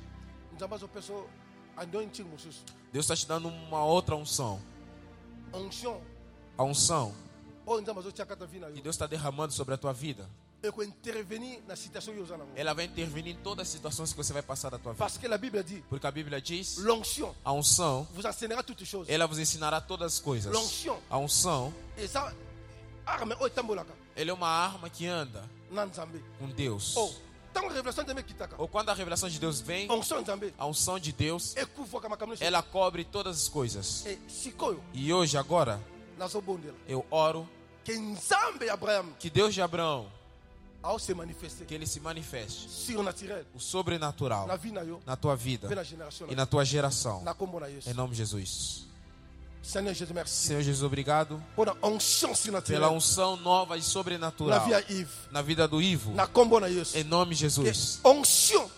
Deus 2.92 3.04
está 3.04 3.16
te 3.16 3.26
dando 3.26 3.48
uma 3.48 3.84
outra 3.84 4.14
unção. 4.14 4.60
A 6.56 6.62
unção 6.62 7.12
que 7.66 7.84
yo 8.76 8.82
Deus 8.82 8.94
está 8.94 9.06
derramando 9.06 9.52
sobre 9.52 9.74
a 9.74 9.76
tua 9.76 9.92
vida. 9.92 10.28
Na 11.66 11.74
Ela 12.56 12.74
vai 12.74 12.84
intervenir 12.84 13.34
em 13.34 13.38
todas 13.38 13.68
as 13.68 13.72
situações 13.72 14.10
que 14.12 14.16
você 14.16 14.32
vai 14.32 14.42
passar 14.42 14.70
da 14.70 14.78
tua 14.78 14.92
vida. 14.92 15.04
Porque 15.88 16.06
a 16.06 16.10
Bíblia 16.10 16.40
diz: 16.40 16.78
l'onction 16.78 17.34
a 17.44 17.52
unção, 17.52 18.06
ela 19.06 19.26
vos 19.26 19.38
ensinará 19.38 19.80
todas 19.80 20.14
as 20.14 20.20
coisas. 20.20 20.52
l'onction 20.52 20.98
A 21.08 21.18
unção, 21.18 21.72
ela 24.16 24.30
é 24.30 24.32
uma 24.32 24.48
arma 24.48 24.90
que 24.90 25.06
anda 25.06 25.48
com 26.38 26.48
Deus. 26.50 26.96
oh 26.96 27.28
Ou 28.58 28.68
quando 28.68 28.90
a 28.90 28.94
revelação 28.94 29.28
de 29.28 29.38
Deus 29.38 29.60
vem, 29.60 29.88
a 30.58 30.66
unção 30.66 30.98
de 30.98 31.12
Deus, 31.12 31.54
ela 32.40 32.62
cobre 32.62 33.04
todas 33.04 33.36
as 33.42 33.48
coisas. 33.48 34.04
E 34.92 35.12
hoje, 35.12 35.36
agora, 35.36 35.80
eu 36.86 37.04
oro 37.10 37.48
que 39.18 39.30
Deus 39.30 39.54
de 39.54 39.62
Abraão, 39.62 40.10
aose 40.82 41.14
manifeste 41.14 41.64
que 41.64 41.74
ele 41.74 41.86
se 41.86 42.00
manifeste, 42.00 42.68
surnaturel. 42.70 43.44
O 43.54 43.60
sobrenatural, 43.60 44.46
na 44.46 44.56
vie 44.56 44.72
na 45.06 45.16
tua 45.16 45.34
vida. 45.36 45.68
E 46.28 46.34
na 46.34 46.46
tua 46.46 46.64
geração. 46.64 47.22
na 47.22 47.34
Em 47.86 47.94
nome 47.94 48.12
de 48.12 48.18
Jesus. 48.18 48.86
seigneur 49.62 49.94
jésus 49.94 50.14
merci. 50.14 50.46
Senhor 50.46 50.62
Jesus, 50.62 50.82
obrigado. 50.82 51.42
Pela 52.66 52.90
unção 52.90 53.36
nova 53.36 53.76
e 53.76 53.80
na 53.80 53.84
sobrenatural 53.84 54.66
na 55.30 55.42
vida 55.42 55.68
do 55.68 55.82
Ivo. 55.82 56.14
na 56.14 56.68
yesu 56.68 56.96
Em 56.96 57.04
nome 57.04 57.34
de 57.34 57.40
Jesus. 57.40 58.00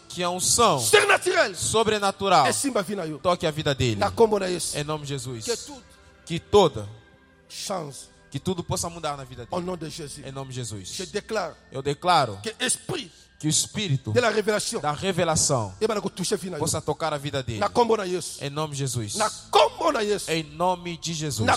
Que 0.08 0.22
a 0.22 0.30
unção 0.30 0.80
sobrenatural 1.54 2.46
toque 3.22 3.46
a 3.46 3.50
vida 3.50 3.74
dele. 3.74 4.00
Em 4.74 4.84
nome 4.84 5.04
de 5.04 5.08
Jesus. 5.10 5.70
que 6.24 6.40
toda, 6.40 6.88
change 7.48 8.10
que 8.30 8.38
tudo 8.38 8.62
possa 8.62 8.88
mudar 8.88 9.16
na 9.16 9.24
vida 9.24 9.46
dele. 9.46 9.62
nom 9.62 9.76
de 9.76 9.90
jésus 9.90 10.24
Em 10.24 10.32
nome 10.32 10.50
de 10.50 10.56
je 10.56 10.64
Jesus. 10.64 10.98
Eu 11.72 11.82
declaro 11.82 12.38
que 12.42 12.54
que 13.40 13.46
o 13.46 13.50
Espírito 13.50 14.12
de 14.12 14.20
la 14.20 14.28
révélation 14.28 14.82
da 14.82 14.92
revelação 14.92 15.74
na 15.80 15.94
yo 15.94 16.58
possa 16.58 16.78
tocar 16.78 17.14
a 17.14 17.16
vida 17.16 17.42
dele. 17.42 17.64
Em 18.38 18.50
nome 18.50 18.74
de 18.74 18.80
Jesus. 18.80 19.16
Em 20.28 20.42
nome 20.42 20.98
de 20.98 21.14
Jesus. 21.14 21.48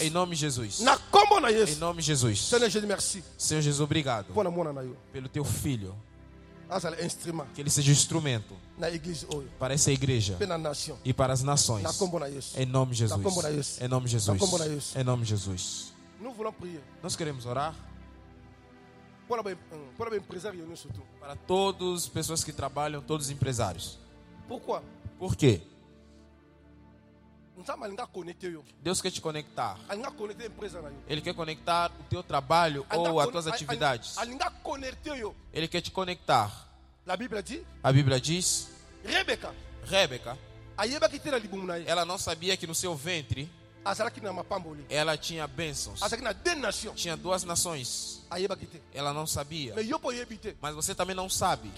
Em 0.00 0.10
nome 0.10 0.34
de 0.34 0.40
Jesus. 0.40 0.80
Em 0.80 1.76
nome 1.76 2.02
de 2.02 2.06
Jesus. 2.08 2.50
Senhor 3.38 3.62
Jesus, 3.62 3.80
obrigado 3.80 4.34
pelo 5.12 5.28
teu 5.28 5.44
filho. 5.44 5.94
instrument 7.00 7.46
Que 7.54 7.60
ele 7.60 7.70
seja 7.70 7.92
instrumento 7.92 8.52
église 8.52 8.56
oyo 8.56 8.65
para 9.58 9.74
essa 9.74 9.90
igreja 9.90 10.38
e 11.04 11.12
para 11.12 11.32
as 11.32 11.42
nações. 11.42 11.84
Em 12.56 12.66
nome 12.66 12.92
de 12.92 12.98
Jesus. 12.98 13.80
Em 13.80 13.88
nome 13.88 14.06
de 14.06 14.12
Jesus. 14.12 14.96
Em 14.96 15.04
nome 15.04 15.24
de 15.24 15.30
Jesus. 15.30 15.92
Nós 17.02 17.16
queremos 17.16 17.46
orar 17.46 17.74
tu 19.28 21.02
para 21.18 21.36
todas 21.36 22.04
as 22.04 22.08
pessoas 22.08 22.44
que 22.44 22.52
trabalham, 22.52 23.02
todos 23.02 23.26
os 23.26 23.32
empresários. 23.32 23.98
Por 25.18 25.34
quê? 25.36 25.62
Deus 28.82 29.00
quer 29.00 29.10
te 29.10 29.20
conectar. 29.20 29.78
Ele 31.08 31.20
quer 31.20 31.34
conectar 31.34 31.90
o 31.98 32.04
teu 32.04 32.22
trabalho 32.22 32.86
ou 32.94 33.18
as 33.18 33.28
tuas 33.28 33.46
atividades. 33.46 34.16
Ele 35.52 35.66
quer 35.66 35.80
te 35.80 35.90
conectar. 35.90 36.65
La 37.06 37.16
A 37.82 37.92
Bíblia 37.92 38.20
diz: 38.20 38.68
Rebeca, 39.04 39.54
ye. 41.78 41.86
ela 41.86 42.04
não 42.04 42.18
sabia 42.18 42.56
que 42.56 42.66
no 42.66 42.74
seu 42.74 42.94
ventre 42.96 43.48
ela 44.88 45.16
tinha 45.16 45.46
bênçãos. 45.46 46.00
deux 46.44 46.58
nations 46.58 47.00
Tinha 47.00 47.16
duas 47.16 47.44
nações. 47.44 48.22
te 48.30 48.82
Ela 48.92 49.12
não 49.12 49.26
sabia. 49.26 49.74
Mas 50.60 50.74
você 50.74 50.94
também 50.94 51.14
não 51.14 51.28
sabe 51.28 51.70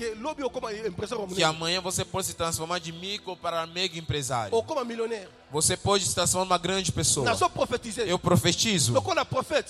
que 1.34 1.42
amanhã 1.44 1.80
você 1.80 2.04
pode 2.04 2.26
se 2.26 2.34
transformar 2.34 2.78
de 2.78 2.92
micro 2.92 3.36
para 3.36 3.66
mega 3.66 3.98
empresário. 3.98 4.52
Você 5.50 5.76
pode 5.76 6.06
se 6.06 6.14
transformar 6.14 6.44
numa 6.46 6.58
grande 6.58 6.92
pessoa. 6.92 7.26
Eu 8.06 8.18
profetizo 8.18 8.94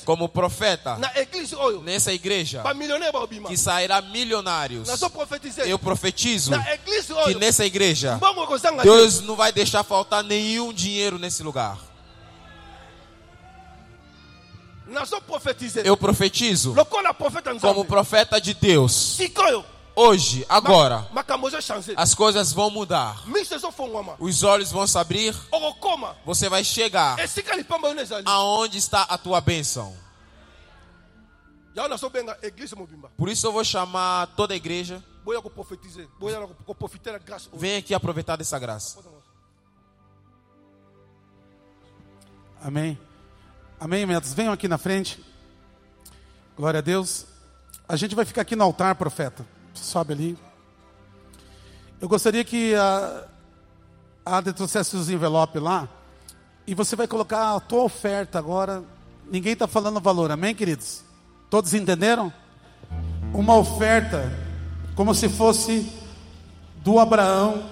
como 0.04 0.28
profeta 0.28 0.98
nessa 1.82 2.12
igreja 2.12 2.62
que 3.48 3.56
sairá 3.56 4.00
milionários. 4.00 4.88
Eu 5.66 5.78
profetizo 5.78 6.52
que 7.26 7.34
nessa 7.34 7.64
igreja 7.64 8.20
Deus 8.82 9.20
não 9.20 9.34
vai 9.34 9.52
deixar 9.52 9.82
faltar 9.82 10.22
nenhum 10.22 10.72
dinheiro 10.72 11.18
nesse 11.18 11.42
lugar. 11.42 11.87
Eu 15.84 15.96
profetizo 15.96 16.74
como 17.60 17.84
profeta 17.84 18.40
de 18.40 18.54
Deus. 18.54 19.16
Hoje, 19.94 20.46
agora, 20.48 21.08
as 21.96 22.14
coisas 22.14 22.52
vão 22.52 22.70
mudar. 22.70 23.20
Os 24.20 24.42
olhos 24.44 24.70
vão 24.70 24.86
se 24.86 24.96
abrir. 24.96 25.34
Você 26.24 26.48
vai 26.48 26.62
chegar 26.62 27.18
aonde 28.24 28.78
está 28.78 29.02
a 29.02 29.18
tua 29.18 29.40
bênção. 29.40 29.96
Por 33.16 33.28
isso 33.28 33.46
eu 33.46 33.52
vou 33.52 33.64
chamar 33.64 34.28
toda 34.36 34.54
a 34.54 34.56
igreja. 34.56 35.02
Vem 37.54 37.76
aqui 37.76 37.92
aproveitar 37.92 38.36
dessa 38.36 38.58
graça. 38.58 38.98
Amém. 42.62 42.98
Amém, 43.80 44.04
metas. 44.04 44.34
Venham 44.34 44.52
aqui 44.52 44.66
na 44.66 44.76
frente. 44.76 45.24
Glória 46.56 46.78
a 46.78 46.80
Deus. 46.80 47.26
A 47.88 47.94
gente 47.94 48.12
vai 48.12 48.24
ficar 48.24 48.42
aqui 48.42 48.56
no 48.56 48.64
altar, 48.64 48.96
profeta. 48.96 49.46
Sobe 49.72 50.12
ali. 50.12 50.38
Eu 52.00 52.08
gostaria 52.08 52.42
que 52.42 52.74
a, 52.74 53.24
a 54.26 54.38
Ada 54.38 54.52
trouxesse 54.52 54.96
os 54.96 55.08
envelopes 55.08 55.62
lá. 55.62 55.88
E 56.66 56.74
você 56.74 56.96
vai 56.96 57.06
colocar 57.06 57.54
a 57.54 57.60
tua 57.60 57.84
oferta 57.84 58.36
agora. 58.36 58.82
Ninguém 59.30 59.52
está 59.52 59.68
falando 59.68 60.00
valor, 60.00 60.32
amém, 60.32 60.56
queridos? 60.56 61.04
Todos 61.48 61.72
entenderam? 61.72 62.32
Uma 63.32 63.56
oferta 63.56 64.32
como 64.96 65.14
se 65.14 65.28
fosse 65.28 65.88
do 66.82 66.98
Abraão 66.98 67.70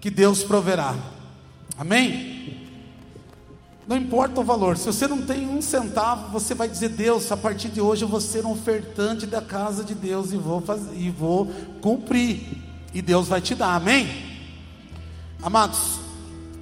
que 0.00 0.08
Deus 0.08 0.42
proverá. 0.42 0.94
Amém? 1.76 2.37
Não 3.88 3.96
importa 3.96 4.42
o 4.42 4.44
valor, 4.44 4.76
se 4.76 4.84
você 4.84 5.08
não 5.08 5.22
tem 5.22 5.48
um 5.48 5.62
centavo, 5.62 6.30
você 6.30 6.54
vai 6.54 6.68
dizer: 6.68 6.90
Deus, 6.90 7.32
a 7.32 7.36
partir 7.38 7.70
de 7.70 7.80
hoje 7.80 8.04
eu 8.04 8.08
vou 8.08 8.20
ser 8.20 8.44
um 8.44 8.52
ofertante 8.52 9.24
da 9.24 9.40
casa 9.40 9.82
de 9.82 9.94
Deus 9.94 10.30
e 10.30 10.36
vou, 10.36 10.60
fazer, 10.60 10.94
e 10.94 11.08
vou 11.08 11.46
cumprir. 11.80 12.42
E 12.92 13.00
Deus 13.00 13.28
vai 13.28 13.40
te 13.40 13.54
dar, 13.54 13.74
amém? 13.74 14.06
Amados, 15.42 16.00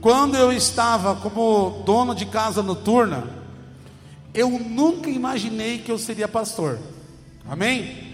quando 0.01 0.37
eu 0.37 0.53
estava 0.53 1.17
como 1.17 1.83
dono 1.85 2.15
de 2.15 2.27
casa 2.27 2.63
noturna, 2.63 3.25
eu 4.33 4.49
nunca 4.49 5.11
imaginei 5.11 5.79
que 5.79 5.91
eu 5.91 5.99
seria 5.99 6.29
pastor, 6.29 6.79
amém? 7.49 8.07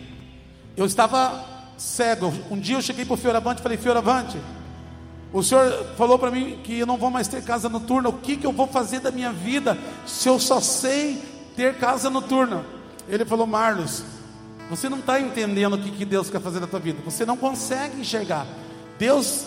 Eu 0.74 0.86
estava 0.86 1.44
cego. 1.76 2.32
Um 2.50 2.58
dia 2.58 2.76
eu 2.76 2.82
cheguei 2.82 3.04
para 3.04 3.12
o 3.12 3.18
Fioravante 3.18 3.60
e 3.60 3.62
falei: 3.62 3.76
Fioravante, 3.76 4.38
o 5.32 5.42
senhor 5.42 5.94
falou 5.96 6.18
para 6.18 6.30
mim 6.30 6.58
que 6.62 6.80
eu 6.80 6.86
não 6.86 6.98
vou 6.98 7.10
mais 7.10 7.26
ter 7.26 7.42
casa 7.42 7.68
noturna. 7.68 8.08
O 8.10 8.14
que, 8.14 8.36
que 8.36 8.46
eu 8.46 8.52
vou 8.52 8.66
fazer 8.66 9.00
da 9.00 9.10
minha 9.10 9.32
vida 9.32 9.78
se 10.06 10.28
eu 10.28 10.38
só 10.38 10.60
sei 10.60 11.22
ter 11.56 11.78
casa 11.78 12.10
noturna? 12.10 12.64
Ele 13.08 13.24
falou, 13.24 13.46
Marlos, 13.46 14.04
você 14.68 14.88
não 14.88 14.98
está 14.98 15.18
entendendo 15.18 15.74
o 15.74 15.78
que, 15.78 15.90
que 15.90 16.04
Deus 16.04 16.28
quer 16.28 16.40
fazer 16.40 16.60
na 16.60 16.66
tua 16.66 16.80
vida. 16.80 16.98
Você 17.04 17.24
não 17.24 17.36
consegue 17.36 18.00
enxergar. 18.00 18.46
Deus 18.98 19.46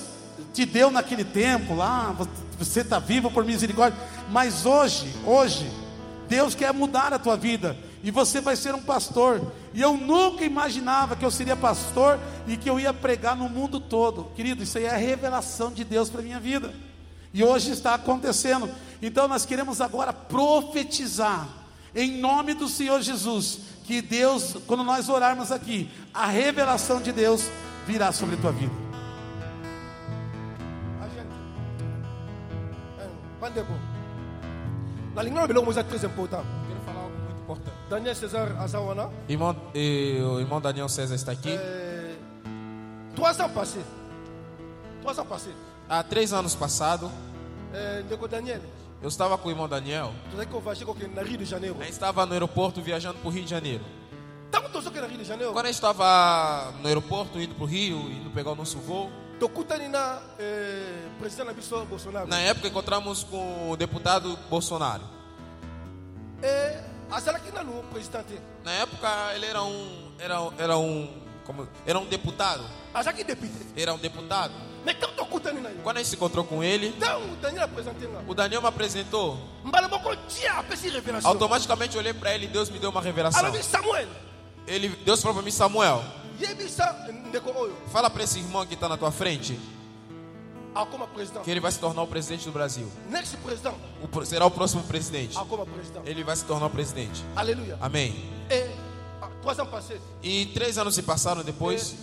te 0.54 0.66
deu 0.66 0.90
naquele 0.90 1.24
tempo 1.24 1.76
lá, 1.76 2.16
você 2.58 2.82
está 2.82 2.98
vivo 2.98 3.30
por 3.30 3.46
misericórdia. 3.46 4.00
Mas 4.32 4.66
hoje, 4.66 5.14
hoje, 5.26 5.72
Deus 6.28 6.56
quer 6.56 6.74
mudar 6.74 7.14
a 7.14 7.20
tua 7.20 7.38
vida 7.38 7.78
e 8.06 8.12
você 8.12 8.40
vai 8.40 8.56
ser 8.56 8.76
um 8.76 8.84
pastor. 8.84 9.42
E 9.74 9.82
eu 9.82 9.98
nunca 9.98 10.46
imaginava 10.46 11.16
que 11.16 11.26
eu 11.26 11.32
seria 11.32 11.56
pastor 11.56 12.20
e 12.46 12.56
que 12.56 12.70
eu 12.70 12.80
ia 12.80 12.94
pregar 12.94 13.36
no 13.36 13.50
mundo 13.50 13.80
todo. 13.80 14.26
Querido, 14.36 14.62
isso 14.62 14.78
aí 14.78 14.84
é 14.84 14.94
a 14.94 14.96
revelação 14.96 15.72
de 15.72 15.84
Deus 15.84 16.08
para 16.08 16.22
minha 16.22 16.40
vida. 16.40 16.72
E 17.34 17.44
hoje 17.44 17.72
está 17.72 17.96
acontecendo. 17.96 18.70
Então 19.02 19.28
nós 19.28 19.44
queremos 19.44 19.82
agora 19.82 20.14
profetizar 20.14 21.50
em 21.96 22.20
nome 22.20 22.54
do 22.54 22.68
Senhor 22.68 23.02
Jesus 23.02 23.62
que 23.84 24.04
Deus, 24.04 24.56
quando 24.68 24.84
nós 24.84 25.10
orarmos 25.10 25.52
aqui, 25.52 25.90
a 26.14 26.28
revelação 26.28 27.02
de 27.02 27.12
Deus 27.12 27.50
virá 27.88 28.12
sobre 28.12 28.36
a 28.36 28.38
tua 28.38 28.52
vida. 28.52 28.74
A 31.02 31.08
gente. 31.08 31.34
Bandeko 33.42 33.74
nalingi 35.16 35.36
na 35.36 35.48
biloko 35.48 35.66
mo 35.66 35.72
eza 35.72 35.84
très 35.84 36.04
important 36.04 36.65
importante. 37.46 37.76
daniel 37.90 38.16
césar 38.16 38.56
aza 38.60 38.80
wana 38.80 39.10
Irmão, 39.30 39.56
eh, 39.74 40.20
o 40.22 40.40
irmão 40.40 40.60
Daniel 40.60 40.90
César 40.90 41.16
está 41.16 41.32
aqui. 41.32 41.52
Eh, 41.52 42.16
trois 43.16 43.40
ans 43.40 43.52
passés 43.52 43.86
trois 45.02 45.20
ans 45.20 45.28
passés 45.28 45.54
Há 45.88 46.02
três 46.02 46.34
anos 46.34 46.56
passado, 46.56 47.12
ndeko 48.06 48.28
daniel 48.28 48.62
eu 49.02 49.10
estava 49.10 49.38
com 49.38 49.50
o 49.50 49.52
irmão 49.52 49.68
Daniel. 49.68 50.12
gente 51.84 51.92
estava 51.92 52.26
no 52.26 52.34
aeroporto 52.34 52.82
viajando 52.82 53.20
para 53.20 53.28
o 53.28 53.32
Rio 53.32 53.44
de 53.44 53.50
Janeiro. 53.52 53.84
Quando 55.54 55.66
gente 55.68 55.76
estava 55.76 56.74
no 56.82 56.88
aeroporto, 56.88 57.40
indo 57.40 57.54
para 57.54 57.64
o 57.64 57.68
Rio, 57.68 57.98
indo 57.98 58.32
pegar 58.32 58.52
o 58.52 58.56
nosso 58.56 58.80
voo, 58.80 59.12
na 62.28 62.40
época 62.40 62.68
encontramos 62.68 63.24
com 63.24 63.70
o 63.70 63.78
deputado 63.78 64.36
Bolsonaro. 64.50 65.04
Président 67.92 68.24
te 68.24 68.40
Na 68.64 68.72
época 68.74 69.08
ele 69.36 69.46
era 69.46 69.64
um, 69.64 70.12
era, 70.20 70.36
era 70.58 70.78
um 70.78 71.08
Como, 71.46 71.68
era 71.86 72.00
um 72.00 72.06
deputado. 72.06 72.64
député 73.24 73.82
Era 73.82 73.94
um 73.94 73.98
deputado. 73.98 74.54
Quando 75.84 75.98
a 75.98 76.00
gente 76.00 76.10
se 76.10 76.16
encontrou 76.16 76.44
com 76.46 76.64
ele, 76.64 76.94
o 78.28 78.34
Daniel 78.34 78.62
me 78.62 78.68
apresentou. 78.68 79.38
Automaticamente 81.28 81.96
eu 81.96 82.02
olhei 82.02 82.14
para 82.14 82.34
ele 82.34 82.46
e 82.46 82.48
Deus 82.48 82.70
me 82.70 82.80
deu 82.80 82.90
uma 82.90 83.02
revelação. 83.02 83.42
Ele, 84.68 84.90
Deus 84.90 85.22
falou 85.22 85.36
para 85.36 85.44
mim, 85.44 85.52
Samuel, 85.52 86.04
fala 87.92 88.10
para 88.10 88.24
esse 88.24 88.40
irmão 88.40 88.66
que 88.66 88.74
está 88.74 88.90
na 88.90 88.98
tua 88.98 89.12
frente 89.12 89.60
que 91.44 91.52
ele 91.52 91.60
vai 91.60 91.72
se 91.72 91.80
tornar 91.80 92.04
o 92.04 92.08
presidente 92.08 92.46
do 92.46 92.52
Brasil. 92.52 92.92
O 94.02 94.26
será 94.26 94.46
o 94.46 94.52
próximo 94.52 94.84
presidente. 94.84 95.38
Ele 96.06 96.24
vai 96.24 96.36
se 96.36 96.46
tornar 96.46 96.68
o 96.68 96.70
presidente. 96.70 97.24
alléluia 97.36 97.78
Amém. 97.82 98.14
et 98.50 98.70
ah, 99.22 99.30
E 100.22 100.48
três 100.48 100.78
anos 100.78 100.96
se 100.96 101.04
passaram 101.04 101.44
depois 101.44 101.96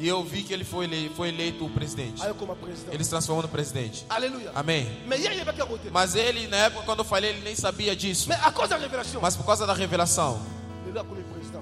e 0.00 0.08
eu 0.08 0.24
vi 0.24 0.42
que 0.42 0.52
ele 0.52 0.64
foi, 0.64 0.86
ele 0.86 1.10
foi 1.14 1.28
eleito 1.28 1.66
o 1.66 1.70
presidente. 1.70 2.22
Ele 2.90 3.04
se 3.04 3.10
transformou 3.10 3.42
no 3.42 3.48
presidente. 3.48 4.06
alléluia 4.08 4.50
Amém. 4.54 4.86
te 4.86 5.90
Mas 5.92 6.14
ele, 6.14 6.46
na 6.46 6.56
época, 6.56 6.84
quando 6.84 7.00
eu 7.00 7.04
falei, 7.04 7.30
ele 7.30 7.42
nem 7.42 7.54
sabia 7.54 7.94
disso. 7.94 8.28
Mas 9.20 9.36
por 9.36 9.44
causa 9.44 9.66
da 9.66 9.74
revelação, 9.74 10.40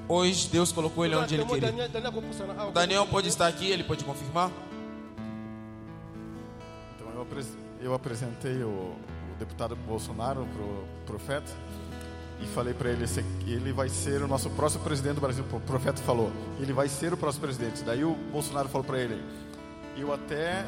hoje 0.08 0.48
Deus 0.48 0.70
colocou 0.70 1.04
ele 1.04 1.16
onde 1.16 1.34
ele 1.34 1.44
queria. 1.44 1.74
O 2.68 2.70
Daniel 2.70 3.06
pode 3.06 3.28
estar 3.28 3.48
aqui, 3.48 3.68
ele 3.68 3.82
pode 3.82 4.04
confirmar. 4.04 4.52
Eu, 7.29 7.33
apres- 7.33 7.57
eu 7.81 7.95
apresentei 7.95 8.62
o, 8.62 8.68
o 8.68 8.97
deputado 9.39 9.76
Bolsonaro 9.76 10.47
para 10.47 10.62
o 10.62 10.85
profeta 11.07 11.51
e 12.41 12.47
falei 12.47 12.72
para 12.72 12.91
ele 12.91 13.05
ele 13.47 13.72
vai 13.72 13.89
ser 13.89 14.22
o 14.22 14.29
nosso 14.29 14.49
próximo 14.51 14.83
presidente 14.83 15.16
do 15.16 15.20
Brasil. 15.20 15.45
O 15.53 15.61
profeta 15.61 16.01
falou, 16.03 16.33
ele 16.59 16.72
vai 16.72 16.89
ser 16.89 17.12
o 17.12 17.16
próximo 17.16 17.43
presidente. 17.43 17.83
Daí 17.83 18.05
o 18.05 18.14
Bolsonaro 18.33 18.68
falou 18.68 18.85
para 18.87 18.99
ele, 18.99 19.22
eu 19.97 20.12
até 20.12 20.64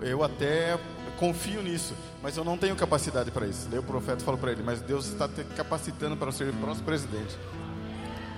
eu, 0.00 0.22
até 0.22 0.78
confio 1.18 1.62
nisso, 1.62 1.94
mas 2.22 2.36
eu 2.36 2.44
não 2.44 2.56
tenho 2.56 2.76
capacidade 2.76 3.30
para 3.30 3.46
isso. 3.46 3.68
Daí 3.68 3.78
o 3.78 3.82
profeta 3.82 4.24
falou 4.24 4.38
para 4.38 4.52
ele, 4.52 4.62
mas 4.62 4.80
Deus 4.80 5.06
está 5.06 5.28
te 5.28 5.42
capacitando 5.56 6.16
para 6.16 6.30
ser 6.32 6.48
o 6.48 6.52
próximo 6.54 6.84
presidente. 6.86 7.36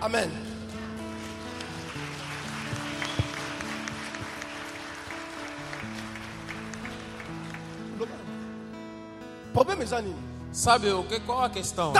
amen 0.00 0.30
Sabe 10.52 10.90
o 10.92 11.04
que, 11.04 11.20
qual 11.20 11.44
a 11.44 11.50
questão? 11.50 11.92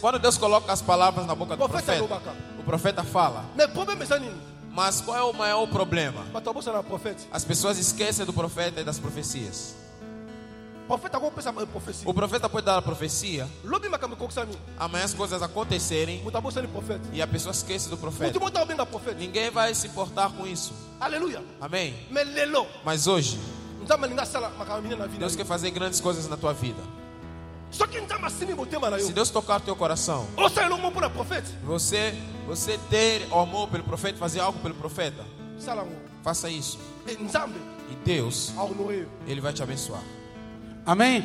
Quando 0.00 0.18
Deus 0.18 0.36
coloca 0.38 0.72
as 0.72 0.82
palavras 0.82 1.26
na 1.26 1.34
boca 1.34 1.56
do 1.56 1.68
Profeta 1.68 1.96
profeta, 1.96 2.34
o 2.58 2.62
profeta 2.62 3.04
fala. 3.04 3.44
nini 4.20 4.40
Mas 4.70 5.00
qual 5.00 5.16
é 5.16 5.22
o 5.22 5.32
maior 5.32 5.66
problema? 5.66 6.24
prophète 6.84 7.26
As 7.32 7.44
pessoas 7.44 7.78
esquecem 7.78 8.24
do 8.24 8.32
profeta 8.32 8.80
e 8.80 8.84
das 8.84 8.98
profecias. 8.98 9.74
prophétie 10.86 12.02
O 12.04 12.12
profeta 12.14 12.48
pode 12.48 12.66
dar 12.66 12.76
a 12.78 12.82
profecia, 12.82 13.48
amanhã 14.78 15.04
as 15.04 15.14
coisas 15.14 15.40
acontecerem 15.42 16.22
e 17.12 17.22
a 17.22 17.26
pessoa 17.26 17.52
esquece 17.52 17.88
do 17.88 17.96
profeta. 17.96 18.36
akobenga 18.38 18.84
prophète 18.86 19.16
Ninguém 19.18 19.50
vai 19.50 19.74
se 19.74 19.86
importar 19.86 20.30
com 20.32 20.46
isso. 20.46 20.72
alléluia 21.00 21.42
Amém? 21.60 21.94
Mas 22.84 23.06
hoje, 23.06 23.38
Deus 25.18 25.34
quer 25.36 25.44
fazer 25.46 25.70
grandes 25.70 26.00
coisas 26.00 26.28
na 26.28 26.36
tua 26.36 26.52
vida. 26.52 26.80
Se 29.06 29.12
Deus 29.12 29.30
tocar 29.30 29.60
teu 29.60 29.76
coração, 29.76 30.26
você, 31.64 32.14
você 32.46 32.78
ter 32.90 33.26
o 33.30 33.38
amor 33.38 33.68
pelo 33.68 33.84
profeta, 33.84 34.18
fazer 34.18 34.40
algo 34.40 34.58
pelo 34.58 34.74
profeta, 34.74 35.24
faça 36.22 36.50
isso. 36.50 36.78
e 37.90 37.94
Deus, 38.04 38.52
Ele 39.26 39.40
vai 39.40 39.52
te 39.52 39.62
abençoar. 39.62 40.02
Amém? 40.84 41.24